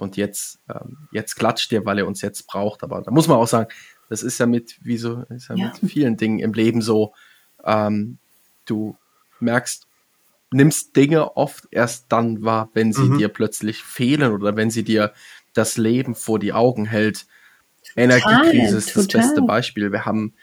Und 0.00 0.16
jetzt, 0.16 0.58
ähm, 0.68 1.08
jetzt 1.12 1.36
klatscht 1.36 1.70
ihr, 1.72 1.84
weil 1.84 1.98
ihr 1.98 2.06
uns 2.06 2.20
jetzt 2.22 2.46
braucht. 2.46 2.82
Aber 2.82 3.00
da 3.02 3.10
muss 3.10 3.28
man 3.28 3.36
auch 3.38 3.46
sagen, 3.46 3.68
das 4.08 4.22
ist 4.22 4.38
ja 4.38 4.46
mit, 4.46 4.76
wie 4.82 4.96
so, 4.98 5.22
ist 5.30 5.48
ja, 5.48 5.54
Ja. 5.56 5.72
mit 5.80 5.90
vielen 5.90 6.16
Dingen 6.16 6.38
im 6.40 6.52
Leben 6.52 6.82
so. 6.82 7.14
Ähm, 7.64 8.18
du 8.66 8.96
merkst, 9.40 9.86
nimmst 10.50 10.94
Dinge 10.96 11.36
oft 11.36 11.64
erst 11.70 12.06
dann 12.10 12.42
wahr, 12.42 12.70
wenn 12.74 12.92
sie 12.92 13.02
Mhm. 13.04 13.18
dir 13.18 13.28
plötzlich 13.28 13.82
fehlen 13.82 14.32
oder 14.32 14.56
wenn 14.56 14.70
sie 14.70 14.84
dir 14.84 15.12
das 15.52 15.76
Leben 15.76 16.14
vor 16.14 16.38
die 16.38 16.52
Augen 16.52 16.84
hält. 16.86 17.26
Energiekrise 17.96 18.76
ist 18.78 18.96
das 18.96 19.06
beste 19.08 19.42
Beispiel. 19.42 19.92
Wir 19.92 20.04
haben 20.04 20.34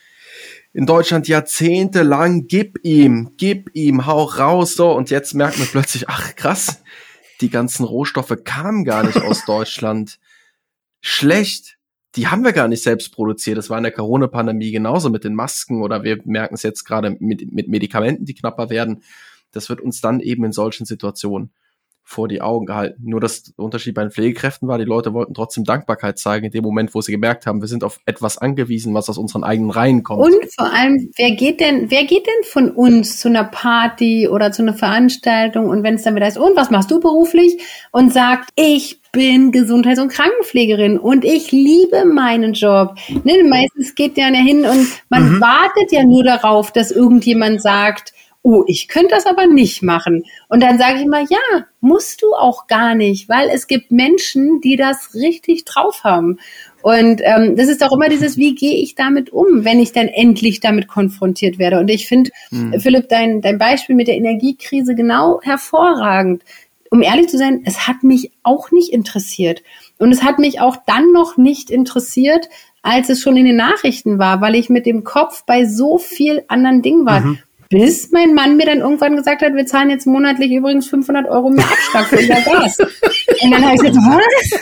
in 0.74 0.86
Deutschland 0.86 1.28
jahrzehntelang, 1.28 2.48
gib 2.48 2.80
ihm, 2.84 3.32
gib 3.38 3.70
ihm, 3.76 4.06
hau 4.06 4.24
raus, 4.24 4.76
so. 4.76 4.92
Und 4.92 5.10
jetzt 5.10 5.34
merkt 5.34 5.60
man 5.60 5.68
plötzlich, 5.68 6.08
ach 6.10 6.36
krass, 6.36 6.81
die 7.42 7.50
ganzen 7.50 7.84
Rohstoffe 7.84 8.36
kamen 8.44 8.86
gar 8.86 9.04
nicht 9.04 9.22
aus 9.22 9.46
Deutschland. 9.46 10.20
Schlecht. 11.02 11.78
Die 12.16 12.28
haben 12.28 12.44
wir 12.44 12.54
gar 12.54 12.68
nicht 12.68 12.84
selbst 12.84 13.14
produziert. 13.14 13.58
Das 13.58 13.70
war 13.70 13.78
in 13.78 13.84
der 13.84 13.94
Corona-Pandemie 13.94 14.72
genauso 14.72 15.10
mit 15.10 15.24
den 15.24 15.34
Masken 15.34 15.82
oder 15.82 16.04
wir 16.04 16.20
merken 16.26 16.56
es 16.56 16.64
jetzt 16.64 16.84
gerade 16.84 17.16
mit, 17.20 17.52
mit 17.52 17.68
Medikamenten, 17.70 18.26
die 18.26 18.36
knapper 18.36 18.70
werden. 18.70 19.04
Das 19.52 19.70
wird 19.70 19.82
uns 19.82 20.02
dann 20.02 20.20
eben 20.20 20.44
in 20.44 20.52
solchen 20.52 20.86
Situationen 20.86 21.52
vor 22.04 22.28
die 22.28 22.42
Augen 22.42 22.66
gehalten. 22.66 23.02
Nur 23.06 23.22
das 23.22 23.54
Unterschied 23.56 23.96
bei 23.96 24.02
den 24.02 24.12
Pflegekräften 24.12 24.68
war, 24.68 24.78
die 24.78 24.86
Leute 24.86 25.14
wollten 25.14 25.34
trotzdem 25.34 25.64
Dankbarkeit 25.64 26.20
zeigen 26.20 26.46
in 26.46 26.52
dem 26.52 26.64
Moment, 26.64 26.94
wo 26.94 27.02
sie 27.02 27.12
gemerkt 27.12 27.46
haben, 27.46 27.62
wir 27.62 27.68
sind 27.68 27.84
auf 27.84 28.00
etwas 28.06 28.38
angewiesen, 28.38 28.94
was 28.94 29.10
aus 29.10 29.18
unseren 29.18 29.44
eigenen 29.44 29.72
Reihen 29.72 30.04
kommt. 30.04 30.22
Und 30.22 30.36
vor 30.54 30.72
allem, 30.74 31.12
wer 31.16 31.32
geht 31.32 31.60
denn, 31.60 31.90
wer 31.90 32.04
geht 32.04 32.26
denn 32.28 32.44
von 32.44 32.70
uns 32.72 33.20
zu 33.20 33.30
einer 33.30 33.46
Party 33.46 34.28
oder 34.28 34.52
zu 34.52 34.62
einer 34.62 34.74
Veranstaltung 34.74 35.70
und 35.70 35.84
wenn 35.84 35.96
es 35.96 36.04
dann 36.04 36.16
wieder 36.16 36.28
ist, 36.28 36.38
und 36.38 36.56
was 36.56 36.72
machst 36.72 36.92
du 36.92 37.00
beruflich? 37.00 37.62
Und 37.92 38.12
sagt, 38.12 38.50
ich 38.56 39.02
bin 39.12 39.52
Gesundheits- 39.52 40.00
und 40.00 40.12
Krankenpflegerin 40.12 40.98
und 40.98 41.26
ich 41.26 41.52
liebe 41.52 42.06
meinen 42.06 42.54
Job. 42.54 42.96
Ne, 43.24 43.44
meistens 43.44 43.96
geht 43.96 44.18
der 44.18 44.30
ja 44.30 44.40
hin 44.40 44.66
und 44.66 44.88
man 45.10 45.34
mhm. 45.34 45.42
wartet 45.42 45.92
ja 45.92 46.04
nur 46.04 46.24
darauf, 46.24 46.72
dass 46.72 46.92
irgendjemand 46.92 47.62
sagt, 47.62 48.14
oh, 48.44 48.64
ich 48.68 48.88
könnte 48.88 49.10
das 49.10 49.26
aber 49.26 49.46
nicht 49.46 49.84
machen. 49.84 50.24
Und 50.50 50.64
dann 50.64 50.78
sage 50.78 51.00
ich 51.00 51.06
mal, 51.06 51.26
ja, 51.30 51.66
musst 51.80 52.22
du 52.24 52.34
auch 52.34 52.68
gar 52.68 52.96
nicht, 52.96 53.30
weil 53.30 53.50
es 53.50 53.68
gibt 53.68 53.92
Menschen, 53.92 54.62
die 54.62 54.76
das 54.76 55.14
richtig 55.14 55.66
drauf 55.66 56.04
haben. 56.04 56.40
Und 56.82 57.22
ähm, 57.24 57.56
das 57.56 57.68
ist 57.68 57.84
auch 57.84 57.92
immer 57.92 58.10
dieses, 58.10 58.38
wie 58.38 58.56
gehe 58.56 58.82
ich 58.82 58.96
damit 58.96 59.32
um, 59.32 59.64
wenn 59.64 59.80
ich 59.80 59.92
dann 59.92 60.08
endlich 60.08 60.60
damit 60.60 60.88
konfrontiert 60.88 61.60
werde. 61.60 61.80
Und 61.80 61.90
ich 61.90 62.08
finde, 62.08 62.32
mhm. 62.50 62.80
Philipp, 62.80 63.10
dein, 63.10 63.42
dein 63.42 63.60
Beispiel 63.60 63.96
mit 63.96 64.08
der 64.08 64.16
Energiekrise 64.16 64.96
genau 64.96 65.40
hervorragend. 65.44 66.44
Um 66.90 67.04
ehrlich 67.04 67.30
zu 67.30 67.38
sein, 67.38 67.62
es 67.66 67.88
hat 67.88 68.04
mich 68.04 68.32
auch 68.42 68.72
nicht 68.72 68.92
interessiert. 68.92 69.62
Und 70.00 70.12
es 70.12 70.24
hat 70.24 70.40
mich 70.40 70.60
auch 70.60 70.78
dann 70.88 71.14
noch 71.14 71.38
nicht 71.38 71.70
interessiert, 71.70 72.50
als 72.82 73.10
es 73.10 73.22
schon 73.22 73.38
in 73.38 73.46
den 73.46 73.56
Nachrichten 73.56 74.18
war, 74.18 74.42
weil 74.42 74.56
ich 74.56 74.70
mit 74.70 74.88
dem 74.88 75.04
Kopf 75.04 75.46
bei 75.46 75.66
so 75.66 76.00
viel 76.00 76.44
anderen 76.48 76.82
Dingen 76.82 77.06
war. 77.06 77.22
Mhm 77.22 77.40
bis 77.72 78.12
mein 78.12 78.34
Mann 78.34 78.58
mir 78.58 78.66
dann 78.66 78.80
irgendwann 78.80 79.16
gesagt 79.16 79.42
hat, 79.42 79.56
wir 79.56 79.66
zahlen 79.66 79.90
jetzt 79.90 80.06
monatlich 80.06 80.52
übrigens 80.52 80.88
500 80.88 81.28
Euro 81.30 81.50
mehr 81.50 81.66
Abschlag 81.66 82.06
für 82.06 82.18
unser 82.18 82.42
Gas. 82.42 82.78
Und 83.42 83.52
dann 83.52 83.64
habe 83.64 83.76
ich 83.76 83.82
gesagt, 83.82 83.96
was? 83.96 84.60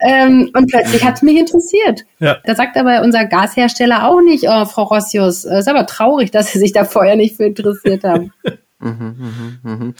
Ähm, 0.00 0.50
und 0.52 0.66
plötzlich 0.70 1.02
hat 1.04 1.14
es 1.14 1.22
mich 1.22 1.38
interessiert. 1.38 2.04
Ja. 2.18 2.38
Da 2.44 2.54
sagt 2.54 2.76
aber 2.76 3.02
unser 3.02 3.24
Gashersteller 3.24 4.06
auch 4.06 4.20
nicht, 4.20 4.44
oh, 4.46 4.64
Frau 4.66 4.82
Rossius, 4.82 5.44
ist 5.44 5.68
aber 5.68 5.86
traurig, 5.86 6.30
dass 6.30 6.52
Sie 6.52 6.58
sich 6.58 6.72
da 6.72 6.84
vorher 6.84 7.16
nicht 7.16 7.36
für 7.36 7.44
interessiert 7.44 8.04
haben. 8.04 8.32
Mhm, 8.80 9.58
mhm, 9.62 9.70
mhm, 9.72 9.94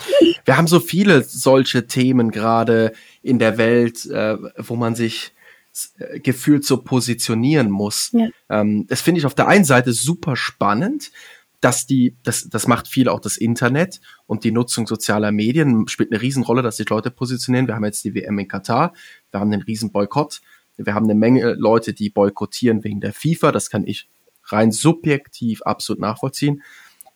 wir 0.44 0.56
haben 0.58 0.66
so 0.66 0.78
viele 0.78 1.22
solche 1.22 1.86
Themen 1.86 2.30
gerade 2.30 2.92
in 3.22 3.38
der 3.38 3.56
Welt, 3.56 4.04
äh, 4.10 4.36
wo 4.58 4.76
man 4.76 4.94
sich 4.94 5.32
äh, 5.98 6.20
gefühlt 6.20 6.66
so 6.66 6.78
positionieren 6.78 7.70
muss. 7.70 8.10
Ja. 8.12 8.28
Ähm, 8.50 8.86
das 8.86 9.00
finde 9.00 9.20
ich 9.20 9.26
auf 9.26 9.34
der 9.34 9.48
einen 9.48 9.64
Seite 9.64 9.94
super 9.94 10.36
spannend, 10.36 11.12
dass 11.64 11.86
die, 11.86 12.14
das, 12.22 12.46
das 12.50 12.66
macht 12.66 12.88
viel 12.88 13.08
auch 13.08 13.20
das 13.20 13.38
Internet 13.38 14.02
und 14.26 14.44
die 14.44 14.52
Nutzung 14.52 14.86
sozialer 14.86 15.32
Medien 15.32 15.88
spielt 15.88 16.12
eine 16.12 16.20
Riesenrolle, 16.20 16.60
dass 16.60 16.76
sich 16.76 16.90
Leute 16.90 17.10
positionieren. 17.10 17.66
Wir 17.66 17.74
haben 17.74 17.86
jetzt 17.86 18.04
die 18.04 18.14
WM 18.14 18.38
in 18.38 18.48
Katar, 18.48 18.92
wir 19.30 19.40
haben 19.40 19.50
den 19.50 19.62
Riesenboykott, 19.62 20.42
wir 20.76 20.92
haben 20.92 21.04
eine 21.04 21.14
Menge 21.14 21.54
Leute, 21.54 21.94
die 21.94 22.10
boykottieren 22.10 22.84
wegen 22.84 23.00
der 23.00 23.14
FIFA, 23.14 23.50
das 23.50 23.70
kann 23.70 23.86
ich 23.86 24.08
rein 24.44 24.72
subjektiv 24.72 25.62
absolut 25.62 26.00
nachvollziehen. 26.00 26.62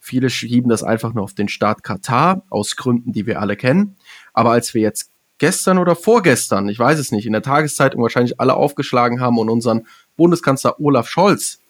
Viele 0.01 0.31
schieben 0.31 0.71
das 0.71 0.83
einfach 0.83 1.13
nur 1.13 1.25
auf 1.25 1.35
den 1.35 1.49
Staat 1.49 1.85
Katar 1.85 2.43
aus 2.49 2.77
Gründen, 2.77 3.13
die 3.13 3.27
wir 3.27 3.43
alle 3.43 3.55
kennen. 3.55 3.97
Aber 4.33 4.53
als 4.53 4.73
wir 4.73 4.81
jetzt 4.81 5.11
gestern 5.37 5.77
oder 5.77 5.95
vorgestern, 5.95 6.71
ich 6.71 6.79
weiß 6.79 6.99
es 6.99 7.13
nicht, 7.13 7.27
in 7.27 7.35
der 7.35 7.43
Tageszeitung 7.43 8.01
wahrscheinlich 8.01 8.41
alle 8.41 8.55
aufgeschlagen 8.55 9.21
haben 9.21 9.37
und 9.37 9.51
unseren 9.51 9.87
Bundeskanzler 10.17 10.81
Olaf 10.81 11.07
Scholz 11.11 11.61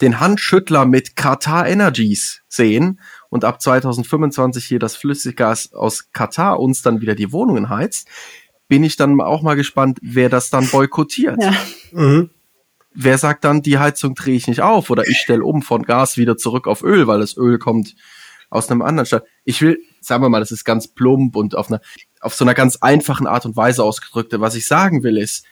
den 0.00 0.20
Handschüttler 0.20 0.84
mit 0.84 1.16
Qatar 1.16 1.66
Energies 1.66 2.42
sehen 2.48 3.00
und 3.30 3.44
ab 3.44 3.60
2025 3.60 4.64
hier 4.64 4.78
das 4.78 4.96
Flüssiggas 4.96 5.72
aus 5.72 6.12
Katar 6.12 6.60
uns 6.60 6.82
dann 6.82 7.00
wieder 7.00 7.14
die 7.14 7.32
Wohnungen 7.32 7.68
heizt, 7.68 8.08
bin 8.68 8.84
ich 8.84 8.96
dann 8.96 9.20
auch 9.20 9.42
mal 9.42 9.54
gespannt, 9.54 9.98
wer 10.02 10.28
das 10.28 10.50
dann 10.50 10.68
boykottiert. 10.68 11.42
Ja. 11.42 11.52
Mhm. 11.92 12.30
Wer 12.94 13.18
sagt 13.18 13.44
dann, 13.44 13.62
die 13.62 13.78
Heizung 13.78 14.14
drehe 14.14 14.36
ich 14.36 14.48
nicht 14.48 14.60
auf 14.60 14.90
oder 14.90 15.06
ich 15.06 15.18
stelle 15.18 15.44
um 15.44 15.62
von 15.62 15.84
Gas 15.84 16.16
wieder 16.16 16.36
zurück 16.36 16.66
auf 16.66 16.82
Öl, 16.82 17.06
weil 17.06 17.20
das 17.20 17.36
Öl 17.36 17.58
kommt 17.58 17.94
aus 18.50 18.70
einem 18.70 18.82
anderen 18.82 19.06
Stadt. 19.06 19.24
Ich 19.44 19.60
will, 19.62 19.78
sagen 20.00 20.22
wir 20.22 20.28
mal, 20.28 20.40
das 20.40 20.52
ist 20.52 20.64
ganz 20.64 20.88
plump 20.88 21.36
und 21.36 21.54
auf 21.54 21.70
einer, 21.70 21.80
auf 22.20 22.34
so 22.34 22.44
einer 22.44 22.54
ganz 22.54 22.76
einfachen 22.76 23.26
Art 23.26 23.46
und 23.46 23.56
Weise 23.56 23.84
ausgedrückt. 23.84 24.32
Was 24.38 24.54
ich 24.54 24.66
sagen 24.66 25.02
will 25.02 25.18
ist, 25.18 25.44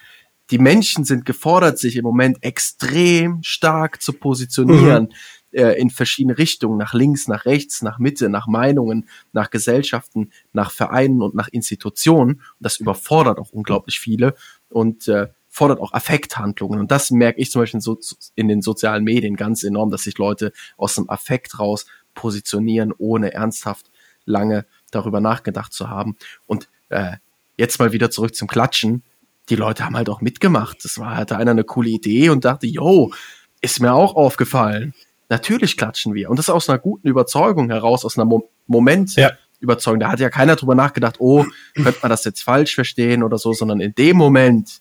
die 0.51 0.59
Menschen 0.59 1.05
sind 1.05 1.25
gefordert, 1.25 1.79
sich 1.79 1.97
im 1.97 2.05
Moment 2.05 2.43
extrem 2.43 3.43
stark 3.43 4.01
zu 4.01 4.13
positionieren 4.13 5.05
mhm. 5.53 5.59
äh, 5.59 5.73
in 5.73 5.91
verschiedene 5.91 6.39
Richtungen, 6.39 6.79
nach 6.79 6.95
links, 6.95 7.27
nach 7.29 7.45
rechts, 7.47 7.83
nach 7.83 7.99
Mitte, 7.99 8.29
nach 8.29 8.47
Meinungen, 8.47 9.09
nach 9.33 9.51
Gesellschaften, 9.51 10.31
nach 10.53 10.71
Vereinen 10.71 11.23
und 11.23 11.35
nach 11.35 11.49
Institutionen. 11.49 12.37
Und 12.37 12.43
das 12.61 12.79
überfordert 12.79 13.39
auch 13.39 13.51
unglaublich 13.51 13.99
viele 13.99 14.35
und 14.69 15.09
äh, 15.09 15.29
fordert 15.49 15.81
auch 15.81 15.93
Affekthandlungen. 15.93 16.79
Und 16.79 16.91
das 16.91 17.11
merke 17.11 17.41
ich 17.41 17.51
zum 17.51 17.63
Beispiel 17.63 17.79
in, 17.79 17.81
so, 17.81 17.99
in 18.35 18.49
den 18.49 18.63
sozialen 18.63 19.05
Medien 19.05 19.37
ganz 19.37 19.63
enorm, 19.63 19.91
dass 19.91 20.03
sich 20.03 20.19
Leute 20.19 20.53
aus 20.77 20.95
dem 20.95 21.09
Affekt 21.09 21.59
raus 21.59 21.87
positionieren, 22.15 22.93
ohne 22.97 23.33
ernsthaft 23.33 23.91
lange 24.27 24.67
darüber 24.91 25.21
nachgedacht 25.21 25.73
zu 25.73 25.89
haben. 25.89 26.17
Und 26.47 26.69
äh, 26.91 27.17
jetzt 27.57 27.79
mal 27.79 27.93
wieder 27.93 28.11
zurück 28.11 28.35
zum 28.35 28.49
Klatschen 28.49 29.03
die 29.49 29.57
Leute 29.57 29.85
haben 29.85 29.97
halt 29.97 30.09
auch 30.09 30.21
mitgemacht. 30.21 30.85
Das 30.85 30.99
war, 30.99 31.17
hatte 31.17 31.37
einer 31.37 31.53
eine 31.53 31.65
coole 31.65 31.91
Idee 31.91 32.31
und 32.31 32.45
dachte, 32.45 32.67
yo, 32.67 33.13
ist 33.61 33.81
mir 33.81 33.95
auch 33.95 34.15
aufgefallen. 34.17 34.95
Natürlich 35.29 35.77
klatschen 35.77 36.15
wir. 36.15 36.31
Und 36.31 36.39
das 36.39 36.51
aus 36.51 36.69
einer 36.69 36.79
guten 36.79 37.09
Überzeugung 37.09 37.71
heraus, 37.71 38.05
aus 38.05 38.17
einer 38.17 38.25
Mo 38.25 38.49
Moment. 38.67 39.15
Ja. 39.17 39.33
Überzeugung. 39.59 40.01
Da 40.01 40.11
hat 40.11 40.21
ja 40.21 40.29
keiner 40.29 40.57
drüber 40.57 40.75
nachgedacht, 40.75 41.17
oh, 41.19 41.45
könnte 41.75 41.99
man 42.03 42.11
das 42.11 42.25
jetzt 42.25 42.43
falsch 42.43 42.75
verstehen 42.75 43.23
oder 43.23 43.39
so, 43.39 43.55
sondern 43.55 43.81
in 43.81 43.95
dem 43.95 44.17
Moment 44.17 44.81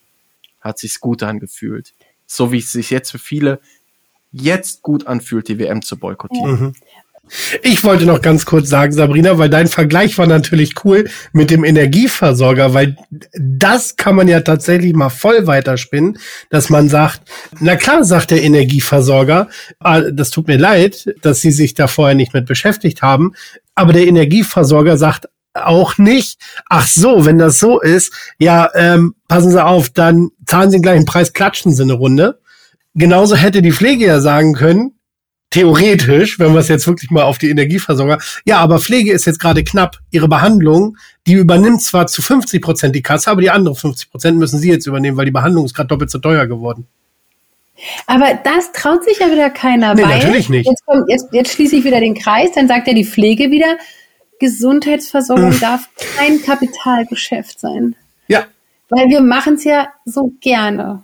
hat 0.60 0.78
sich's 0.78 1.00
gut 1.00 1.22
angefühlt. 1.22 1.94
So 2.26 2.52
wie 2.52 2.58
es 2.58 2.72
sich 2.72 2.90
jetzt 2.90 3.10
für 3.10 3.18
viele 3.18 3.60
jetzt 4.32 4.82
gut 4.82 5.06
anfühlt, 5.06 5.48
die 5.48 5.58
WM 5.58 5.82
zu 5.82 5.96
boykottieren. 5.96 6.60
Mhm. 6.60 6.72
Ich 7.62 7.82
wollte 7.82 8.06
noch 8.06 8.22
ganz 8.22 8.44
kurz 8.44 8.68
sagen, 8.68 8.92
Sabrina, 8.92 9.36
weil 9.38 9.50
dein 9.50 9.66
Vergleich 9.66 10.16
war 10.18 10.26
natürlich 10.26 10.84
cool 10.84 11.08
mit 11.32 11.50
dem 11.50 11.64
Energieversorger, 11.64 12.72
weil 12.72 12.96
das 13.36 13.96
kann 13.96 14.14
man 14.14 14.28
ja 14.28 14.40
tatsächlich 14.40 14.94
mal 14.94 15.08
voll 15.08 15.46
weiterspinnen, 15.46 16.18
dass 16.50 16.70
man 16.70 16.88
sagt, 16.88 17.22
na 17.58 17.76
klar, 17.76 18.04
sagt 18.04 18.30
der 18.30 18.42
Energieversorger, 18.42 19.48
ah, 19.80 20.02
das 20.02 20.30
tut 20.30 20.46
mir 20.46 20.58
leid, 20.58 21.14
dass 21.22 21.40
sie 21.40 21.50
sich 21.50 21.74
da 21.74 21.88
vorher 21.88 22.14
nicht 22.14 22.32
mit 22.32 22.46
beschäftigt 22.46 23.02
haben, 23.02 23.32
aber 23.74 23.92
der 23.92 24.06
Energieversorger 24.06 24.96
sagt 24.96 25.28
auch 25.54 25.98
nicht, 25.98 26.38
ach 26.68 26.86
so, 26.86 27.24
wenn 27.24 27.38
das 27.38 27.58
so 27.58 27.80
ist, 27.80 28.12
ja, 28.38 28.70
ähm, 28.74 29.14
passen 29.26 29.50
Sie 29.50 29.64
auf, 29.64 29.90
dann 29.90 30.30
zahlen 30.46 30.70
Sie 30.70 30.76
den 30.76 30.82
gleichen 30.82 31.06
Preis, 31.06 31.32
klatschen 31.32 31.74
Sie 31.74 31.82
eine 31.82 31.94
Runde. 31.94 32.40
Genauso 32.94 33.36
hätte 33.36 33.62
die 33.62 33.72
Pflege 33.72 34.06
ja 34.06 34.20
sagen 34.20 34.54
können, 34.54 34.95
theoretisch, 35.56 36.38
wenn 36.38 36.52
wir 36.52 36.60
es 36.60 36.68
jetzt 36.68 36.86
wirklich 36.86 37.10
mal 37.10 37.22
auf 37.22 37.38
die 37.38 37.48
Energieversorger, 37.48 38.18
ja, 38.44 38.58
aber 38.58 38.78
Pflege 38.78 39.12
ist 39.12 39.24
jetzt 39.24 39.40
gerade 39.40 39.64
knapp. 39.64 39.96
Ihre 40.10 40.28
Behandlung, 40.28 40.98
die 41.26 41.32
übernimmt 41.32 41.80
zwar 41.80 42.06
zu 42.06 42.20
50 42.20 42.60
Prozent 42.60 42.94
die 42.94 43.00
Kasse, 43.00 43.30
aber 43.30 43.40
die 43.40 43.48
anderen 43.48 43.74
50 43.74 44.10
Prozent 44.10 44.38
müssen 44.38 44.58
Sie 44.58 44.68
jetzt 44.68 44.86
übernehmen, 44.86 45.16
weil 45.16 45.24
die 45.24 45.30
Behandlung 45.30 45.64
ist 45.64 45.74
gerade 45.74 45.88
doppelt 45.88 46.10
so 46.10 46.18
teuer 46.18 46.46
geworden. 46.46 46.86
Aber 48.06 48.38
das 48.44 48.72
traut 48.72 49.04
sich 49.04 49.18
ja 49.18 49.30
wieder 49.32 49.48
keiner 49.48 49.94
nee, 49.94 50.02
weil 50.02 50.18
natürlich 50.18 50.50
nicht. 50.50 50.66
Jetzt, 50.66 50.84
kommt, 50.84 51.08
jetzt, 51.08 51.28
jetzt 51.32 51.52
schließe 51.52 51.76
ich 51.76 51.84
wieder 51.84 52.00
den 52.00 52.14
Kreis, 52.14 52.50
dann 52.54 52.68
sagt 52.68 52.86
ja 52.86 52.92
die 52.92 53.04
Pflege 53.06 53.50
wieder, 53.50 53.78
Gesundheitsversorgung 54.38 55.52
hm. 55.52 55.60
darf 55.60 55.88
kein 56.16 56.42
Kapitalgeschäft 56.42 57.58
sein. 57.60 57.96
Ja. 58.28 58.44
Weil 58.90 59.08
wir 59.08 59.22
machen 59.22 59.54
es 59.54 59.64
ja 59.64 59.88
so 60.04 60.32
gerne. 60.42 61.02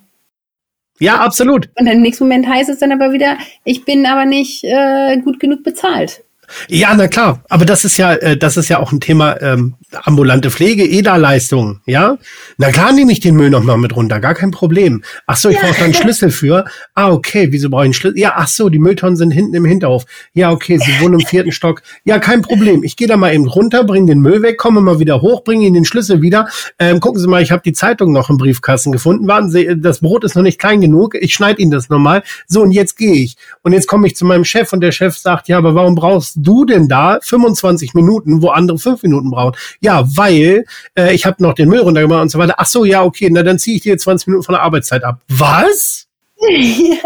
Ja, 1.03 1.17
absolut. 1.17 1.69
Und 1.81 1.89
im 1.89 2.01
nächsten 2.01 2.23
Moment 2.23 2.47
heißt 2.47 2.71
es 2.71 2.79
dann 2.79 2.93
aber 2.93 3.13
wieder, 3.13 3.37
ich 3.65 3.85
bin 3.85 4.07
aber 4.07 4.25
nicht 4.25 4.63
äh, 4.63 5.19
gut 5.19 5.41
genug 5.41 5.65
bezahlt. 5.65 6.23
Ja, 6.69 6.95
na 6.95 7.09
klar, 7.09 7.43
aber 7.49 7.65
das 7.65 7.85
ist 7.85 7.97
ja, 7.97 8.15
äh, 8.15 8.37
das 8.37 8.57
ist 8.57 8.69
ja 8.69 8.79
auch 8.79 8.93
ein 8.93 9.01
Thema 9.01 9.41
ähm, 9.41 9.75
ambulante 9.93 10.51
Pflege, 10.51 10.85
EDA-Leistung, 10.85 11.81
ja. 11.87 12.19
Na 12.59 12.71
klar 12.71 12.93
nehme 12.93 13.13
ich 13.13 13.21
den 13.21 13.37
Müll 13.37 13.51
noch 13.51 13.63
mal 13.63 13.77
mit 13.77 13.95
runter, 13.95 14.21
gar 14.21 14.35
kein 14.35 14.51
Problem. 14.51 15.03
Ach 15.27 15.37
so, 15.37 15.49
ich 15.49 15.57
ja. 15.57 15.63
brauche 15.63 15.79
da 15.79 15.85
einen 15.85 15.95
Schlüssel 16.03 16.31
für. 16.31 16.65
Ah, 16.95 17.11
okay, 17.11 17.49
wieso 17.51 17.71
brauche 17.71 17.83
ich 17.83 17.87
einen 17.87 17.95
Schlüssel? 17.95 18.19
Ja, 18.19 18.35
ach 18.37 18.49
so, 18.49 18.69
die 18.69 18.79
Mülltonnen 18.79 19.17
sind 19.17 19.31
hinten 19.31 19.55
im 19.55 19.65
Hinterhof. 19.65 20.05
Ja, 20.35 20.51
okay, 20.51 20.79
Sie 20.79 21.01
wohnen 21.01 21.21
im 21.21 21.27
vierten 21.27 21.53
Stock. 21.53 21.83
Ja, 22.05 22.19
kein 22.19 22.43
Problem. 22.43 22.83
Ich 22.83 22.97
gehe 22.97 23.09
da 23.09 23.17
mal 23.17 23.35
eben 23.35 23.47
runter, 23.47 23.85
bringe 23.85 24.07
den 24.07 24.21
Müll 24.21 24.43
weg, 24.43 24.59
komme 24.59 24.81
mal 24.81 24.99
wieder 24.99 25.21
hoch, 25.21 25.45
bringe 25.45 25.67
Ihnen 25.67 25.75
den 25.75 25.85
Schlüssel 25.85 26.23
wieder. 26.23 26.49
Ähm, 26.79 27.01
gucken 27.01 27.21
Sie 27.21 27.29
mal, 27.29 27.43
ich 27.43 27.53
habe 27.53 27.63
die 27.65 27.73
Zeitung 27.73 28.13
noch 28.13 28.31
im 28.31 28.37
Briefkasten 28.37 28.93
gefunden. 28.93 29.27
Warten 29.27 29.51
Sie, 29.51 29.75
das 29.77 30.01
Brot 30.01 30.25
ist 30.25 30.35
noch 30.35 30.43
nicht 30.43 30.59
klein 30.59 30.81
genug. 30.81 31.15
Ich 31.15 31.35
schneide 31.35 31.61
Ihnen 31.61 31.71
das 31.71 31.89
nochmal. 31.89 32.23
So, 32.47 32.63
und 32.63 32.73
jetzt 32.73 32.97
gehe 32.97 33.15
ich. 33.15 33.37
Und 33.63 33.73
jetzt 33.73 33.87
komme 33.87 34.07
ich 34.07 34.17
zu 34.17 34.25
meinem 34.25 34.45
Chef 34.45 34.73
und 34.73 34.81
der 34.81 34.93
Chef 34.93 35.17
sagt, 35.17 35.49
ja, 35.49 35.59
aber 35.59 35.75
warum 35.75 35.95
brauchst 35.95 36.37
du 36.43 36.65
denn 36.65 36.89
da 36.89 37.19
25 37.23 37.95
Minuten, 37.95 38.43
wo 38.43 38.49
andere 38.49 38.79
fünf 38.79 39.03
Minuten 39.03 39.31
brauchen? 39.31 39.57
Ja, 39.81 40.05
weil 40.17 40.65
äh, 40.97 41.15
ich 41.15 41.27
habe 41.27 41.43
noch 41.43 41.55
den 41.55 41.69
Müll 41.69 41.81
runtergemacht 41.81 42.23
und 42.23 42.29
so 42.31 42.39
weiter. 42.39 42.55
Ach 42.59 42.67
so, 42.67 42.85
ja, 42.85 43.03
okay, 43.05 43.29
na 43.31 43.43
dann 43.43 43.59
ziehe 43.59 43.77
ich 43.77 43.83
dir 43.83 43.97
20 43.97 44.29
Minuten 44.29 44.45
von 44.45 44.55
der 44.55 44.63
Arbeitszeit 44.63 45.05
ab. 45.05 45.21
Was? 45.29 46.09
Ja, 46.49 46.97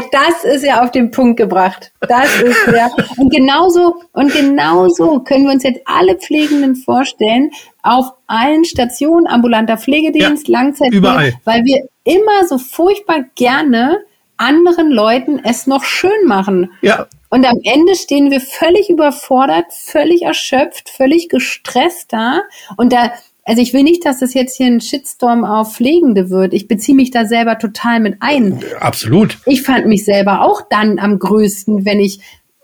das 0.12 0.44
ist 0.44 0.64
ja 0.64 0.82
auf 0.82 0.90
den 0.90 1.10
Punkt 1.10 1.36
gebracht. 1.36 1.92
Das 2.00 2.40
ist 2.42 2.66
ja. 2.74 2.90
Und 3.16 3.32
genauso, 3.32 4.02
und 4.12 4.32
genauso 4.32 5.20
können 5.20 5.44
wir 5.44 5.52
uns 5.52 5.62
jetzt 5.62 5.80
alle 5.84 6.16
Pflegenden 6.16 6.74
vorstellen, 6.74 7.50
auf 7.82 8.06
allen 8.26 8.64
Stationen, 8.64 9.26
ambulanter 9.26 9.78
Pflegedienst, 9.78 10.48
ja, 10.48 10.58
Langzeit, 10.58 10.92
überall. 10.92 11.34
weil 11.44 11.64
wir 11.64 11.88
immer 12.04 12.46
so 12.48 12.58
furchtbar 12.58 13.24
gerne 13.36 13.98
anderen 14.38 14.90
Leuten 14.90 15.40
es 15.44 15.66
noch 15.66 15.84
schön 15.84 16.26
machen. 16.26 16.70
Ja. 16.80 17.06
Und 17.30 17.46
am 17.46 17.58
Ende 17.62 17.94
stehen 17.94 18.30
wir 18.30 18.40
völlig 18.40 18.88
überfordert, 18.88 19.66
völlig 19.70 20.22
erschöpft, 20.22 20.88
völlig 20.88 21.28
gestresst 21.28 22.12
da. 22.12 22.40
Und 22.76 22.92
da, 22.92 23.12
also 23.44 23.60
ich 23.60 23.74
will 23.74 23.82
nicht, 23.82 24.06
dass 24.06 24.20
das 24.20 24.32
jetzt 24.32 24.56
hier 24.56 24.66
ein 24.66 24.80
Shitstorm 24.80 25.44
auf 25.44 25.74
Pflegende 25.74 26.30
wird. 26.30 26.54
Ich 26.54 26.68
beziehe 26.68 26.96
mich 26.96 27.10
da 27.10 27.26
selber 27.26 27.58
total 27.58 28.00
mit 28.00 28.16
ein. 28.20 28.62
Absolut. 28.80 29.38
Ich 29.44 29.62
fand 29.62 29.86
mich 29.86 30.04
selber 30.04 30.42
auch 30.42 30.62
dann 30.70 30.98
am 30.98 31.18
größten, 31.18 31.84
wenn 31.84 32.00
ich 32.00 32.20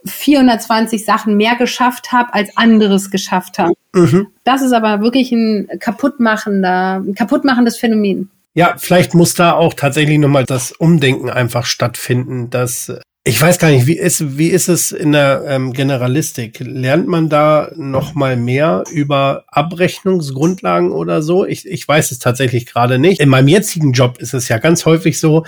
420 0.07 1.05
Sachen 1.05 1.37
mehr 1.37 1.57
geschafft 1.57 2.12
habe, 2.12 2.35
als 2.35 2.57
anderes 2.57 3.11
geschafft 3.11 3.59
haben. 3.59 3.75
Mhm. 3.95 4.29
Das 4.45 4.62
ist 4.62 4.72
aber 4.72 5.01
wirklich 5.01 5.33
ein 5.33 5.68
kaputtmachender, 5.81 7.03
ein 7.07 7.14
kaputtmachendes 7.14 7.77
Phänomen. 7.77 8.31
Ja, 8.55 8.76
vielleicht 8.78 9.14
muss 9.14 9.34
da 9.34 9.52
auch 9.52 9.74
tatsächlich 9.74 10.18
nochmal 10.18 10.44
das 10.44 10.72
Umdenken 10.72 11.28
einfach 11.28 11.66
stattfinden, 11.66 12.50
dass 12.50 12.92
ich 13.26 13.40
weiß 13.40 13.59
gar 13.59 13.70
nicht, 13.70 13.86
wie 13.86 13.96
ist, 13.96 14.36
wie 14.36 14.48
ist 14.48 14.68
es 14.68 14.92
in 14.92 15.12
der 15.12 15.44
ähm, 15.48 15.72
Generalistik? 15.72 16.61
Lernt 16.61 17.09
man 17.09 17.30
da 17.30 17.72
noch 17.74 18.14
mal 18.14 18.36
mehr 18.36 18.84
über 18.92 19.44
Abrechnungsgrundlagen 19.48 20.92
oder 20.92 21.22
so? 21.22 21.46
Ich, 21.46 21.66
ich 21.66 21.88
weiß 21.88 22.11
es 22.11 22.18
tatsächlich 22.18 22.66
gerade 22.66 22.98
nicht. 22.98 23.20
In 23.20 23.30
meinem 23.30 23.48
jetzigen 23.48 23.92
Job 23.92 24.18
ist 24.18 24.34
es 24.34 24.48
ja 24.48 24.59
ganz 24.59 24.84
häufig 24.84 25.18
so, 25.18 25.46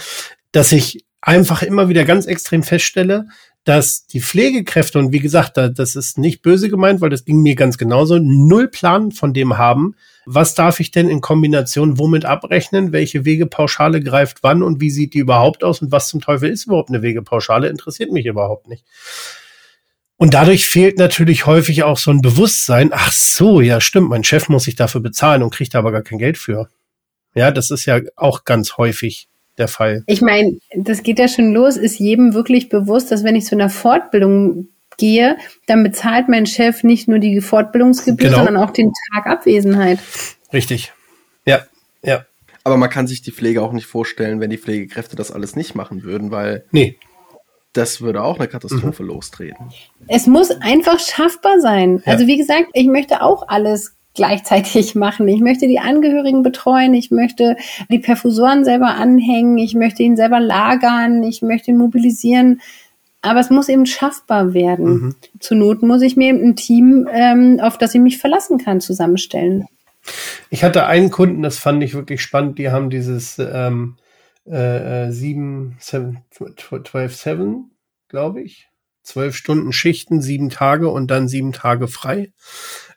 dass 0.52 0.72
ich 0.72 1.04
einfach 1.20 1.62
immer 1.62 1.90
wieder 1.90 2.04
ganz 2.04 2.24
extrem 2.24 2.62
feststelle, 2.62 3.26
dass 3.64 4.06
die 4.06 4.22
Pflegekräfte, 4.22 4.98
und 4.98 5.12
wie 5.12 5.20
gesagt, 5.20 5.58
das 5.58 5.96
ist 5.96 6.16
nicht 6.16 6.40
böse 6.40 6.70
gemeint, 6.70 7.02
weil 7.02 7.10
das 7.10 7.26
ging 7.26 7.42
mir 7.42 7.56
ganz 7.56 7.76
genauso, 7.76 8.18
null 8.18 8.68
Plan 8.68 9.12
von 9.12 9.34
dem 9.34 9.58
haben, 9.58 9.96
was 10.26 10.54
darf 10.54 10.80
ich 10.80 10.90
denn 10.90 11.08
in 11.08 11.20
Kombination 11.20 11.98
womit 11.98 12.24
abrechnen, 12.24 12.92
welche 12.92 13.24
Wegepauschale 13.24 14.00
greift 14.00 14.42
wann 14.42 14.62
und 14.62 14.80
wie 14.80 14.90
sieht 14.90 15.14
die 15.14 15.20
überhaupt 15.20 15.62
aus 15.62 15.80
und 15.80 15.92
was 15.92 16.08
zum 16.08 16.20
Teufel 16.20 16.50
ist 16.50 16.66
überhaupt 16.66 16.90
eine 16.90 17.00
Wegepauschale, 17.00 17.68
interessiert 17.68 18.10
mich 18.10 18.26
überhaupt 18.26 18.68
nicht. 18.68 18.84
Und 20.16 20.34
dadurch 20.34 20.66
fehlt 20.66 20.98
natürlich 20.98 21.46
häufig 21.46 21.84
auch 21.84 21.98
so 21.98 22.10
ein 22.10 22.22
Bewusstsein, 22.22 22.90
ach 22.92 23.12
so, 23.12 23.60
ja 23.60 23.80
stimmt, 23.80 24.08
mein 24.08 24.24
Chef 24.24 24.48
muss 24.48 24.64
sich 24.64 24.74
dafür 24.74 25.00
bezahlen 25.00 25.42
und 25.42 25.54
kriegt 25.54 25.74
aber 25.76 25.92
gar 25.92 26.02
kein 26.02 26.18
Geld 26.18 26.38
für. 26.38 26.68
Ja, 27.34 27.50
das 27.50 27.70
ist 27.70 27.86
ja 27.86 28.00
auch 28.16 28.44
ganz 28.44 28.78
häufig 28.78 29.28
der 29.58 29.68
Fall. 29.68 30.04
Ich 30.06 30.22
meine, 30.22 30.58
das 30.74 31.02
geht 31.02 31.18
ja 31.18 31.28
schon 31.28 31.52
los, 31.52 31.76
ist 31.76 31.98
jedem 31.98 32.34
wirklich 32.34 32.68
bewusst, 32.68 33.12
dass 33.12 33.24
wenn 33.24 33.36
ich 33.36 33.44
zu 33.44 33.54
einer 33.54 33.70
Fortbildung 33.70 34.68
gehe, 34.98 35.36
dann 35.66 35.82
bezahlt 35.82 36.28
mein 36.28 36.46
Chef 36.46 36.82
nicht 36.82 37.08
nur 37.08 37.18
die 37.18 37.40
Fortbildungsgebühr, 37.40 38.28
genau. 38.28 38.44
sondern 38.44 38.56
auch 38.56 38.70
den 38.70 38.92
Tag 39.12 39.26
Abwesenheit. 39.26 39.98
Richtig. 40.52 40.92
Ja, 41.44 41.64
ja. 42.02 42.24
Aber 42.64 42.76
man 42.76 42.90
kann 42.90 43.06
sich 43.06 43.22
die 43.22 43.30
Pflege 43.30 43.62
auch 43.62 43.72
nicht 43.72 43.86
vorstellen, 43.86 44.40
wenn 44.40 44.50
die 44.50 44.58
Pflegekräfte 44.58 45.14
das 45.14 45.30
alles 45.30 45.54
nicht 45.54 45.74
machen 45.74 46.02
würden, 46.02 46.32
weil 46.32 46.64
nee. 46.72 46.98
das 47.72 48.00
würde 48.00 48.22
auch 48.22 48.38
eine 48.38 48.48
Katastrophe 48.48 49.04
mhm. 49.04 49.08
lostreten. 49.10 49.68
Es 50.08 50.26
muss 50.26 50.50
einfach 50.50 50.98
schaffbar 50.98 51.60
sein. 51.60 52.02
Ja. 52.04 52.12
Also 52.12 52.26
wie 52.26 52.36
gesagt, 52.36 52.66
ich 52.72 52.88
möchte 52.88 53.22
auch 53.22 53.46
alles 53.46 53.96
gleichzeitig 54.16 54.94
machen. 54.96 55.28
Ich 55.28 55.40
möchte 55.40 55.68
die 55.68 55.78
Angehörigen 55.78 56.42
betreuen, 56.42 56.92
ich 56.94 57.12
möchte 57.12 57.56
die 57.88 58.00
Perfusoren 58.00 58.64
selber 58.64 58.96
anhängen, 58.96 59.58
ich 59.58 59.74
möchte 59.74 60.02
ihn 60.02 60.16
selber 60.16 60.40
lagern, 60.40 61.22
ich 61.22 61.42
möchte 61.42 61.70
ihn 61.70 61.78
mobilisieren. 61.78 62.60
Aber 63.22 63.40
es 63.40 63.50
muss 63.50 63.68
eben 63.68 63.86
schaffbar 63.86 64.54
werden. 64.54 64.86
Mhm. 64.86 65.14
Zur 65.40 65.56
Not 65.56 65.82
muss 65.82 66.02
ich 66.02 66.16
mir 66.16 66.32
ein 66.32 66.56
Team, 66.56 67.08
ähm, 67.12 67.58
auf 67.60 67.78
das 67.78 67.94
ich 67.94 68.00
mich 68.00 68.18
verlassen 68.18 68.58
kann, 68.58 68.80
zusammenstellen. 68.80 69.66
Ich 70.50 70.62
hatte 70.62 70.86
einen 70.86 71.10
Kunden, 71.10 71.42
das 71.42 71.58
fand 71.58 71.82
ich 71.82 71.94
wirklich 71.94 72.22
spannend, 72.22 72.58
die 72.58 72.70
haben 72.70 72.90
dieses 72.90 73.38
ähm, 73.38 73.96
äh, 74.44 75.10
7, 75.10 75.76
7 75.80 76.18
12, 76.30 77.16
7, 77.16 77.70
glaube 78.08 78.42
ich. 78.42 78.68
Zwölf 79.02 79.36
Stunden 79.36 79.72
Schichten, 79.72 80.20
sieben 80.20 80.50
Tage 80.50 80.88
und 80.88 81.10
dann 81.12 81.28
sieben 81.28 81.52
Tage 81.52 81.86
frei. 81.86 82.32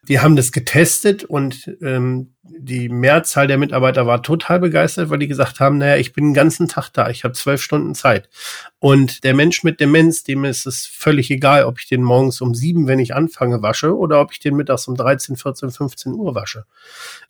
Die 0.09 0.19
haben 0.19 0.35
das 0.35 0.51
getestet 0.51 1.23
und 1.23 1.71
ähm, 1.81 2.33
die 2.41 2.89
Mehrzahl 2.89 3.47
der 3.47 3.59
Mitarbeiter 3.59 4.07
war 4.07 4.23
total 4.23 4.59
begeistert, 4.59 5.09
weil 5.11 5.19
die 5.19 5.27
gesagt 5.27 5.59
haben, 5.59 5.77
naja, 5.77 5.97
ich 5.97 6.13
bin 6.13 6.25
den 6.25 6.33
ganzen 6.33 6.67
Tag 6.67 6.89
da, 6.89 7.09
ich 7.09 7.23
habe 7.23 7.35
zwölf 7.35 7.61
Stunden 7.61 7.93
Zeit. 7.93 8.27
Und 8.79 9.23
der 9.23 9.35
Mensch 9.35 9.63
mit 9.63 9.79
Demenz, 9.79 10.23
dem 10.23 10.45
ist 10.45 10.65
es 10.65 10.87
völlig 10.87 11.29
egal, 11.29 11.63
ob 11.63 11.79
ich 11.79 11.87
den 11.87 12.01
morgens 12.01 12.41
um 12.41 12.55
sieben, 12.55 12.87
wenn 12.87 12.97
ich 12.97 13.13
anfange, 13.13 13.61
wasche 13.61 13.95
oder 13.95 14.19
ob 14.19 14.31
ich 14.33 14.39
den 14.39 14.55
mittags 14.55 14.87
um 14.87 14.95
13, 14.95 15.35
14, 15.35 15.69
15 15.69 16.13
Uhr 16.13 16.33
wasche. 16.33 16.65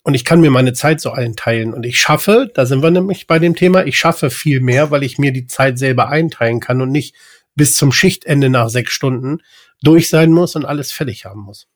Und 0.01 0.13
ich 0.13 0.23
kann 0.23 0.39
mir 0.39 0.49
meine 0.49 0.71
Zeit 0.71 1.01
so 1.01 1.11
einteilen. 1.11 1.73
Und 1.73 1.85
ich 1.85 1.99
schaffe, 1.99 2.49
da 2.53 2.65
sind 2.65 2.81
wir 2.81 2.91
nämlich 2.91 3.27
bei 3.27 3.39
dem 3.39 3.55
Thema, 3.55 3.85
ich 3.85 3.99
schaffe 3.99 4.29
viel 4.29 4.61
mehr, 4.61 4.89
weil 4.89 5.03
ich 5.03 5.17
mir 5.17 5.33
die 5.33 5.47
Zeit 5.47 5.77
selber 5.77 6.07
einteilen 6.07 6.61
kann 6.61 6.81
und 6.81 6.91
nicht 6.91 7.13
bis 7.55 7.75
zum 7.75 7.91
Schichtende 7.91 8.49
nach 8.49 8.69
sechs 8.69 8.93
Stunden 8.93 9.39
durch 9.81 10.07
sein 10.07 10.31
muss 10.31 10.55
und 10.55 10.63
alles 10.63 10.93
fertig 10.93 11.25
haben 11.25 11.41
muss. 11.41 11.67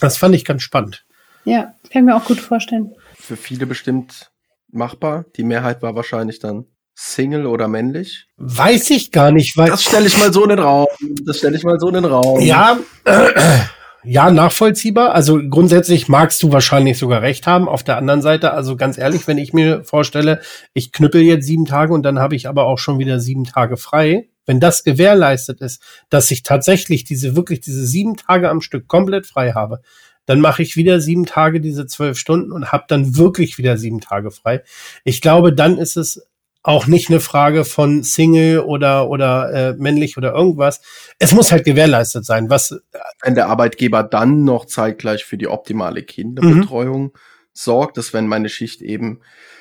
Das 0.00 0.18
fand 0.18 0.34
ich 0.34 0.44
ganz 0.44 0.62
spannend. 0.62 1.04
Ja, 1.44 1.74
kann 1.90 2.02
ich 2.02 2.02
mir 2.02 2.16
auch 2.16 2.24
gut 2.24 2.40
vorstellen. 2.40 2.94
Für 3.18 3.36
viele 3.36 3.66
bestimmt 3.66 4.30
machbar. 4.70 5.24
Die 5.36 5.44
Mehrheit 5.44 5.82
war 5.82 5.94
wahrscheinlich 5.94 6.38
dann 6.38 6.66
Single 6.94 7.46
oder 7.46 7.66
männlich. 7.66 8.26
Weiß 8.36 8.90
ich 8.90 9.10
gar 9.10 9.30
nicht. 9.30 9.56
Weil 9.56 9.70
das 9.70 9.82
stelle 9.82 10.06
ich 10.06 10.18
mal 10.18 10.32
so 10.32 10.42
in 10.42 10.50
den 10.50 10.58
Raum. 10.58 10.86
Das 11.24 11.38
stelle 11.38 11.56
ich 11.56 11.64
mal 11.64 11.80
so 11.80 11.88
in 11.88 11.94
den 11.94 12.04
Raum. 12.04 12.40
Ja, 12.40 12.78
äh, 13.04 13.28
ja, 14.04 14.30
nachvollziehbar. 14.30 15.14
Also 15.14 15.40
grundsätzlich 15.48 16.08
magst 16.08 16.42
du 16.42 16.52
wahrscheinlich 16.52 16.98
sogar 16.98 17.22
recht 17.22 17.46
haben. 17.46 17.68
Auf 17.68 17.82
der 17.82 17.96
anderen 17.96 18.20
Seite, 18.20 18.52
also 18.52 18.76
ganz 18.76 18.98
ehrlich, 18.98 19.26
wenn 19.26 19.38
ich 19.38 19.54
mir 19.54 19.82
vorstelle, 19.84 20.40
ich 20.74 20.92
knüppel 20.92 21.22
jetzt 21.22 21.46
sieben 21.46 21.64
Tage 21.64 21.94
und 21.94 22.02
dann 22.02 22.18
habe 22.18 22.36
ich 22.36 22.48
aber 22.48 22.64
auch 22.66 22.78
schon 22.78 22.98
wieder 22.98 23.18
sieben 23.18 23.44
Tage 23.44 23.78
frei, 23.78 24.28
wenn 24.50 24.58
das 24.58 24.82
gewährleistet 24.82 25.60
ist, 25.60 25.80
dass 26.08 26.28
ich 26.32 26.42
tatsächlich 26.42 27.04
diese 27.04 27.36
wirklich 27.36 27.60
diese 27.60 27.86
sieben 27.86 28.16
Tage 28.16 28.50
am 28.50 28.60
Stück 28.60 28.88
komplett 28.88 29.24
frei 29.24 29.52
habe, 29.52 29.80
dann 30.26 30.40
mache 30.40 30.60
ich 30.62 30.74
wieder 30.74 31.00
sieben 31.00 31.24
Tage 31.24 31.60
diese 31.60 31.86
zwölf 31.86 32.18
Stunden 32.18 32.50
und 32.50 32.72
habe 32.72 32.82
dann 32.88 33.16
wirklich 33.16 33.58
wieder 33.58 33.76
sieben 33.76 34.00
Tage 34.00 34.32
frei. 34.32 34.64
Ich 35.04 35.20
glaube, 35.20 35.52
dann 35.54 35.78
ist 35.78 35.96
es 35.96 36.26
auch 36.64 36.88
nicht 36.88 37.10
eine 37.10 37.20
Frage 37.20 37.64
von 37.64 38.02
Single 38.02 38.58
oder 38.58 39.08
oder 39.08 39.52
äh, 39.52 39.74
männlich 39.74 40.16
oder 40.16 40.34
irgendwas. 40.34 40.80
Es 41.20 41.32
muss 41.32 41.52
halt 41.52 41.64
gewährleistet 41.64 42.26
sein. 42.26 42.50
Was 42.50 42.76
wenn 43.22 43.36
der 43.36 43.46
Arbeitgeber 43.46 44.02
dann 44.02 44.42
noch 44.42 44.64
zeitgleich 44.64 45.24
für 45.24 45.38
die 45.38 45.46
optimale 45.46 46.02
Kinderbetreuung 46.02 47.02
mhm. 47.02 47.12
sorgt, 47.52 47.98
dass 47.98 48.12
wenn 48.12 48.26
meine 48.26 48.48
Schicht 48.48 48.82
eben 48.82 49.20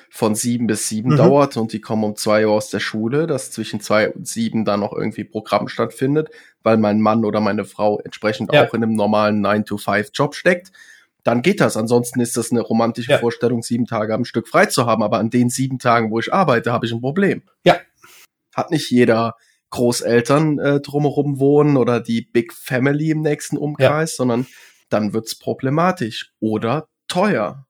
von 0.10 0.36
sieben 0.36 0.68
bis 0.68 0.88
sieben 0.88 1.12
mhm. 1.12 1.18
dauert 1.18 1.58
und 1.58 1.72
die 1.72 1.82
kommen 1.82 2.04
um 2.04 2.16
zwei 2.16 2.48
Uhr 2.48 2.54
aus 2.54 2.70
der 2.70 2.80
Schule, 2.80 3.28
dass 3.28 3.52
zwischen 3.52 3.80
zwei 3.80 4.10
und 4.10 4.28
sieben 4.28 4.66
dann 4.66 4.80
noch 4.80 4.94
irgendwie 4.94 5.24
Programm 5.24 5.68
stattfindet, 5.68 6.30
weil 6.64 6.78
mein 6.78 7.00
Mann 7.00 7.26
oder 7.26 7.40
meine 7.40 7.66
Frau 7.66 8.00
entsprechend 8.00 8.54
ja. 8.54 8.66
auch 8.66 8.74
in 8.74 8.84
einem 8.84 8.94
normalen 8.94 9.46
9-to-5-Job 9.46 10.36
steckt, 10.36 10.72
dann 11.24 11.42
geht 11.42 11.62
das. 11.62 11.78
Ansonsten 11.78 12.22
ist 12.22 12.38
das 12.38 12.52
eine 12.52 12.62
romantische 12.62 13.12
ja. 13.12 13.18
Vorstellung, 13.20 13.62
sieben 13.62 13.86
Tage 13.86 14.14
am 14.14 14.26
Stück 14.26 14.48
frei 14.48 14.66
zu 14.66 14.86
haben. 14.86 15.04
Aber 15.04 15.20
an 15.20 15.30
den 15.30 15.50
sieben 15.50 15.78
Tagen, 15.80 16.12
wo 16.12 16.20
ich 16.20 16.34
arbeite, 16.34 16.72
habe 16.72 16.86
ich 16.86 16.92
ein 16.92 17.02
Problem. 17.02 17.44
Ja. 17.66 17.78
Hat 18.56 18.72
nicht 18.72 18.90
jeder 18.90 19.36
Großeltern 19.70 20.60
äh, 20.60 20.80
drumherum 20.80 21.40
wohnen 21.40 21.78
oder 21.78 22.00
die 22.00 22.22
Big 22.22 22.54
Family 22.54 23.12
im 23.12 23.22
nächsten 23.22 23.58
Umkreis, 23.58 24.14
ja. 24.14 24.18
sondern 24.18 24.48
dann 24.90 25.14
wird's 25.14 25.38
problematisch 25.38 26.34
oder 26.40 26.88
teuer. 27.08 27.68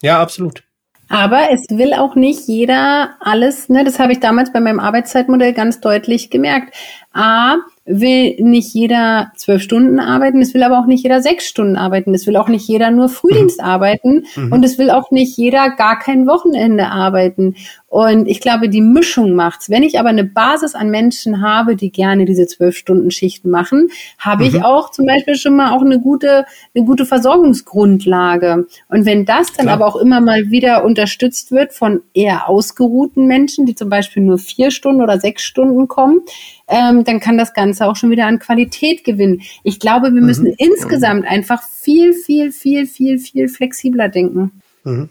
Ja, 0.00 0.22
absolut. 0.22 0.62
Aber 1.08 1.50
es 1.50 1.64
will 1.70 1.94
auch 1.94 2.14
nicht 2.14 2.48
jeder 2.48 3.14
alles, 3.20 3.68
ne, 3.68 3.84
das 3.84 3.98
habe 3.98 4.12
ich 4.12 4.20
damals 4.20 4.52
bei 4.52 4.60
meinem 4.60 4.80
Arbeitszeitmodell 4.80 5.54
ganz 5.54 5.80
deutlich 5.80 6.30
gemerkt. 6.30 6.74
A, 7.12 7.56
will 7.88 8.36
nicht 8.38 8.74
jeder 8.74 9.32
zwölf 9.36 9.62
Stunden 9.62 9.98
arbeiten, 9.98 10.42
es 10.42 10.52
will 10.52 10.62
aber 10.62 10.78
auch 10.78 10.86
nicht 10.86 11.02
jeder 11.02 11.22
sechs 11.22 11.46
Stunden 11.46 11.76
arbeiten, 11.76 12.14
es 12.14 12.26
will 12.26 12.36
auch 12.36 12.48
nicht 12.48 12.68
jeder 12.68 12.90
nur 12.90 13.08
Frühdienst 13.08 13.60
mhm. 13.60 13.66
arbeiten 13.66 14.26
mhm. 14.36 14.52
und 14.52 14.64
es 14.64 14.78
will 14.78 14.90
auch 14.90 15.10
nicht 15.10 15.36
jeder 15.36 15.70
gar 15.70 15.98
kein 15.98 16.26
Wochenende 16.26 16.88
arbeiten. 16.88 17.56
Und 17.90 18.28
ich 18.28 18.40
glaube, 18.40 18.68
die 18.68 18.82
Mischung 18.82 19.32
macht's. 19.32 19.70
Wenn 19.70 19.82
ich 19.82 19.98
aber 19.98 20.10
eine 20.10 20.24
Basis 20.24 20.74
an 20.74 20.90
Menschen 20.90 21.40
habe, 21.40 21.74
die 21.74 21.90
gerne 21.90 22.26
diese 22.26 22.46
zwölf 22.46 22.76
Stunden 22.76 23.10
Schichten 23.10 23.48
machen, 23.48 23.88
habe 24.18 24.44
mhm. 24.44 24.48
ich 24.50 24.62
auch 24.62 24.90
zum 24.90 25.06
Beispiel 25.06 25.36
schon 25.36 25.56
mal 25.56 25.74
auch 25.74 25.80
eine 25.80 25.98
gute, 25.98 26.44
eine 26.74 26.84
gute 26.84 27.06
Versorgungsgrundlage. 27.06 28.66
Und 28.88 29.06
wenn 29.06 29.24
das 29.24 29.54
dann 29.54 29.66
Klar. 29.66 29.76
aber 29.76 29.86
auch 29.86 29.96
immer 29.96 30.20
mal 30.20 30.50
wieder 30.50 30.84
unterstützt 30.84 31.50
wird 31.50 31.72
von 31.72 32.02
eher 32.12 32.50
ausgeruhten 32.50 33.26
Menschen, 33.26 33.64
die 33.64 33.74
zum 33.74 33.88
Beispiel 33.88 34.22
nur 34.22 34.36
vier 34.36 34.70
Stunden 34.70 35.00
oder 35.00 35.18
sechs 35.18 35.42
Stunden 35.42 35.88
kommen, 35.88 36.20
ähm, 36.68 37.04
dann 37.04 37.20
kann 37.20 37.38
das 37.38 37.54
Ganze 37.54 37.86
auch 37.86 37.96
schon 37.96 38.10
wieder 38.10 38.26
an 38.26 38.38
Qualität 38.38 39.04
gewinnen. 39.04 39.42
Ich 39.64 39.80
glaube, 39.80 40.14
wir 40.14 40.22
müssen 40.22 40.46
mhm. 40.46 40.54
insgesamt 40.58 41.26
einfach 41.26 41.62
viel, 41.62 42.12
viel, 42.12 42.52
viel, 42.52 42.86
viel, 42.86 43.18
viel 43.18 43.48
flexibler 43.48 44.08
denken. 44.08 44.62
Mhm 44.84 45.08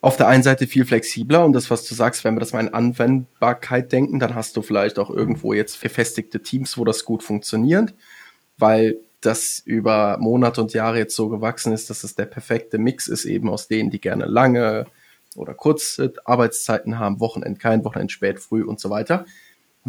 auf 0.00 0.16
der 0.16 0.28
einen 0.28 0.42
Seite 0.42 0.66
viel 0.66 0.84
flexibler 0.84 1.44
und 1.44 1.52
das, 1.52 1.70
was 1.70 1.84
du 1.84 1.94
sagst, 1.94 2.22
wenn 2.24 2.34
wir 2.34 2.40
das 2.40 2.52
mal 2.52 2.60
in 2.60 2.72
Anwendbarkeit 2.72 3.90
denken, 3.90 4.20
dann 4.20 4.34
hast 4.34 4.56
du 4.56 4.62
vielleicht 4.62 4.98
auch 4.98 5.10
irgendwo 5.10 5.52
jetzt 5.52 5.76
verfestigte 5.76 6.40
Teams, 6.40 6.78
wo 6.78 6.84
das 6.84 7.04
gut 7.04 7.22
funktioniert, 7.22 7.94
weil 8.58 8.98
das 9.20 9.60
über 9.64 10.16
Monate 10.20 10.60
und 10.60 10.72
Jahre 10.72 10.98
jetzt 10.98 11.16
so 11.16 11.28
gewachsen 11.28 11.72
ist, 11.72 11.90
dass 11.90 12.04
es 12.04 12.14
der 12.14 12.26
perfekte 12.26 12.78
Mix 12.78 13.08
ist, 13.08 13.24
eben 13.24 13.48
aus 13.48 13.66
denen, 13.66 13.90
die 13.90 14.00
gerne 14.00 14.26
lange 14.26 14.86
oder 15.34 15.54
kurze 15.54 16.12
Arbeitszeiten 16.24 17.00
haben, 17.00 17.18
Wochenend 17.18 17.58
kein, 17.58 17.84
Wochenend 17.84 18.12
spät, 18.12 18.38
früh 18.38 18.62
und 18.62 18.78
so 18.78 18.90
weiter. 18.90 19.26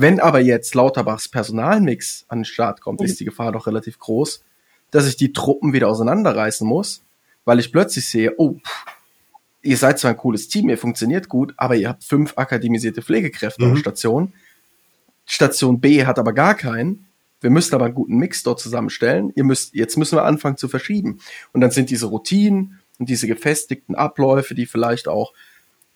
Wenn 0.01 0.21
aber 0.21 0.39
jetzt 0.39 0.75
Lauterbachs 0.75 1.27
Personalmix 1.27 2.23
an 2.29 2.39
den 2.39 2.45
Start 2.45 2.79
kommt, 2.79 3.01
ist 3.01 3.19
die 3.19 3.25
Gefahr 3.25 3.51
doch 3.51 3.67
relativ 3.67 3.99
groß, 3.99 4.45
dass 4.91 5.05
ich 5.05 5.17
die 5.17 5.33
Truppen 5.33 5.73
wieder 5.73 5.89
auseinanderreißen 5.89 6.65
muss, 6.65 7.03
weil 7.43 7.59
ich 7.59 7.73
plötzlich 7.73 8.07
sehe, 8.07 8.33
oh, 8.37 8.53
pff, 8.53 8.85
ihr 9.61 9.75
seid 9.75 9.99
zwar 9.99 10.11
ein 10.11 10.17
cooles 10.17 10.47
Team, 10.47 10.69
ihr 10.69 10.77
funktioniert 10.77 11.27
gut, 11.27 11.53
aber 11.57 11.75
ihr 11.75 11.89
habt 11.89 12.05
fünf 12.05 12.37
akademisierte 12.37 13.01
Pflegekräfte 13.01 13.65
mhm. 13.65 13.73
auf 13.73 13.79
Station. 13.79 14.31
Station 15.25 15.81
B 15.81 16.05
hat 16.05 16.17
aber 16.17 16.31
gar 16.31 16.55
keinen. 16.55 17.05
Wir 17.41 17.49
müssen 17.49 17.75
aber 17.75 17.83
einen 17.83 17.93
guten 17.93 18.15
Mix 18.15 18.41
dort 18.43 18.61
zusammenstellen. 18.61 19.33
Ihr 19.35 19.43
müsst, 19.43 19.75
jetzt 19.75 19.97
müssen 19.97 20.17
wir 20.17 20.23
anfangen 20.23 20.55
zu 20.55 20.69
verschieben. 20.69 21.19
Und 21.51 21.59
dann 21.59 21.71
sind 21.71 21.89
diese 21.89 22.05
Routinen 22.05 22.79
und 22.99 23.09
diese 23.09 23.27
gefestigten 23.27 23.95
Abläufe, 23.95 24.55
die 24.55 24.65
vielleicht 24.65 25.09
auch 25.09 25.33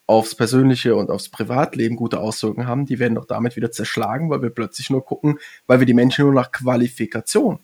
aufs 0.05 0.35
persönliche 0.35 0.95
und 0.95 1.09
aufs 1.09 1.29
Privatleben 1.29 1.95
gute 1.95 2.19
Auswirkungen 2.19 2.67
haben, 2.67 2.85
die 2.85 2.99
werden 2.99 3.15
doch 3.15 3.25
damit 3.25 3.55
wieder 3.55 3.71
zerschlagen, 3.71 4.29
weil 4.29 4.41
wir 4.41 4.49
plötzlich 4.49 4.89
nur 4.89 5.05
gucken, 5.05 5.39
weil 5.65 5.79
wir 5.79 5.85
die 5.85 5.93
Menschen 5.93 6.25
nur 6.25 6.33
nach 6.33 6.51
Qualifikation 6.51 7.59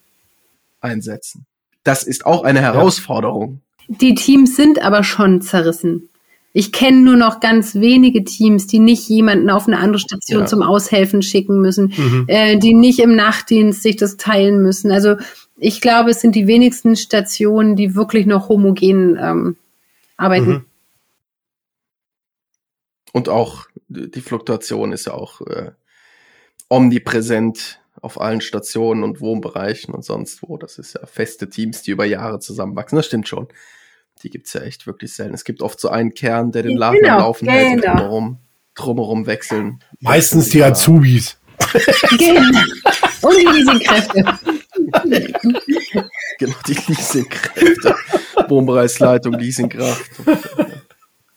einsetzen. 0.79 1.45
Das 1.83 2.03
ist 2.03 2.25
auch 2.25 2.43
eine 2.43 2.61
Herausforderung. 2.61 3.61
Die 3.87 4.15
Teams 4.15 4.55
sind 4.55 4.81
aber 4.81 5.03
schon 5.03 5.41
zerrissen. 5.41 6.09
Ich 6.51 6.71
kenne 6.71 7.01
nur 7.01 7.15
noch 7.15 7.39
ganz 7.41 7.75
wenige 7.75 8.23
Teams, 8.23 8.65
die 8.67 8.79
nicht 8.79 9.07
jemanden 9.07 9.49
auf 9.49 9.67
eine 9.67 9.77
andere 9.77 9.99
Station 9.99 10.41
ja. 10.41 10.45
zum 10.45 10.63
Aushelfen 10.63 11.21
schicken 11.21 11.61
müssen, 11.61 11.93
mhm. 11.95 12.25
äh, 12.27 12.57
die 12.57 12.73
nicht 12.73 12.99
im 12.99 13.15
Nachtdienst 13.15 13.83
sich 13.83 13.97
das 13.97 14.17
teilen 14.17 14.61
müssen. 14.61 14.91
Also 14.91 15.15
ich 15.57 15.81
glaube, 15.81 16.11
es 16.11 16.21
sind 16.21 16.35
die 16.35 16.47
wenigsten 16.47 16.95
Stationen, 16.95 17.75
die 17.75 17.95
wirklich 17.95 18.25
noch 18.25 18.49
homogen 18.49 19.17
ähm, 19.21 19.55
arbeiten. 20.17 20.49
Mhm. 20.49 20.65
Und 23.11 23.29
auch 23.29 23.65
die 23.87 24.21
Fluktuation 24.21 24.91
ist 24.91 25.05
ja 25.05 25.13
auch 25.13 25.41
äh, 25.41 25.71
omnipräsent 26.69 27.81
auf 28.01 28.21
allen 28.21 28.41
Stationen 28.41 29.03
und 29.03 29.19
Wohnbereichen 29.19 29.93
und 29.93 30.05
sonst 30.05 30.41
wo. 30.43 30.57
Das 30.57 30.77
ist 30.77 30.93
ja 30.93 31.05
feste 31.05 31.49
Teams, 31.49 31.81
die 31.81 31.91
über 31.91 32.05
Jahre 32.05 32.39
zusammenwachsen. 32.39 32.95
Das 32.95 33.07
stimmt 33.07 33.27
schon 33.27 33.49
die 34.23 34.29
gibt's 34.29 34.53
ja 34.53 34.61
echt 34.61 34.85
wirklich 34.87 35.13
selten. 35.13 35.33
Es 35.33 35.43
gibt 35.43 35.61
oft 35.61 35.79
so 35.79 35.89
einen 35.89 36.13
Kern, 36.13 36.51
der 36.51 36.63
den 36.63 36.77
Laden 36.77 36.99
genau, 37.01 37.19
Laufen 37.19 37.45
genau. 37.45 37.57
hält 37.57 37.73
und 37.73 37.81
genau. 37.81 37.95
drumherum, 37.95 38.37
drumherum 38.75 39.25
wechseln. 39.25 39.79
Meistens 39.99 40.49
die 40.49 40.63
Azubis. 40.63 41.37
Genau. 42.17 42.59
Und 43.21 43.37
die 43.37 43.45
Leasingkräfte. 43.45 44.23
genau, 46.39 46.55
die 46.67 46.77
Leasingkräfte. 46.87 47.95
Wohnbereichsleitung, 48.47 49.33
Leasingkraft. 49.33 50.09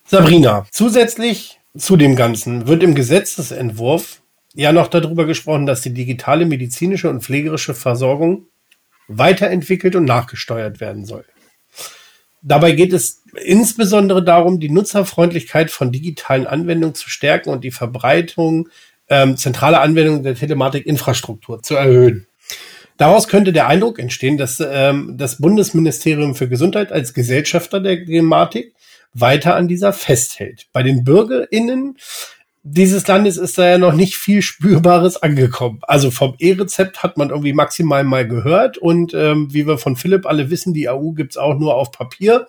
Sabrina, 0.05 0.65
zusätzlich 0.71 1.61
zu 1.77 1.97
dem 1.97 2.17
Ganzen 2.17 2.67
wird 2.67 2.83
im 2.83 2.95
Gesetzesentwurf 2.95 4.23
ja 4.55 4.73
noch 4.73 4.89
darüber 4.89 5.25
gesprochen, 5.25 5.67
dass 5.67 5.81
die 5.81 5.95
digitale 5.95 6.45
medizinische 6.45 7.09
und 7.09 7.23
pflegerische 7.23 7.75
Versorgung 7.75 8.47
weiterentwickelt 9.09 9.97
und 9.97 10.05
nachgesteuert 10.05 10.81
werden 10.81 11.07
soll. 11.07 11.25
Dabei 12.43 12.73
geht 12.73 12.93
es 12.93 13.23
insbesondere 13.45 14.23
darum, 14.23 14.59
die 14.61 14.69
Nutzerfreundlichkeit 14.69 15.71
von 15.71 15.93
digitalen 15.93 16.47
Anwendungen 16.47 16.95
zu 16.95 17.09
stärken 17.09 17.51
und 17.51 17.63
die 17.63 17.71
Verbreitung 17.71 18.69
ähm, 19.09 19.37
zentraler 19.37 19.81
Anwendungen 19.81 20.23
der 20.23 20.35
Telematikinfrastruktur 20.35 21.63
zu 21.63 21.77
erhöhen. 21.77 22.27
Daraus 22.97 23.29
könnte 23.29 23.53
der 23.53 23.69
Eindruck 23.69 23.99
entstehen, 23.99 24.39
dass 24.39 24.61
ähm, 24.61 25.15
das 25.17 25.39
Bundesministerium 25.39 26.35
für 26.35 26.49
Gesundheit 26.49 26.93
als 26.93 27.15
Gesellschafter 27.15 27.81
der 27.81 27.99
Gematik 27.99 28.75
weiter 29.15 29.57
an 29.57 29.69
dieser 29.69 29.93
festhält. 29.93 30.67
Bei 30.73 30.83
den 30.83 31.05
BürgerInnen 31.05 31.97
dieses 32.65 33.07
Landes 33.09 33.39
ist 33.39 33.59
da 33.59 33.69
ja 33.69 33.79
noch 33.79 33.93
nicht 33.93 34.15
viel 34.15 34.41
Spürbares 34.41 35.21
angekommen. 35.21 35.81
Also 35.83 36.13
vom 36.13 36.35
E-Rezept 36.39 37.03
hat 37.03 37.17
man 37.17 37.31
irgendwie 37.31 37.53
maximal 37.53 38.05
mal 38.05 38.27
gehört 38.27 38.79
und 38.79 39.15
ähm, 39.15 39.53
wie 39.53 39.67
wir 39.67 39.79
von 39.79 39.97
Philipp 39.97 40.27
alle 40.27 40.49
wissen, 40.49 40.73
die 40.73 40.89
AU 40.89 41.13
gibt's 41.13 41.37
auch 41.37 41.59
nur 41.59 41.75
auf 41.75 41.91
Papier 41.91 42.47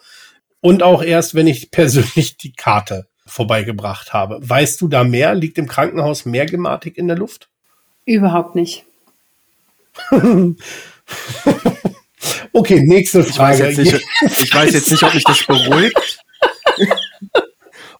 und 0.61 0.83
auch 0.83 1.01
erst, 1.01 1.33
wenn 1.33 1.47
ich 1.47 1.71
persönlich 1.71 2.37
die 2.37 2.53
Karte 2.53 3.07
vorbeigebracht 3.25 4.13
habe. 4.13 4.37
Weißt 4.41 4.79
du 4.81 4.87
da 4.87 5.03
mehr? 5.03 5.33
Liegt 5.33 5.57
im 5.57 5.67
Krankenhaus 5.67 6.25
mehr 6.25 6.45
Gematik 6.45 6.97
in 6.97 7.07
der 7.07 7.17
Luft? 7.17 7.49
Überhaupt 8.05 8.53
nicht. 8.53 8.83
okay, 12.51 12.81
nächste 12.81 13.23
Frage. 13.23 13.69
Ich 13.69 13.77
weiß, 13.77 13.77
jetzt 13.77 13.93
nicht, 13.93 14.05
ich 14.43 14.53
weiß 14.53 14.73
jetzt 14.73 14.91
nicht, 14.91 15.03
ob 15.03 15.13
mich 15.13 15.23
das 15.23 15.43
beruhigt 15.45 16.22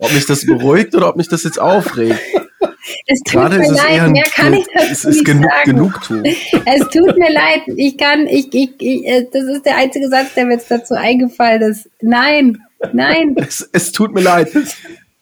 ob 0.04 0.14
mich 0.14 0.26
das 0.26 0.46
beruhigt 0.46 0.94
oder 0.96 1.10
ob 1.10 1.16
mich 1.16 1.28
das 1.28 1.44
jetzt 1.44 1.60
aufregt. 1.60 2.20
Es 3.08 3.20
tut 3.22 3.34
Gerade 3.34 3.60
mir 3.60 3.72
leid, 3.72 4.12
mehr 4.12 4.24
kann 4.24 4.54
ich 4.54 4.66
dazu 4.74 4.88
es 4.92 5.06
ist 5.06 5.16
nicht 5.16 5.26
genug, 5.26 5.52
sagen. 5.52 5.64
Genugtuung. 5.66 6.24
Es 6.66 6.90
tut 6.90 7.18
mir 7.18 7.32
leid, 7.32 7.62
ich 7.78 7.98
kann, 7.98 8.28
ich, 8.28 8.54
ich, 8.54 8.72
ich, 8.80 9.06
äh, 9.06 9.26
das 9.32 9.44
ist 9.44 9.66
der 9.66 9.78
einzige 9.78 10.10
Satz, 10.10 10.34
der 10.36 10.46
mir 10.46 10.54
jetzt 10.54 10.70
dazu 10.70 10.94
eingefallen 10.94 11.62
ist. 11.62 11.90
Nein, 12.02 12.62
nein. 12.92 13.36
Es, 13.38 13.70
es 13.72 13.94
tut 13.94 14.14
mir 14.14 14.22
leid. 14.22 14.52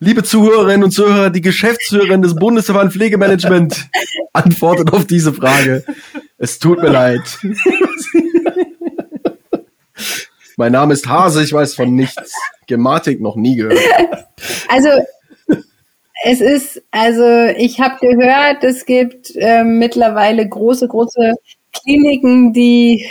Liebe 0.00 0.24
Zuhörerinnen 0.24 0.82
und 0.82 0.90
Zuhörer, 0.90 1.30
die 1.30 1.40
Geschäftsführerin 1.40 2.22
des 2.22 2.34
Bundesverband 2.34 2.92
Pflegemanagement 2.92 3.88
antwortet 4.32 4.92
auf 4.92 5.06
diese 5.06 5.32
Frage. 5.32 5.84
Es 6.38 6.58
tut 6.58 6.82
mir 6.82 6.90
leid. 6.90 7.22
mein 10.56 10.72
Name 10.72 10.94
ist 10.94 11.08
Hase, 11.08 11.44
ich 11.44 11.52
weiß 11.52 11.76
von 11.76 11.94
nichts. 11.94 12.34
Gematik 12.72 13.20
noch 13.20 13.36
nie 13.36 13.56
gehört. 13.56 13.78
Also 14.68 14.88
es 16.24 16.40
ist, 16.40 16.82
also 16.90 17.24
ich 17.56 17.80
habe 17.80 17.96
gehört, 18.00 18.64
es 18.64 18.86
gibt 18.86 19.36
äh, 19.36 19.62
mittlerweile 19.62 20.48
große, 20.48 20.88
große 20.88 21.34
Kliniken, 21.72 22.52
die 22.52 23.06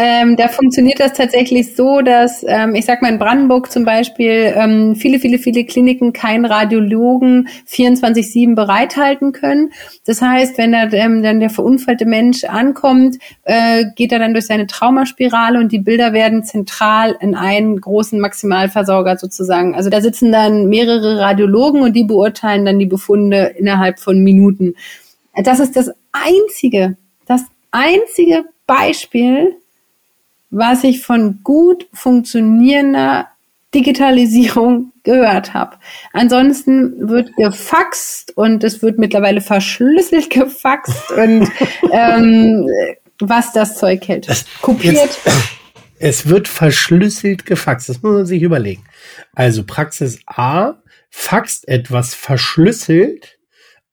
ähm, 0.00 0.36
da 0.36 0.46
funktioniert 0.46 1.00
das 1.00 1.14
tatsächlich 1.14 1.74
so, 1.74 2.02
dass 2.02 2.44
ähm, 2.46 2.76
ich 2.76 2.84
sag 2.84 3.02
mal 3.02 3.10
in 3.10 3.18
Brandenburg 3.18 3.72
zum 3.72 3.84
Beispiel 3.84 4.54
ähm, 4.54 4.94
viele, 4.94 5.18
viele, 5.18 5.40
viele 5.40 5.64
Kliniken 5.64 6.12
keinen 6.12 6.44
Radiologen 6.44 7.48
24/7 7.68 8.54
bereithalten 8.54 9.32
können. 9.32 9.72
Das 10.06 10.22
heißt, 10.22 10.56
wenn 10.56 10.70
da 10.70 10.84
ähm, 10.92 11.24
dann 11.24 11.40
der 11.40 11.50
verunfallte 11.50 12.06
Mensch 12.06 12.44
ankommt, 12.44 13.16
äh, 13.42 13.86
geht 13.96 14.12
er 14.12 14.20
dann 14.20 14.34
durch 14.34 14.46
seine 14.46 14.68
Traumaspirale 14.68 15.58
und 15.58 15.72
die 15.72 15.80
Bilder 15.80 16.12
werden 16.12 16.44
zentral 16.44 17.16
in 17.20 17.34
einen 17.34 17.80
großen 17.80 18.20
Maximalversorger 18.20 19.16
sozusagen. 19.16 19.74
Also 19.74 19.90
da 19.90 20.00
sitzen 20.00 20.30
dann 20.30 20.68
mehrere 20.68 21.18
Radiologen 21.18 21.82
und 21.82 21.94
die 21.94 22.04
beurteilen 22.04 22.64
dann 22.64 22.78
die 22.78 22.86
Befunde 22.86 23.52
innerhalb 23.58 23.98
von 23.98 24.22
Minuten. 24.22 24.74
Das 25.34 25.58
ist 25.58 25.74
das 25.74 25.90
einzige, 26.12 26.96
das 27.26 27.42
einzige 27.72 28.44
Beispiel, 28.68 29.56
was 30.50 30.84
ich 30.84 31.02
von 31.02 31.40
gut 31.42 31.86
funktionierender 31.92 33.28
Digitalisierung 33.74 34.92
gehört 35.02 35.54
habe. 35.54 35.76
Ansonsten 36.12 37.08
wird 37.08 37.34
gefaxt 37.36 38.36
und 38.36 38.64
es 38.64 38.82
wird 38.82 38.98
mittlerweile 38.98 39.40
verschlüsselt 39.40 40.30
gefaxt 40.30 41.10
und 41.12 41.50
ähm, 41.92 42.66
was 43.20 43.52
das 43.52 43.76
Zeug 43.76 44.06
hält. 44.06 44.28
Das, 44.28 44.46
Kopiert. 44.62 44.94
Jetzt, 44.94 45.20
es 45.98 46.28
wird 46.28 46.48
verschlüsselt 46.48 47.46
gefaxt. 47.46 47.88
Das 47.88 48.02
muss 48.02 48.12
man 48.12 48.26
sich 48.26 48.42
überlegen. 48.42 48.84
Also 49.34 49.64
Praxis 49.64 50.20
A 50.26 50.74
faxt 51.10 51.66
etwas 51.68 52.14
verschlüsselt 52.14 53.38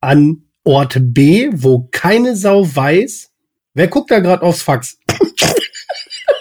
an 0.02 0.44
Ort 0.64 0.98
B, 1.00 1.50
wo 1.54 1.88
keine 1.92 2.36
Sau 2.36 2.66
weiß, 2.66 3.32
Wer 3.76 3.90
guckt 3.90 4.10
da 4.10 4.20
gerade 4.20 4.42
aufs 4.42 4.62
Fax? 4.62 4.98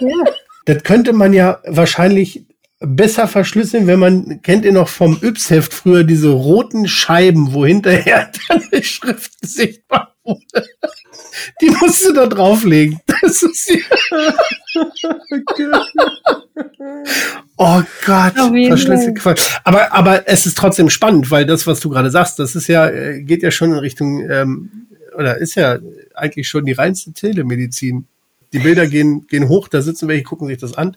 Ja. 0.01 0.15
Das 0.67 0.83
könnte 0.83 1.13
man 1.13 1.35
ja 1.35 1.61
wahrscheinlich 1.67 2.47
besser 2.81 3.29
verschlüsseln, 3.29 3.87
wenn 3.87 3.99
man, 3.99 4.43
kennt 4.43 4.65
ihr 4.65 4.73
noch 4.73 4.89
vom 4.89 5.19
Yps-Heft 5.23 5.75
früher 5.75 6.05
diese 6.05 6.31
roten 6.31 6.89
Scheiben, 6.89 7.53
wo 7.53 7.67
hinterher 7.67 8.31
dann 8.49 8.63
die 8.73 8.83
Schrift 8.83 9.33
sichtbar 9.43 10.15
wurde. 10.25 10.67
Die 11.61 11.71
musst 11.71 12.07
du 12.07 12.13
da 12.13 12.27
drauflegen. 12.27 13.01
Das 13.07 13.43
ist 13.43 13.71
ja 13.71 13.77
Oh 17.57 17.83
Gott, 18.05 18.35
verschlüsselt. 18.35 19.61
Aber, 19.65 19.93
aber 19.93 20.29
es 20.29 20.47
ist 20.47 20.57
trotzdem 20.57 20.91
spannend, 20.91 21.31
weil 21.31 21.47
das, 21.47 21.67
was 21.67 21.81
du 21.81 21.89
gerade 21.89 22.11
sagst, 22.11 22.39
das 22.39 22.55
ist 22.55 22.69
ja, 22.69 22.89
äh, 22.89 23.23
geht 23.23 23.43
ja 23.43 23.51
schon 23.51 23.73
in 23.73 23.79
Richtung, 23.79 24.29
ähm, 24.31 24.89
oder 25.17 25.39
ist 25.39 25.55
ja 25.55 25.79
eigentlich 26.15 26.49
schon 26.49 26.65
die 26.65 26.73
reinste 26.73 27.13
Telemedizin. 27.13 28.07
Die 28.55 28.61
Bilder 28.61 28.87
gehen, 28.87 29.27
gehen 29.27 29.49
hoch, 29.49 29.67
da 29.67 29.83
sitzen 29.83 30.09
welche, 30.09 30.23
gucken 30.23 30.47
sich 30.47 30.59
das 30.59 30.75
an. 30.75 30.97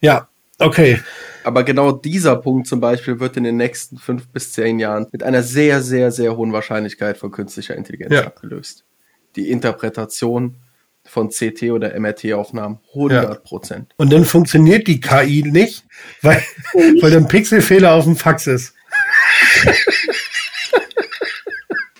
Ja, 0.00 0.28
okay. 0.58 0.98
Aber 1.44 1.62
genau 1.62 1.92
dieser 1.92 2.36
Punkt 2.36 2.66
zum 2.66 2.80
Beispiel 2.80 3.20
wird 3.20 3.36
in 3.36 3.44
den 3.44 3.58
nächsten 3.58 3.98
fünf 3.98 4.28
bis 4.28 4.52
zehn 4.52 4.78
Jahren 4.78 5.06
mit 5.12 5.22
einer 5.22 5.42
sehr, 5.42 5.82
sehr, 5.82 6.10
sehr 6.10 6.36
hohen 6.36 6.54
Wahrscheinlichkeit 6.54 7.18
von 7.18 7.30
künstlicher 7.30 7.76
Intelligenz 7.76 8.14
ja. 8.14 8.24
abgelöst. 8.24 8.84
Die 9.36 9.50
Interpretation 9.50 10.56
von 11.04 11.28
CT 11.28 11.64
oder 11.70 11.98
MRT-Aufnahmen. 11.98 12.78
100 12.94 13.44
Prozent. 13.44 13.88
Ja. 13.90 13.94
Und 13.98 14.12
dann 14.12 14.24
funktioniert 14.24 14.86
die 14.86 15.00
KI 15.00 15.42
nicht, 15.46 15.84
weil, 16.22 16.42
weil 17.02 17.14
ein 17.14 17.28
Pixelfehler 17.28 17.92
auf 17.92 18.04
dem 18.04 18.16
Fax 18.16 18.46
ist. 18.46 18.74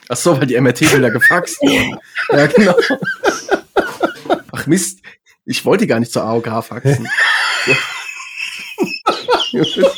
Ach 0.09 0.17
so, 0.17 0.39
weil 0.39 0.47
die 0.47 0.59
MRT-Bilder 0.59 1.11
gefaxt 1.11 1.61
wurden. 1.61 1.99
ja, 2.31 2.47
genau. 2.47 2.75
Ach 4.61 4.67
Mist, 4.67 5.01
ich 5.47 5.65
wollte 5.65 5.87
gar 5.87 6.01
nicht 6.01 6.13
zur 6.13 6.25
AOK 6.25 6.63
faxen. 6.63 7.09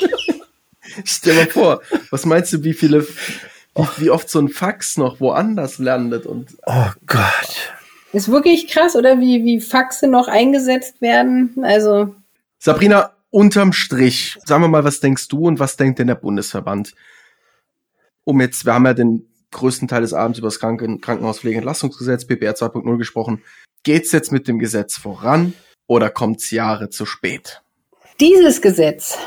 Stell 1.04 1.34
mal 1.34 1.46
vor, 1.46 1.82
was 2.10 2.24
meinst 2.26 2.52
du, 2.52 2.62
wie 2.62 2.74
viele, 2.74 3.04
wie, 3.04 3.86
wie 3.96 4.10
oft 4.10 4.30
so 4.30 4.38
ein 4.38 4.48
Fax 4.48 4.96
noch 4.96 5.18
woanders 5.20 5.78
landet 5.78 6.26
und. 6.26 6.56
Oh 6.66 6.90
Gott. 7.06 7.72
Ist 8.12 8.28
wirklich 8.30 8.68
krass, 8.68 8.94
oder 8.94 9.18
wie, 9.18 9.44
wie 9.44 9.60
Faxe 9.60 10.06
noch 10.06 10.28
eingesetzt 10.28 11.00
werden. 11.00 11.56
Also. 11.62 12.14
Sabrina, 12.58 13.12
unterm 13.30 13.72
Strich, 13.72 14.38
sagen 14.44 14.62
wir 14.62 14.68
mal, 14.68 14.84
was 14.84 15.00
denkst 15.00 15.26
du 15.28 15.48
und 15.48 15.58
was 15.58 15.76
denkt 15.76 15.98
denn 15.98 16.06
der 16.06 16.14
Bundesverband? 16.14 16.94
Um 18.24 18.40
jetzt, 18.40 18.64
wir 18.64 18.74
haben 18.74 18.86
ja 18.86 18.94
den 18.94 19.26
größten 19.50 19.88
Teil 19.88 20.02
des 20.02 20.12
Abends 20.12 20.38
über 20.38 20.46
das 20.48 20.60
Kranken 20.60 21.00
Krankenhauspflegeentlassungsgesetz, 21.00 22.26
PPR 22.26 22.54
2.0 22.54 22.96
gesprochen. 22.98 23.42
Geht's 23.84 24.12
jetzt 24.12 24.30
mit 24.30 24.46
dem 24.46 24.60
Gesetz 24.60 24.96
voran 24.96 25.54
oder 25.88 26.08
kommt's 26.08 26.52
Jahre 26.52 26.88
zu 26.88 27.04
spät? 27.04 27.62
Dieses 28.20 28.62
Gesetz 28.62 29.18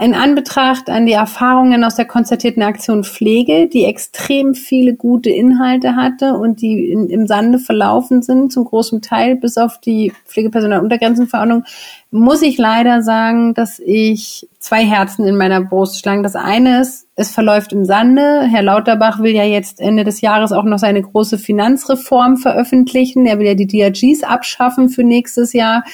in 0.00 0.14
Anbetracht 0.14 0.88
an 0.88 1.04
die 1.04 1.12
Erfahrungen 1.12 1.84
aus 1.84 1.94
der 1.94 2.06
konzertierten 2.06 2.62
Aktion 2.62 3.04
Pflege, 3.04 3.68
die 3.68 3.84
extrem 3.84 4.54
viele 4.54 4.94
gute 4.94 5.28
Inhalte 5.28 5.94
hatte 5.94 6.34
und 6.34 6.62
die 6.62 6.90
in, 6.90 7.10
im 7.10 7.26
Sande 7.26 7.58
verlaufen 7.58 8.22
sind, 8.22 8.50
zum 8.50 8.64
großen 8.64 9.02
Teil, 9.02 9.36
bis 9.36 9.58
auf 9.58 9.78
die 9.78 10.14
Pflegepersonaluntergrenzenverordnung, 10.26 11.64
muss 12.10 12.40
ich 12.40 12.56
leider 12.56 13.02
sagen, 13.02 13.52
dass 13.52 13.78
ich 13.78 14.48
zwei 14.58 14.84
Herzen 14.84 15.26
in 15.26 15.36
meiner 15.36 15.60
Brust 15.60 16.00
schlagen. 16.00 16.22
Das 16.22 16.34
eine 16.34 16.80
ist, 16.80 17.06
es 17.14 17.30
verläuft 17.30 17.72
im 17.72 17.84
Sande. 17.84 18.42
Herr 18.50 18.62
Lauterbach 18.62 19.20
will 19.20 19.34
ja 19.34 19.44
jetzt 19.44 19.80
Ende 19.80 20.04
des 20.04 20.22
Jahres 20.22 20.52
auch 20.52 20.64
noch 20.64 20.78
seine 20.78 21.02
große 21.02 21.36
Finanzreform 21.36 22.38
veröffentlichen. 22.38 23.26
Er 23.26 23.38
will 23.38 23.46
ja 23.46 23.54
die 23.54 23.66
DRGs 23.66 24.22
abschaffen 24.22 24.88
für 24.88 25.04
nächstes 25.04 25.52
Jahr 25.52 25.84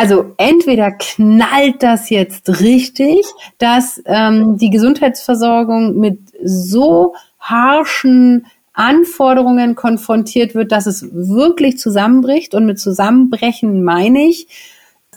also 0.00 0.32
entweder 0.38 0.92
knallt 0.92 1.82
das 1.82 2.08
jetzt 2.08 2.48
richtig, 2.62 3.20
dass 3.58 4.00
ähm, 4.06 4.56
die 4.56 4.70
Gesundheitsversorgung 4.70 5.98
mit 6.00 6.20
so 6.42 7.14
harschen 7.38 8.46
Anforderungen 8.72 9.74
konfrontiert 9.74 10.54
wird, 10.54 10.72
dass 10.72 10.86
es 10.86 11.06
wirklich 11.12 11.76
zusammenbricht. 11.76 12.54
Und 12.54 12.64
mit 12.64 12.80
Zusammenbrechen 12.80 13.84
meine 13.84 14.22
ich, 14.22 14.48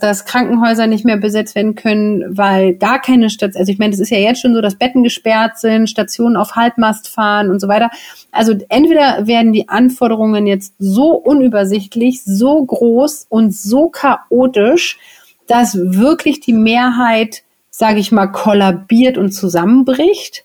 dass 0.03 0.25
Krankenhäuser 0.25 0.85
nicht 0.85 1.05
mehr 1.05 1.15
besetzt 1.15 1.55
werden 1.55 1.75
können, 1.75 2.37
weil 2.37 2.75
gar 2.75 2.99
keine 2.99 3.29
Station, 3.29 3.57
also 3.57 3.71
ich 3.71 3.79
meine, 3.79 3.91
das 3.91 4.01
ist 4.01 4.09
ja 4.09 4.17
jetzt 4.17 4.41
schon 4.41 4.53
so, 4.53 4.59
dass 4.59 4.75
Betten 4.75 5.01
gesperrt 5.01 5.57
sind, 5.57 5.89
Stationen 5.89 6.35
auf 6.35 6.57
Halbmast 6.57 7.07
fahren 7.07 7.49
und 7.49 7.61
so 7.61 7.69
weiter. 7.69 7.89
Also 8.29 8.53
entweder 8.67 9.27
werden 9.27 9.53
die 9.53 9.69
Anforderungen 9.69 10.45
jetzt 10.45 10.73
so 10.77 11.13
unübersichtlich, 11.13 12.21
so 12.21 12.65
groß 12.65 13.27
und 13.29 13.55
so 13.55 13.87
chaotisch, 13.87 14.99
dass 15.47 15.77
wirklich 15.77 16.41
die 16.41 16.53
Mehrheit, 16.53 17.43
sage 17.69 17.99
ich 17.99 18.11
mal, 18.11 18.27
kollabiert 18.27 19.17
und 19.17 19.31
zusammenbricht 19.31 20.43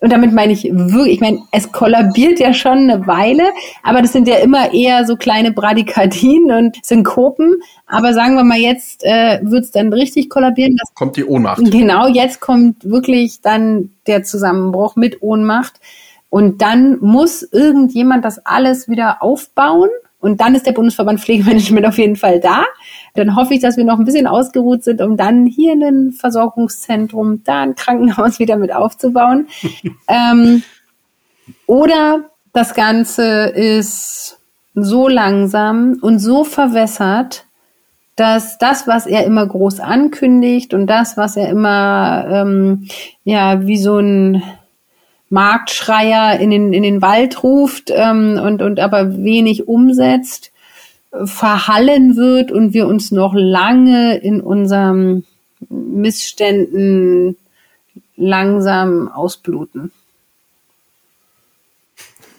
und 0.00 0.12
damit 0.12 0.32
meine 0.32 0.52
ich 0.52 0.64
wirklich, 0.64 1.14
ich 1.14 1.20
meine, 1.20 1.40
es 1.50 1.72
kollabiert 1.72 2.38
ja 2.38 2.54
schon 2.54 2.78
eine 2.78 3.06
Weile, 3.06 3.50
aber 3.82 4.00
das 4.00 4.12
sind 4.12 4.28
ja 4.28 4.36
immer 4.36 4.72
eher 4.72 5.04
so 5.04 5.16
kleine 5.16 5.52
Bradykardien 5.52 6.52
und 6.56 6.84
Synkopen. 6.84 7.56
Aber 7.86 8.14
sagen 8.14 8.36
wir 8.36 8.44
mal, 8.44 8.58
jetzt 8.58 9.04
äh, 9.04 9.40
wird 9.42 9.64
es 9.64 9.70
dann 9.72 9.92
richtig 9.92 10.30
kollabieren. 10.30 10.76
Das 10.76 10.94
kommt 10.94 11.16
die 11.16 11.24
Ohnmacht. 11.24 11.60
Genau, 11.64 12.06
jetzt 12.06 12.40
kommt 12.40 12.88
wirklich 12.88 13.40
dann 13.40 13.90
der 14.06 14.22
Zusammenbruch 14.22 14.94
mit 14.94 15.20
Ohnmacht. 15.22 15.80
Und 16.30 16.62
dann 16.62 16.98
muss 17.00 17.42
irgendjemand 17.42 18.24
das 18.24 18.44
alles 18.44 18.88
wieder 18.88 19.22
aufbauen. 19.22 19.88
Und 20.20 20.40
dann 20.40 20.54
ist 20.54 20.66
der 20.66 20.72
Bundesverband 20.72 21.20
Pflegemanagement 21.20 21.86
auf 21.86 21.98
jeden 21.98 22.16
Fall 22.16 22.40
da. 22.40 22.64
Dann 23.14 23.36
hoffe 23.36 23.54
ich, 23.54 23.60
dass 23.60 23.76
wir 23.76 23.84
noch 23.84 23.98
ein 23.98 24.04
bisschen 24.04 24.26
ausgeruht 24.26 24.82
sind, 24.82 25.00
um 25.00 25.16
dann 25.16 25.46
hier 25.46 25.74
ein 25.74 26.12
Versorgungszentrum, 26.12 27.44
da 27.44 27.62
ein 27.62 27.76
Krankenhaus 27.76 28.38
wieder 28.38 28.56
mit 28.56 28.74
aufzubauen. 28.74 29.46
ähm, 30.08 30.62
oder 31.66 32.30
das 32.52 32.74
Ganze 32.74 33.46
ist 33.46 34.40
so 34.74 35.08
langsam 35.08 35.98
und 36.00 36.18
so 36.18 36.44
verwässert, 36.44 37.44
dass 38.16 38.58
das, 38.58 38.88
was 38.88 39.06
er 39.06 39.24
immer 39.24 39.46
groß 39.46 39.78
ankündigt 39.78 40.74
und 40.74 40.88
das, 40.88 41.16
was 41.16 41.36
er 41.36 41.48
immer 41.48 42.26
ähm, 42.28 42.88
ja 43.22 43.64
wie 43.64 43.78
so 43.78 43.98
ein 43.98 44.42
Marktschreier 45.30 46.38
in 46.40 46.50
den 46.50 46.72
in 46.72 46.82
den 46.82 47.02
Wald 47.02 47.42
ruft 47.42 47.90
ähm, 47.94 48.40
und 48.42 48.62
und 48.62 48.80
aber 48.80 49.16
wenig 49.18 49.68
umsetzt, 49.68 50.52
verhallen 51.24 52.16
wird 52.16 52.52
und 52.52 52.74
wir 52.74 52.86
uns 52.86 53.10
noch 53.10 53.34
lange 53.34 54.16
in 54.16 54.40
unseren 54.40 55.24
Missständen 55.68 57.36
langsam 58.16 59.08
ausbluten. 59.08 59.92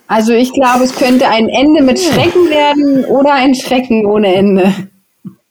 Also 0.08 0.34
ich 0.34 0.52
glaube, 0.54 0.84
es 0.84 0.96
könnte 0.96 1.28
ein 1.28 1.50
Ende 1.50 1.84
mit 1.84 2.00
Schrecken 2.00 2.50
werden 2.50 3.06
oder 3.06 3.34
ein 3.34 3.54
Schrecken 3.54 4.08
ohne 4.08 4.34
Ende. 4.34 4.74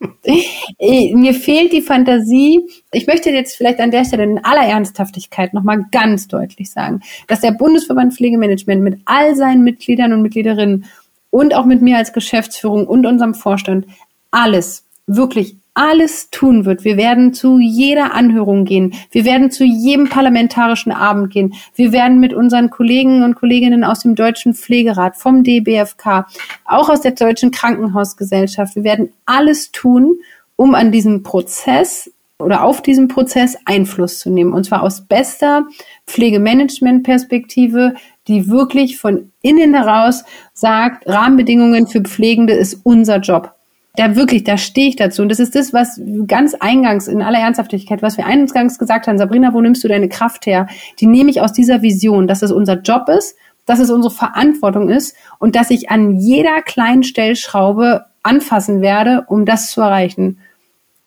Mir 0.00 1.34
fehlt 1.34 1.72
die 1.72 1.82
Fantasie. 1.82 2.60
Ich 2.92 3.06
möchte 3.06 3.30
jetzt 3.30 3.56
vielleicht 3.56 3.80
an 3.80 3.90
der 3.90 4.04
Stelle 4.04 4.24
in 4.24 4.44
aller 4.44 4.62
Ernsthaftigkeit 4.62 5.54
nochmal 5.54 5.86
ganz 5.90 6.28
deutlich 6.28 6.70
sagen, 6.70 7.00
dass 7.26 7.40
der 7.40 7.52
Bundesverband 7.52 8.14
Pflegemanagement 8.14 8.82
mit 8.82 9.00
all 9.06 9.34
seinen 9.34 9.64
Mitgliedern 9.64 10.12
und 10.12 10.22
Mitgliederinnen 10.22 10.84
und 11.30 11.54
auch 11.54 11.64
mit 11.64 11.82
mir 11.82 11.96
als 11.96 12.12
Geschäftsführung 12.12 12.86
und 12.86 13.06
unserem 13.06 13.34
Vorstand 13.34 13.86
alles, 14.30 14.84
wirklich 15.06 15.56
alles 15.78 16.28
tun 16.30 16.64
wird. 16.64 16.84
Wir 16.84 16.96
werden 16.96 17.32
zu 17.32 17.60
jeder 17.60 18.12
Anhörung 18.12 18.64
gehen. 18.64 18.94
Wir 19.12 19.24
werden 19.24 19.52
zu 19.52 19.64
jedem 19.64 20.08
parlamentarischen 20.08 20.90
Abend 20.90 21.30
gehen. 21.30 21.54
Wir 21.76 21.92
werden 21.92 22.18
mit 22.18 22.34
unseren 22.34 22.68
Kollegen 22.68 23.22
und 23.22 23.36
Kolleginnen 23.36 23.84
aus 23.84 24.00
dem 24.00 24.16
Deutschen 24.16 24.54
Pflegerat, 24.54 25.16
vom 25.16 25.44
DBFK, 25.44 26.26
auch 26.64 26.88
aus 26.88 27.02
der 27.02 27.12
Deutschen 27.12 27.52
Krankenhausgesellschaft, 27.52 28.74
wir 28.74 28.82
werden 28.82 29.12
alles 29.24 29.70
tun, 29.70 30.16
um 30.56 30.74
an 30.74 30.90
diesem 30.90 31.22
Prozess 31.22 32.10
oder 32.40 32.64
auf 32.64 32.82
diesen 32.82 33.06
Prozess 33.06 33.56
Einfluss 33.64 34.18
zu 34.18 34.30
nehmen. 34.30 34.52
Und 34.52 34.64
zwar 34.64 34.82
aus 34.82 35.02
bester 35.02 35.66
Pflegemanagement-Perspektive, 36.08 37.94
die 38.26 38.48
wirklich 38.48 38.98
von 38.98 39.30
innen 39.42 39.74
heraus 39.74 40.24
sagt, 40.54 41.08
Rahmenbedingungen 41.08 41.86
für 41.86 42.00
Pflegende 42.00 42.54
ist 42.54 42.80
unser 42.82 43.18
Job. 43.18 43.54
Da 43.98 44.14
wirklich, 44.14 44.44
da 44.44 44.56
stehe 44.56 44.90
ich 44.90 44.94
dazu. 44.94 45.22
Und 45.22 45.28
das 45.28 45.40
ist 45.40 45.56
das, 45.56 45.72
was 45.72 46.00
ganz 46.28 46.54
eingangs, 46.54 47.08
in 47.08 47.20
aller 47.20 47.40
Ernsthaftigkeit, 47.40 48.00
was 48.00 48.16
wir 48.16 48.26
eingangs 48.26 48.78
gesagt 48.78 49.08
haben, 49.08 49.18
Sabrina, 49.18 49.52
wo 49.52 49.60
nimmst 49.60 49.82
du 49.82 49.88
deine 49.88 50.08
Kraft 50.08 50.46
her? 50.46 50.68
Die 51.00 51.08
nehme 51.08 51.30
ich 51.30 51.40
aus 51.40 51.52
dieser 51.52 51.82
Vision, 51.82 52.28
dass 52.28 52.42
es 52.42 52.52
unser 52.52 52.80
Job 52.80 53.08
ist, 53.08 53.34
dass 53.66 53.80
es 53.80 53.90
unsere 53.90 54.14
Verantwortung 54.14 54.88
ist 54.88 55.16
und 55.40 55.56
dass 55.56 55.70
ich 55.70 55.90
an 55.90 56.20
jeder 56.20 56.62
kleinen 56.62 57.02
Stellschraube 57.02 58.04
anfassen 58.22 58.82
werde, 58.82 59.24
um 59.26 59.44
das 59.44 59.72
zu 59.72 59.80
erreichen. 59.80 60.38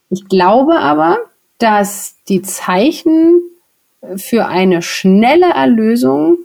Ich 0.09 0.27
glaube 0.27 0.77
aber, 0.79 1.17
dass 1.59 2.15
die 2.27 2.41
Zeichen 2.41 3.39
für 4.17 4.47
eine 4.47 4.81
schnelle 4.81 5.53
Erlösung 5.53 6.39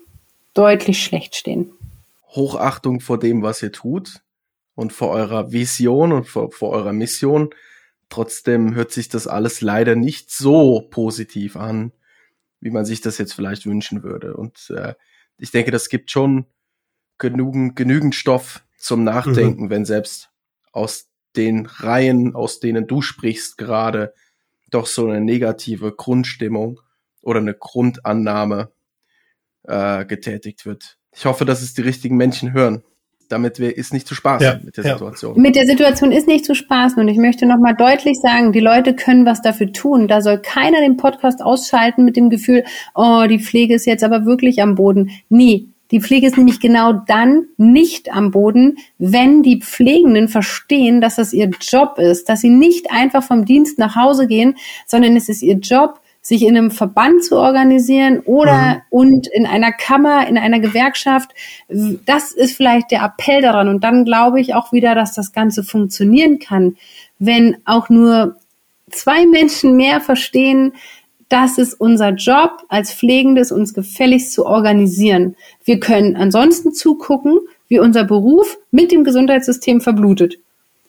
deutlich 0.54 1.02
schlecht 1.02 1.34
stehen. 1.34 1.72
Hochachtung 2.36 3.00
vor 3.00 3.18
dem, 3.18 3.42
was 3.42 3.64
ihr 3.64 3.72
tut. 3.72 4.20
Und 4.76 4.92
vor 4.92 5.10
eurer 5.10 5.50
Vision 5.50 6.12
und 6.12 6.28
vor, 6.28 6.52
vor 6.52 6.70
eurer 6.70 6.92
Mission. 6.92 7.50
Trotzdem 8.08 8.76
hört 8.76 8.92
sich 8.92 9.08
das 9.08 9.26
alles 9.26 9.60
leider 9.60 9.96
nicht 9.96 10.30
so 10.30 10.86
positiv 10.90 11.56
an, 11.56 11.92
wie 12.60 12.70
man 12.70 12.84
sich 12.84 13.00
das 13.00 13.18
jetzt 13.18 13.32
vielleicht 13.32 13.66
wünschen 13.66 14.04
würde. 14.04 14.36
Und 14.36 14.70
äh, 14.70 14.94
ich 15.38 15.50
denke, 15.50 15.72
das 15.72 15.88
gibt 15.88 16.12
schon 16.12 16.46
genügend, 17.18 17.74
genügend 17.74 18.14
Stoff 18.14 18.64
zum 18.78 19.02
Nachdenken, 19.02 19.64
mhm. 19.64 19.70
wenn 19.70 19.84
selbst 19.84 20.30
aus 20.70 21.08
den 21.34 21.66
Reihen, 21.66 22.34
aus 22.34 22.60
denen 22.60 22.86
du 22.86 23.02
sprichst, 23.02 23.58
gerade 23.58 24.14
doch 24.70 24.86
so 24.86 25.06
eine 25.06 25.20
negative 25.20 25.92
Grundstimmung 25.92 26.80
oder 27.22 27.40
eine 27.40 27.54
Grundannahme 27.54 28.72
äh, 29.64 30.04
getätigt 30.04 30.66
wird. 30.66 30.98
Ich 31.14 31.24
hoffe, 31.24 31.44
dass 31.46 31.62
es 31.62 31.74
die 31.74 31.82
richtigen 31.82 32.16
Menschen 32.16 32.52
hören. 32.52 32.82
Damit 33.28 33.58
wir, 33.58 33.76
ist 33.76 33.92
nicht 33.92 34.06
zu 34.06 34.14
spaßen 34.14 34.46
ja, 34.46 34.60
mit 34.62 34.76
der 34.76 34.84
ja. 34.84 34.92
Situation. 34.92 35.40
Mit 35.40 35.56
der 35.56 35.66
Situation 35.66 36.12
ist 36.12 36.28
nicht 36.28 36.44
zu 36.44 36.54
spaßen 36.54 37.00
und 37.00 37.08
ich 37.08 37.18
möchte 37.18 37.46
nochmal 37.46 37.74
deutlich 37.74 38.18
sagen, 38.20 38.52
die 38.52 38.60
Leute 38.60 38.94
können 38.94 39.26
was 39.26 39.42
dafür 39.42 39.72
tun. 39.72 40.06
Da 40.06 40.22
soll 40.22 40.38
keiner 40.38 40.80
den 40.80 40.96
Podcast 40.96 41.42
ausschalten 41.42 42.04
mit 42.04 42.16
dem 42.16 42.30
Gefühl, 42.30 42.64
oh, 42.94 43.24
die 43.28 43.40
Pflege 43.40 43.74
ist 43.74 43.86
jetzt 43.86 44.04
aber 44.04 44.26
wirklich 44.26 44.62
am 44.62 44.76
Boden. 44.76 45.10
Nie. 45.28 45.72
Die 45.92 46.00
Pflege 46.00 46.26
ist 46.26 46.36
nämlich 46.36 46.58
genau 46.58 46.92
dann 46.92 47.46
nicht 47.56 48.12
am 48.12 48.32
Boden, 48.32 48.78
wenn 48.98 49.42
die 49.42 49.60
Pflegenden 49.60 50.28
verstehen, 50.28 51.00
dass 51.00 51.16
das 51.16 51.32
ihr 51.32 51.50
Job 51.60 51.98
ist, 51.98 52.28
dass 52.28 52.40
sie 52.40 52.50
nicht 52.50 52.90
einfach 52.90 53.22
vom 53.22 53.44
Dienst 53.44 53.78
nach 53.78 53.94
Hause 53.94 54.26
gehen, 54.26 54.56
sondern 54.86 55.16
es 55.16 55.28
ist 55.28 55.42
ihr 55.42 55.58
Job, 55.58 56.00
sich 56.26 56.42
in 56.42 56.56
einem 56.56 56.72
Verband 56.72 57.22
zu 57.22 57.36
organisieren 57.36 58.18
oder 58.24 58.56
mhm. 58.56 58.80
und 58.90 59.28
in 59.28 59.46
einer 59.46 59.70
Kammer, 59.70 60.26
in 60.26 60.36
einer 60.36 60.58
Gewerkschaft. 60.58 61.30
Das 61.68 62.32
ist 62.32 62.56
vielleicht 62.56 62.90
der 62.90 63.04
Appell 63.04 63.42
daran. 63.42 63.68
Und 63.68 63.84
dann 63.84 64.04
glaube 64.04 64.40
ich 64.40 64.52
auch 64.52 64.72
wieder, 64.72 64.96
dass 64.96 65.14
das 65.14 65.32
Ganze 65.32 65.62
funktionieren 65.62 66.40
kann, 66.40 66.78
wenn 67.20 67.58
auch 67.64 67.90
nur 67.90 68.34
zwei 68.90 69.24
Menschen 69.24 69.76
mehr 69.76 70.00
verstehen, 70.00 70.72
das 71.28 71.58
ist 71.58 71.74
unser 71.74 72.10
Job 72.10 72.64
als 72.66 72.92
Pflegendes, 72.92 73.52
uns 73.52 73.72
gefälligst 73.72 74.32
zu 74.32 74.46
organisieren. 74.46 75.36
Wir 75.64 75.78
können 75.78 76.16
ansonsten 76.16 76.74
zugucken, 76.74 77.38
wie 77.68 77.78
unser 77.78 78.02
Beruf 78.02 78.58
mit 78.72 78.90
dem 78.90 79.04
Gesundheitssystem 79.04 79.80
verblutet. 79.80 80.38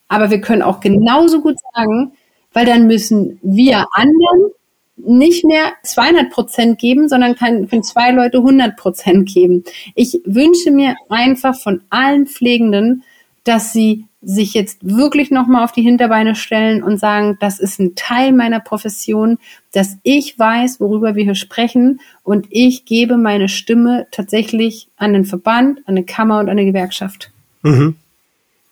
Aber 0.07 0.31
wir 0.31 0.41
können 0.41 0.63
auch 0.63 0.79
genauso 0.79 1.41
gut 1.41 1.57
sagen, 1.75 2.13
weil 2.53 2.65
dann 2.65 2.87
müssen 2.87 3.39
wir 3.43 3.85
anderen 3.91 4.51
nicht 4.97 5.45
mehr 5.45 5.73
200 5.83 6.31
Prozent 6.31 6.79
geben, 6.79 7.07
sondern 7.07 7.35
kann, 7.35 7.67
können 7.69 7.83
zwei 7.83 8.11
Leute 8.11 8.39
100 8.39 8.75
Prozent 8.75 9.31
geben. 9.31 9.63
Ich 9.95 10.21
wünsche 10.25 10.71
mir 10.71 10.95
einfach 11.09 11.55
von 11.55 11.81
allen 11.89 12.27
Pflegenden, 12.27 13.03
dass 13.43 13.71
sie 13.71 14.05
sich 14.21 14.53
jetzt 14.53 14.79
wirklich 14.81 15.31
nochmal 15.31 15.63
auf 15.63 15.71
die 15.71 15.83
Hinterbeine 15.83 16.35
stellen 16.35 16.83
und 16.83 16.99
sagen, 16.99 17.37
das 17.39 17.59
ist 17.59 17.79
ein 17.79 17.95
Teil 17.95 18.33
meiner 18.33 18.59
Profession, 18.59 19.37
dass 19.71 19.97
ich 20.03 20.37
weiß, 20.37 20.79
worüber 20.79 21.15
wir 21.15 21.23
hier 21.23 21.35
sprechen 21.35 22.01
und 22.23 22.47
ich 22.49 22.85
gebe 22.85 23.15
meine 23.15 23.47
Stimme 23.47 24.07
tatsächlich 24.11 24.89
an 24.97 25.13
den 25.13 25.23
Verband, 25.23 25.79
an 25.79 25.95
eine 25.95 26.03
Kammer 26.03 26.39
und 26.39 26.49
an 26.49 26.57
eine 26.57 26.65
Gewerkschaft. 26.65 27.31
Mhm. 27.61 27.95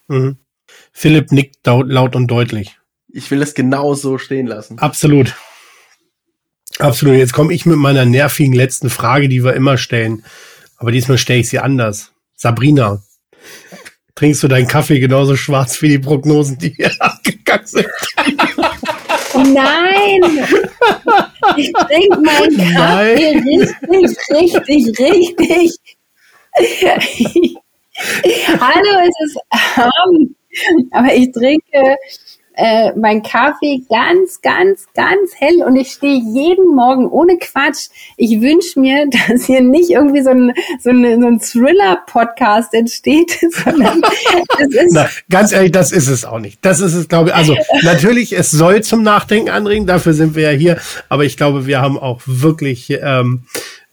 Mhm. 0.07 0.37
Philipp 0.91 1.31
nickt 1.31 1.57
laut 1.65 2.15
und 2.15 2.27
deutlich. 2.27 2.77
Ich 3.07 3.29
will 3.31 3.41
es 3.41 3.53
genau 3.53 3.93
so 3.93 4.17
stehen 4.17 4.47
lassen. 4.47 4.79
Absolut. 4.79 5.35
Absolut. 6.79 7.17
Jetzt 7.17 7.33
komme 7.33 7.53
ich 7.53 7.65
mit 7.65 7.77
meiner 7.77 8.05
nervigen 8.05 8.53
letzten 8.53 8.89
Frage, 8.89 9.29
die 9.29 9.43
wir 9.43 9.53
immer 9.53 9.77
stellen. 9.77 10.23
Aber 10.77 10.91
diesmal 10.91 11.17
stelle 11.17 11.39
ich 11.39 11.49
sie 11.49 11.59
anders. 11.59 12.11
Sabrina, 12.35 13.01
trinkst 14.15 14.43
du 14.43 14.47
deinen 14.47 14.67
Kaffee 14.67 14.99
genauso 14.99 15.35
schwarz 15.35 15.81
wie 15.81 15.89
die 15.89 15.99
Prognosen, 15.99 16.57
die 16.57 16.69
hier 16.69 16.91
abgegangen 16.99 17.65
sind? 17.65 17.87
Nein! 19.35 20.21
Ich 21.57 21.71
trinke 21.73 22.19
meinen 22.21 22.73
Kaffee 22.73 23.41
richtig, 23.89 24.69
richtig, 24.69 25.79
richtig. 26.59 27.55
Hallo, 28.59 29.07
es 29.07 29.15
ist 29.25 29.37
Abend, 29.77 30.35
aber 30.91 31.13
ich 31.13 31.31
trinke 31.31 31.97
äh, 32.55 32.91
mein 32.95 33.23
Kaffee 33.23 33.81
ganz, 33.89 34.41
ganz, 34.41 34.87
ganz 34.93 35.31
hell 35.35 35.63
und 35.65 35.75
ich 35.75 35.91
stehe 35.91 36.21
jeden 36.21 36.75
Morgen 36.75 37.07
ohne 37.07 37.37
Quatsch. 37.37 37.89
Ich 38.17 38.41
wünsche 38.41 38.79
mir, 38.79 39.07
dass 39.27 39.45
hier 39.45 39.61
nicht 39.61 39.89
irgendwie 39.89 40.21
so 40.21 40.29
ein, 40.29 40.53
so 40.79 40.89
ein, 40.89 41.21
so 41.21 41.27
ein 41.27 41.39
Thriller-Podcast 41.39 42.73
entsteht, 42.73 43.37
sondern 43.63 44.01
das 44.01 44.67
ist. 44.69 44.93
Na, 44.93 45.09
ganz 45.29 45.51
ehrlich, 45.51 45.71
das 45.71 45.91
ist 45.91 46.07
es 46.07 46.25
auch 46.25 46.39
nicht. 46.39 46.59
Das 46.63 46.79
ist 46.79 46.93
es, 46.93 47.07
glaube 47.07 47.29
ich. 47.29 47.35
Also 47.35 47.55
natürlich, 47.83 48.37
es 48.37 48.51
soll 48.51 48.83
zum 48.83 49.03
Nachdenken 49.03 49.49
anregen, 49.49 49.85
dafür 49.85 50.13
sind 50.13 50.35
wir 50.35 50.51
ja 50.51 50.57
hier, 50.57 50.77
aber 51.09 51.25
ich 51.25 51.37
glaube, 51.37 51.67
wir 51.67 51.81
haben 51.81 51.97
auch 51.99 52.21
wirklich, 52.25 52.89
ähm, 52.89 53.43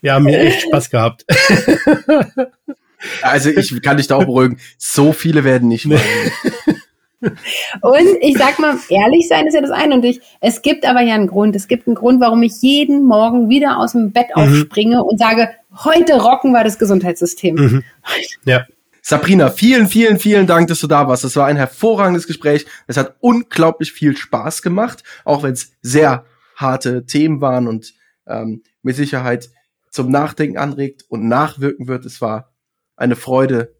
wir 0.01 0.13
haben 0.13 0.27
hier 0.27 0.39
echt 0.39 0.61
Spaß 0.63 0.89
gehabt. 0.89 1.25
Also 3.21 3.49
ich 3.49 3.81
kann 3.81 3.97
dich 3.97 4.07
da 4.07 4.15
auch 4.15 4.25
beruhigen, 4.25 4.59
so 4.77 5.11
viele 5.11 5.43
werden 5.43 5.67
nicht 5.67 5.85
machen. 5.85 6.01
Und 7.81 8.17
ich 8.21 8.37
sag 8.37 8.59
mal, 8.59 8.77
ehrlich 8.89 9.27
sein 9.27 9.47
ist 9.47 9.53
ja 9.53 9.61
das 9.61 9.71
eine. 9.71 9.95
Und 9.95 10.05
ich, 10.05 10.21
es 10.41 10.61
gibt 10.61 10.85
aber 10.85 11.01
ja 11.01 11.15
einen 11.15 11.27
Grund. 11.27 11.55
Es 11.55 11.67
gibt 11.67 11.87
einen 11.87 11.95
Grund, 11.95 12.19
warum 12.21 12.43
ich 12.43 12.61
jeden 12.61 13.03
Morgen 13.03 13.49
wieder 13.49 13.77
aus 13.77 13.93
dem 13.93 14.11
Bett 14.11 14.27
mhm. 14.35 14.41
aufspringe 14.41 15.03
und 15.03 15.17
sage, 15.17 15.49
heute 15.83 16.21
rocken 16.21 16.51
wir 16.51 16.63
das 16.63 16.79
Gesundheitssystem. 16.79 17.55
Mhm. 17.55 17.83
Ja. 18.45 18.65
Sabrina, 19.05 19.49
vielen, 19.49 19.87
vielen, 19.87 20.17
vielen 20.17 20.47
Dank, 20.47 20.69
dass 20.69 20.79
du 20.79 20.87
da 20.87 21.09
warst. 21.09 21.25
Das 21.25 21.35
war 21.35 21.45
ein 21.47 21.57
hervorragendes 21.57 22.25
Gespräch. 22.25 22.65
Es 22.87 22.95
hat 22.95 23.17
unglaublich 23.19 23.91
viel 23.91 24.15
Spaß 24.15 24.61
gemacht, 24.61 25.03
auch 25.25 25.43
wenn 25.43 25.51
es 25.51 25.73
sehr 25.81 26.23
harte 26.55 27.05
Themen 27.05 27.41
waren 27.41 27.67
und 27.67 27.93
ähm, 28.27 28.63
mit 28.81 28.95
Sicherheit 28.95 29.49
zum 29.89 30.09
Nachdenken 30.09 30.57
anregt 30.57 31.03
und 31.09 31.27
nachwirken 31.27 31.89
wird. 31.89 32.05
Es 32.05 32.21
war 32.21 32.53
eine 32.95 33.17
Freude, 33.17 33.75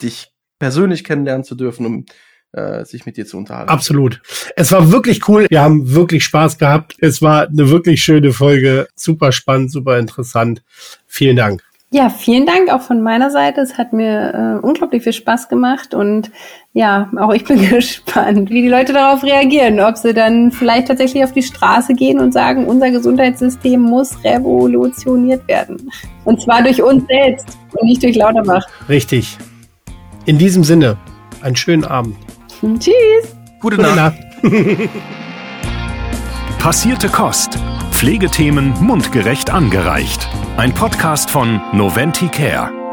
dich 0.00 0.32
persönlich 0.58 1.04
kennenlernen 1.04 1.44
zu 1.44 1.54
dürfen, 1.54 1.84
um 1.84 2.06
äh, 2.54 2.84
sich 2.84 3.06
mit 3.06 3.16
dir 3.16 3.26
zu 3.26 3.36
unterhalten. 3.36 3.70
Absolut. 3.70 4.20
Es 4.56 4.72
war 4.72 4.92
wirklich 4.92 5.28
cool. 5.28 5.46
Wir 5.48 5.62
haben 5.62 5.94
wirklich 5.94 6.24
Spaß 6.24 6.58
gehabt. 6.58 6.94
Es 7.00 7.20
war 7.20 7.48
eine 7.48 7.70
wirklich 7.70 8.02
schöne 8.02 8.32
Folge. 8.32 8.88
Super 8.94 9.32
spannend, 9.32 9.72
super 9.72 9.98
interessant. 9.98 10.62
Vielen 11.06 11.36
Dank. 11.36 11.62
Ja, 11.94 12.08
vielen 12.08 12.44
Dank 12.44 12.72
auch 12.72 12.80
von 12.80 13.02
meiner 13.02 13.30
Seite. 13.30 13.60
Es 13.60 13.78
hat 13.78 13.92
mir 13.92 14.34
äh, 14.62 14.66
unglaublich 14.66 15.04
viel 15.04 15.12
Spaß 15.12 15.48
gemacht 15.48 15.94
und 15.94 16.32
ja, 16.72 17.08
auch 17.16 17.32
ich 17.32 17.44
bin 17.44 17.68
gespannt, 17.70 18.50
wie 18.50 18.62
die 18.62 18.68
Leute 18.68 18.92
darauf 18.92 19.22
reagieren, 19.22 19.78
ob 19.78 19.96
sie 19.96 20.12
dann 20.12 20.50
vielleicht 20.50 20.88
tatsächlich 20.88 21.22
auf 21.22 21.30
die 21.30 21.44
Straße 21.44 21.94
gehen 21.94 22.18
und 22.18 22.32
sagen, 22.32 22.66
unser 22.66 22.90
Gesundheitssystem 22.90 23.80
muss 23.80 24.24
revolutioniert 24.24 25.46
werden. 25.46 25.88
Und 26.24 26.42
zwar 26.42 26.64
durch 26.64 26.82
uns 26.82 27.04
selbst 27.06 27.46
und 27.74 27.86
nicht 27.86 28.02
durch 28.02 28.16
Lauterbach. 28.16 28.66
Richtig. 28.88 29.38
In 30.26 30.36
diesem 30.36 30.64
Sinne, 30.64 30.96
einen 31.42 31.54
schönen 31.54 31.84
Abend. 31.84 32.16
Tschüss. 32.78 33.36
Gute, 33.60 33.76
Gute 33.76 33.94
Nacht. 33.94 33.96
Nacht. 33.96 34.18
Passierte 36.58 37.08
Kost. 37.08 37.58
Pflegethemen 37.90 38.74
mundgerecht 38.80 39.50
angereicht. 39.50 40.28
Ein 40.56 40.72
Podcast 40.72 41.30
von 41.30 41.60
Noventi 41.72 42.28
Care. 42.28 42.83